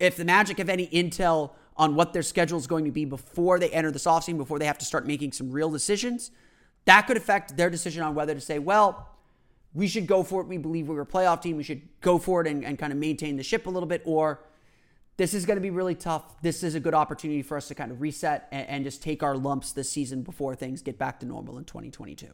if 0.00 0.16
the 0.16 0.24
Magic 0.24 0.58
have 0.58 0.68
any 0.68 0.86
intel 0.88 1.52
on 1.76 1.94
what 1.94 2.12
their 2.12 2.22
schedule 2.22 2.58
is 2.58 2.66
going 2.66 2.86
to 2.86 2.90
be 2.90 3.04
before 3.04 3.58
they 3.58 3.70
enter 3.70 3.90
this 3.90 4.04
offseason, 4.04 4.38
before 4.38 4.58
they 4.58 4.66
have 4.66 4.78
to 4.78 4.84
start 4.84 5.06
making 5.06 5.32
some 5.32 5.50
real 5.50 5.70
decisions, 5.70 6.30
that 6.86 7.02
could 7.02 7.16
affect 7.16 7.56
their 7.56 7.70
decision 7.70 8.02
on 8.02 8.14
whether 8.14 8.34
to 8.34 8.40
say, 8.40 8.58
well, 8.58 9.08
we 9.74 9.86
should 9.86 10.06
go 10.06 10.22
for 10.22 10.40
it. 10.40 10.48
We 10.48 10.56
believe 10.56 10.88
we're 10.88 11.02
a 11.02 11.06
playoff 11.06 11.42
team. 11.42 11.56
We 11.56 11.62
should 11.62 11.82
go 12.00 12.18
for 12.18 12.40
it 12.40 12.46
and, 12.46 12.64
and 12.64 12.78
kind 12.78 12.92
of 12.92 12.98
maintain 12.98 13.36
the 13.36 13.42
ship 13.42 13.66
a 13.66 13.70
little 13.70 13.86
bit. 13.86 14.02
Or 14.06 14.40
this 15.18 15.34
is 15.34 15.44
going 15.44 15.56
to 15.56 15.60
be 15.60 15.70
really 15.70 15.94
tough. 15.94 16.40
This 16.40 16.62
is 16.62 16.74
a 16.74 16.80
good 16.80 16.94
opportunity 16.94 17.42
for 17.42 17.56
us 17.56 17.68
to 17.68 17.74
kind 17.74 17.92
of 17.92 18.00
reset 18.00 18.48
and, 18.50 18.66
and, 18.68 18.84
just 18.84 19.02
take 19.02 19.22
our 19.22 19.36
lumps 19.36 19.72
this 19.72 19.90
season 19.90 20.22
before 20.22 20.54
things 20.54 20.80
get 20.80 20.96
back 20.96 21.20
to 21.20 21.26
normal 21.26 21.58
in 21.58 21.64
2022. 21.64 22.28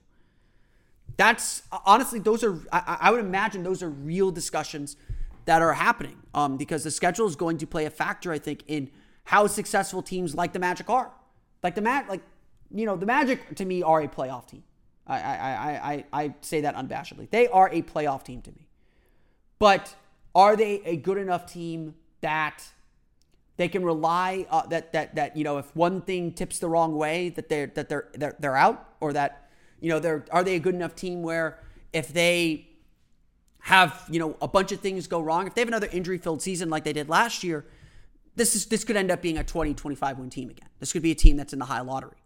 That's 1.16 1.62
honestly, 1.86 2.18
those 2.18 2.42
are, 2.42 2.58
I, 2.72 2.98
I 3.02 3.10
would 3.10 3.20
imagine 3.20 3.62
those 3.62 3.82
are 3.82 3.90
real 3.90 4.30
discussions 4.30 4.96
that 5.44 5.62
are 5.62 5.74
happening 5.74 6.16
um, 6.34 6.56
because 6.56 6.84
the 6.84 6.90
schedule 6.90 7.26
is 7.26 7.36
going 7.36 7.58
to 7.58 7.66
play 7.66 7.84
a 7.84 7.90
factor, 7.90 8.32
I 8.32 8.38
think, 8.38 8.64
in 8.66 8.90
how 9.24 9.46
successful 9.46 10.02
teams 10.02 10.34
like 10.34 10.52
the 10.52 10.58
Magic 10.58 10.90
are. 10.90 11.10
Like 11.62 11.74
the 11.74 11.82
Magic, 11.82 12.08
like, 12.08 12.22
you 12.70 12.86
know, 12.86 12.96
the 12.96 13.06
Magic 13.06 13.54
to 13.56 13.64
me 13.64 13.82
are 13.82 14.00
a 14.00 14.08
playoff 14.08 14.48
team. 14.48 14.64
I, 15.06 15.20
I, 15.20 15.34
I, 15.34 15.70
I, 15.92 16.04
I 16.24 16.34
say 16.40 16.62
that 16.62 16.74
unabashedly. 16.74 17.30
They 17.30 17.46
are 17.48 17.68
a 17.70 17.82
playoff 17.82 18.24
team 18.24 18.40
to 18.42 18.50
me. 18.52 18.66
But 19.58 19.94
are 20.34 20.56
they 20.56 20.80
a 20.84 20.96
good 20.96 21.18
enough 21.18 21.46
team 21.46 21.94
that 22.20 22.64
they 23.56 23.68
can 23.68 23.84
rely 23.84 24.46
uh, 24.50 24.66
that 24.66 24.92
that 24.92 25.14
that 25.14 25.36
you 25.36 25.44
know 25.44 25.58
if 25.58 25.76
one 25.76 26.00
thing 26.00 26.32
tips 26.32 26.58
the 26.58 26.68
wrong 26.68 26.96
way 26.96 27.28
that 27.30 27.48
they're 27.48 27.68
that 27.68 27.88
they're 27.88 28.08
they're, 28.14 28.36
they're 28.40 28.56
out 28.56 28.94
or 29.00 29.12
that 29.12 29.43
you 29.84 29.90
know 29.90 29.98
they're 29.98 30.24
are 30.30 30.42
they 30.42 30.56
a 30.56 30.58
good 30.58 30.74
enough 30.74 30.94
team 30.94 31.22
where 31.22 31.58
if 31.92 32.08
they 32.08 32.66
have 33.60 34.02
you 34.10 34.18
know 34.18 34.34
a 34.40 34.48
bunch 34.48 34.72
of 34.72 34.80
things 34.80 35.06
go 35.06 35.20
wrong 35.20 35.46
if 35.46 35.54
they 35.54 35.60
have 35.60 35.68
another 35.68 35.90
injury 35.92 36.16
filled 36.16 36.40
season 36.40 36.70
like 36.70 36.84
they 36.84 36.92
did 36.94 37.06
last 37.10 37.44
year 37.44 37.66
this 38.34 38.56
is 38.56 38.64
this 38.66 38.82
could 38.82 38.96
end 38.96 39.10
up 39.10 39.20
being 39.20 39.36
a 39.36 39.44
20 39.44 39.74
25 39.74 40.18
win 40.18 40.30
team 40.30 40.48
again 40.48 40.70
this 40.80 40.90
could 40.90 41.02
be 41.02 41.10
a 41.10 41.14
team 41.14 41.36
that's 41.36 41.52
in 41.52 41.58
the 41.58 41.66
high 41.66 41.82
lottery 41.82 42.16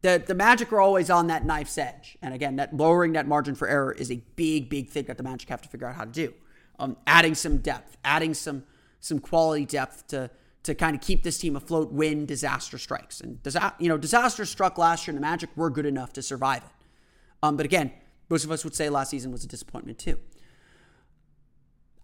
the 0.00 0.22
the 0.26 0.34
magic 0.34 0.72
are 0.72 0.80
always 0.80 1.10
on 1.10 1.26
that 1.26 1.44
knife's 1.44 1.76
edge 1.76 2.16
and 2.22 2.32
again 2.32 2.56
that 2.56 2.74
lowering 2.74 3.12
that 3.12 3.28
margin 3.28 3.54
for 3.54 3.68
error 3.68 3.92
is 3.92 4.10
a 4.10 4.16
big 4.34 4.70
big 4.70 4.88
thing 4.88 5.04
that 5.04 5.18
the 5.18 5.22
magic 5.22 5.50
have 5.50 5.60
to 5.60 5.68
figure 5.68 5.86
out 5.86 5.96
how 5.96 6.04
to 6.04 6.10
do 6.10 6.32
um, 6.78 6.96
adding 7.06 7.34
some 7.34 7.58
depth 7.58 7.98
adding 8.06 8.32
some 8.32 8.64
some 9.00 9.18
quality 9.18 9.66
depth 9.66 10.06
to 10.06 10.30
to 10.62 10.74
kind 10.74 10.96
of 10.96 11.00
keep 11.00 11.22
this 11.22 11.38
team 11.38 11.54
afloat 11.54 11.92
when 11.92 12.26
disaster 12.26 12.76
strikes. 12.76 13.20
And 13.20 13.38
you 13.78 13.88
know, 13.88 13.96
disaster 13.96 14.44
struck 14.44 14.78
last 14.78 15.06
year, 15.06 15.12
and 15.12 15.16
the 15.16 15.26
Magic 15.26 15.48
were 15.54 15.70
good 15.70 15.86
enough 15.86 16.12
to 16.14 16.22
survive 16.22 16.64
it. 16.64 16.75
Um, 17.42 17.56
but 17.56 17.66
again, 17.66 17.92
most 18.28 18.44
of 18.44 18.50
us 18.50 18.64
would 18.64 18.74
say 18.74 18.88
last 18.88 19.10
season 19.10 19.30
was 19.32 19.44
a 19.44 19.48
disappointment 19.48 19.98
too. 19.98 20.18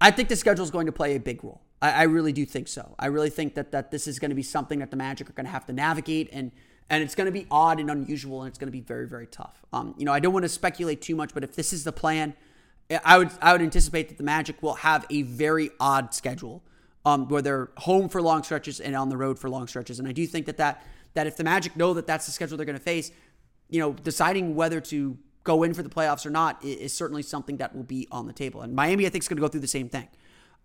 I 0.01 0.11
think 0.11 0.29
the 0.29 0.37
schedule 0.37 0.65
is 0.65 0.71
going 0.71 0.87
to 0.87 0.93
play 0.93 1.15
a 1.15 1.21
big 1.21 1.45
role. 1.45 1.61
I, 1.81 1.91
I, 1.91 2.03
really 2.05 2.33
do 2.33 2.45
think 2.45 2.67
so. 2.69 2.95
I 2.99 3.07
really 3.07 3.31
think 3.31 3.55
that 3.55 3.71
that 3.73 3.91
this 3.91 4.07
is 4.07 4.19
going 4.19 4.31
to 4.31 4.35
be 4.35 4.43
something 4.43 4.81
that 4.81 4.91
the 4.91 4.97
Magic 4.97 5.31
are 5.31 5.33
going 5.33 5.47
to 5.47 5.53
have 5.53 5.67
to 5.67 5.73
navigate, 5.73 6.29
and 6.33 6.51
and 6.91 7.03
it's 7.03 7.15
going 7.15 7.27
to 7.27 7.33
be 7.33 7.47
odd 7.51 7.79
and 7.79 7.91
unusual, 7.91 8.43
and 8.43 8.49
it's 8.49 8.59
going 8.59 8.69
to 8.69 8.73
be 8.73 8.81
very 8.81 9.07
very 9.07 9.27
tough. 9.27 9.65
Um, 9.73 9.95
you 9.97 10.05
know, 10.05 10.13
I 10.13 10.19
don't 10.19 10.33
want 10.33 10.45
to 10.45 10.49
speculate 10.49 11.03
too 11.03 11.15
much, 11.15 11.33
but 11.35 11.45
if 11.45 11.55
this 11.55 11.73
is 11.73 11.85
the 11.85 11.93
plan, 11.93 12.35
I 13.05 13.19
would 13.19 13.31
I 13.41 13.53
would 13.53 13.63
anticipate 13.63 14.09
that 14.09 14.19
the 14.19 14.25
Magic 14.25 14.63
will 14.63 14.75
have 14.75 15.07
a 15.09 15.23
very 15.23 15.71
odd 15.79 16.15
schedule 16.15 16.63
um, 17.05 17.29
where 17.29 17.43
they're 17.43 17.71
home 17.79 18.09
for 18.09 18.21
long 18.21 18.43
stretches 18.43 18.81
and 18.81 18.95
on 18.97 19.09
the 19.09 19.17
road 19.17 19.39
for 19.39 19.49
long 19.49 19.67
stretches. 19.67 19.99
And 19.99 20.09
I 20.09 20.13
do 20.13 20.27
think 20.27 20.47
that 20.47 20.57
that 20.59 20.85
that 21.15 21.27
if 21.27 21.37
the 21.37 21.45
Magic 21.45 21.77
know 21.77 21.95
that 21.95 22.07
that's 22.07 22.27
the 22.27 22.33
schedule 22.33 22.57
they're 22.57 22.67
going 22.67 22.79
to 22.79 22.83
face, 22.83 23.13
you 23.73 23.81
know, 23.81 23.95
deciding 23.95 24.55
whether 24.55 24.81
to 24.83 25.17
go 25.45 25.63
in 25.63 25.73
for 25.73 25.83
the 25.83 25.89
playoffs 25.89 26.27
or 26.27 26.31
not 26.31 26.63
is, 26.63 26.93
certainly 26.93 27.23
something 27.23 27.57
that 27.57 27.75
will 27.75 27.83
be 27.83 28.07
on 28.13 28.27
the 28.27 28.33
table. 28.33 28.61
And 28.61 28.75
Miami, 28.75 29.07
I 29.07 29.09
think, 29.09 29.25
is 29.25 29.29
going 29.29 29.39
to 29.39 29.41
go 29.41 29.49
through 29.49 29.63
the 29.63 29.67
same 29.67 29.89
thing. 29.89 30.09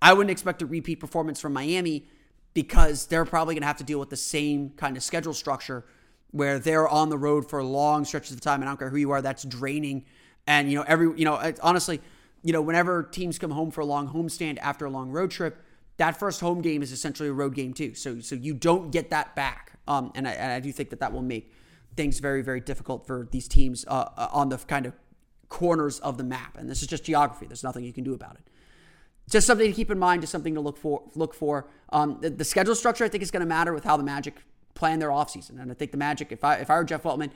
I 0.02 0.12
wouldn't 0.12 0.30
expect 0.30 0.62
a 0.62 0.66
repeat 0.66 0.98
performance 0.98 1.40
from 1.40 1.54
Miami 1.54 2.06
because 2.54 3.08
they're 3.08 3.24
probably 3.24 3.56
going 3.56 3.62
to 3.62 3.68
have 3.68 3.78
to 3.78 3.86
deal 3.86 3.98
with 3.98 4.10
the 4.10 4.18
same 4.18 4.72
kind 4.72 4.98
of 4.98 5.04
schedule 5.04 5.34
structure 5.34 5.86
where 6.32 6.60
they're 6.60 6.88
on 6.88 7.08
the 7.08 7.18
road 7.18 7.50
for 7.50 7.64
long 7.64 8.04
stretches 8.04 8.34
of 8.34 8.42
time. 8.42 8.62
And 8.62 8.66
I 8.66 8.72
don't 8.72 8.78
care 8.78 8.90
who 8.90 8.98
you 8.98 9.12
are, 9.12 9.22
that's 9.22 9.46
draining. 9.46 10.04
And, 10.46 10.70
you 10.70 10.78
know, 10.78 10.84
every, 10.86 11.18
you 11.18 11.24
know, 11.24 11.54
honestly, 11.64 12.02
you 12.44 12.52
know, 12.52 12.62
whenever 12.62 13.04
teams 13.04 13.40
come 13.40 13.52
home 13.52 13.72
for 13.72 13.80
a 13.80 13.86
long 13.86 14.10
homestand 14.10 14.58
after 14.60 14.86
a 14.86 14.90
long 14.90 15.12
road 15.12 15.32
trip, 15.32 15.64
that 15.96 16.20
first 16.20 16.42
home 16.42 16.62
game 16.62 16.84
is 16.84 16.92
essentially 16.92 17.30
a 17.30 17.34
road 17.34 17.56
game 17.56 17.74
too. 17.74 17.94
So 17.94 18.20
so 18.20 18.36
you 18.36 18.54
don't 18.54 18.92
get 18.92 19.12
that 19.12 19.34
back. 19.34 19.80
Um, 19.88 20.12
and 20.14 20.28
I, 20.28 20.32
and 20.32 20.52
I 20.52 20.60
do 20.60 20.74
think 20.74 20.90
that 20.90 21.00
that 21.00 21.14
will 21.14 21.22
make 21.22 21.54
things 21.98 22.20
very 22.20 22.42
very 22.42 22.62
difficult 22.62 23.06
for 23.06 23.28
these 23.32 23.48
teams 23.48 23.84
uh, 23.88 24.10
uh, 24.16 24.30
on 24.32 24.50
the 24.50 24.58
kind 24.58 24.86
of 24.86 24.94
corners 25.50 26.00
of 26.00 26.18
the 26.18 26.24
map. 26.24 26.58
And 26.58 26.70
this 26.70 26.82
is 26.82 26.88
just 26.88 27.04
geography. 27.04 27.46
There's 27.46 27.64
nothing 27.64 27.84
you 27.84 27.94
can 27.94 28.04
do 28.04 28.14
about 28.14 28.36
it. 28.36 28.48
Just 29.30 29.48
something 29.48 29.68
to 29.68 29.74
keep 29.74 29.92
in 29.92 30.00
mind. 30.00 30.22
Just 30.22 30.32
something 30.32 30.54
to 30.56 30.62
look 30.62 30.78
for. 30.78 31.04
Look 31.16 31.34
for. 31.34 31.68
Um, 31.90 32.18
the, 32.22 32.30
the 32.30 32.46
schedule 32.46 32.76
structure 32.76 33.04
I 33.04 33.10
think 33.10 33.24
is 33.24 33.32
going 33.32 33.42
to 33.42 33.48
matter 33.48 33.74
with 33.74 33.84
how 33.84 33.98
the 33.98 34.04
Magic 34.04 34.36
plan 34.74 35.00
their 35.00 35.10
offseason. 35.10 35.62
And 35.62 35.72
I 35.72 35.74
think 35.74 35.92
the 35.92 35.98
Magic, 35.98 36.32
if 36.32 36.44
I 36.44 36.56
if 36.56 36.70
I 36.70 36.78
were 36.78 36.84
Jeff 36.84 37.04
Weltman, 37.04 37.32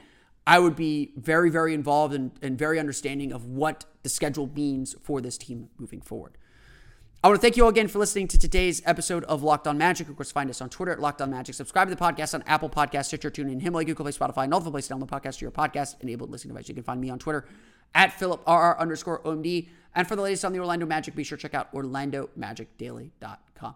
I 0.47 0.59
would 0.59 0.75
be 0.75 1.11
very 1.17 1.49
very 1.49 1.73
involved 1.73 2.13
and, 2.13 2.31
and 2.41 2.57
very 2.57 2.79
understanding 2.79 3.33
of 3.33 3.45
what 3.45 3.85
the 4.03 4.09
schedule 4.09 4.49
means 4.55 4.95
for 5.01 5.21
this 5.21 5.37
team 5.37 5.69
moving 5.77 6.01
forward. 6.01 6.37
I 7.23 7.27
want 7.27 7.39
to 7.39 7.41
thank 7.43 7.55
you 7.55 7.65
all 7.65 7.69
again 7.69 7.87
for 7.87 7.99
listening 7.99 8.27
to 8.29 8.39
today's 8.39 8.81
episode 8.83 9.23
of 9.25 9.43
Locked 9.43 9.67
On 9.67 9.77
Magic. 9.77 10.09
Of 10.09 10.15
course, 10.15 10.31
find 10.31 10.49
us 10.49 10.59
on 10.59 10.71
Twitter 10.71 10.91
at 10.91 10.99
Locked 10.99 11.21
On 11.21 11.29
Magic. 11.29 11.53
Subscribe 11.53 11.87
to 11.87 11.93
the 11.93 12.01
podcast 12.01 12.33
on 12.33 12.43
Apple 12.47 12.67
Podcasts, 12.67 13.05
Stitcher, 13.05 13.29
TuneIn, 13.29 13.61
Himalaya, 13.61 13.85
Google 13.85 14.05
Play, 14.05 14.11
Spotify, 14.11 14.45
and 14.45 14.53
all 14.55 14.59
the 14.59 14.71
places 14.71 14.87
to 14.87 14.95
download 14.95 15.09
podcasts 15.09 15.37
to 15.37 15.45
your 15.45 15.51
podcast 15.51 16.01
enabled 16.01 16.31
listening 16.31 16.55
device. 16.55 16.67
You 16.67 16.73
can 16.73 16.83
find 16.83 16.99
me 16.99 17.11
on 17.11 17.19
Twitter 17.19 17.45
at 17.93 18.13
PhilipRR 18.13 18.79
underscore 18.79 19.19
OMD. 19.19 19.69
And 19.93 20.07
for 20.07 20.15
the 20.15 20.23
latest 20.23 20.43
on 20.45 20.51
the 20.51 20.57
Orlando 20.57 20.87
Magic, 20.87 21.13
be 21.13 21.23
sure 21.23 21.37
to 21.37 21.41
check 21.43 21.53
out 21.53 21.71
OrlandoMagicDaily.com. 21.75 23.75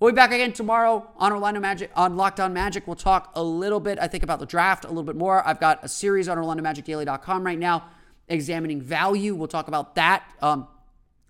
We'll 0.00 0.12
be 0.12 0.16
back 0.16 0.32
again 0.32 0.54
tomorrow 0.54 1.06
on 1.18 1.32
Orlando 1.32 1.60
Magic 1.60 1.90
on 1.94 2.16
Locked 2.16 2.40
On 2.40 2.54
Magic. 2.54 2.86
We'll 2.86 2.96
talk 2.96 3.30
a 3.34 3.42
little 3.42 3.80
bit, 3.80 3.98
I 3.98 4.06
think, 4.06 4.24
about 4.24 4.40
the 4.40 4.46
draft 4.46 4.86
a 4.86 4.88
little 4.88 5.02
bit 5.02 5.16
more. 5.16 5.46
I've 5.46 5.60
got 5.60 5.84
a 5.84 5.88
series 5.88 6.30
on 6.30 6.38
OrlandoMagicDaily.com 6.38 7.44
right 7.44 7.58
now 7.58 7.90
examining 8.28 8.80
value. 8.80 9.34
We'll 9.34 9.48
talk 9.48 9.68
about 9.68 9.96
that 9.96 10.24
um, 10.40 10.66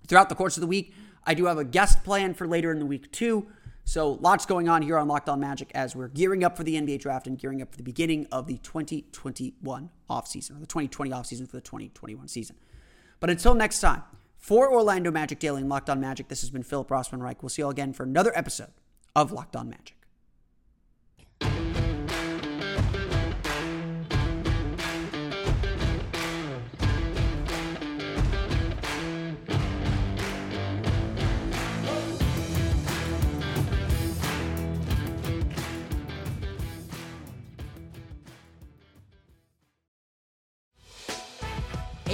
throughout 0.06 0.28
the 0.28 0.36
course 0.36 0.56
of 0.56 0.60
the 0.60 0.68
week. 0.68 0.94
I 1.26 1.34
do 1.34 1.46
have 1.46 1.58
a 1.58 1.64
guest 1.64 2.04
plan 2.04 2.34
for 2.34 2.46
later 2.46 2.70
in 2.70 2.78
the 2.78 2.86
week, 2.86 3.10
too. 3.12 3.48
So 3.84 4.12
lots 4.14 4.46
going 4.46 4.68
on 4.68 4.82
here 4.82 4.98
on 4.98 5.06
Locked 5.06 5.28
On 5.28 5.38
Magic 5.38 5.70
as 5.74 5.94
we're 5.94 6.08
gearing 6.08 6.42
up 6.42 6.56
for 6.56 6.64
the 6.64 6.74
NBA 6.74 7.00
draft 7.00 7.26
and 7.26 7.38
gearing 7.38 7.62
up 7.62 7.70
for 7.70 7.76
the 7.76 7.82
beginning 7.84 8.26
of 8.32 8.46
the 8.46 8.58
2021 8.58 9.90
offseason, 10.10 10.50
or 10.56 10.60
the 10.60 10.66
2020 10.66 11.10
offseason 11.10 11.48
for 11.48 11.56
the 11.56 11.62
2021 11.62 12.26
season. 12.28 12.56
But 13.20 13.30
until 13.30 13.54
next 13.54 13.80
time, 13.80 14.02
for 14.38 14.72
Orlando 14.72 15.10
Magic 15.10 15.38
Daily 15.38 15.60
and 15.60 15.70
Locked 15.70 15.90
On 15.90 16.00
Magic, 16.00 16.28
this 16.28 16.40
has 16.40 16.50
been 16.50 16.62
Philip 16.62 16.88
Rossman 16.88 17.20
Reich. 17.20 17.42
We'll 17.42 17.48
see 17.48 17.62
you 17.62 17.66
all 17.66 17.70
again 17.70 17.92
for 17.92 18.02
another 18.02 18.36
episode 18.36 18.70
of 19.14 19.32
Locked 19.32 19.56
On 19.56 19.68
Magic. 19.68 19.95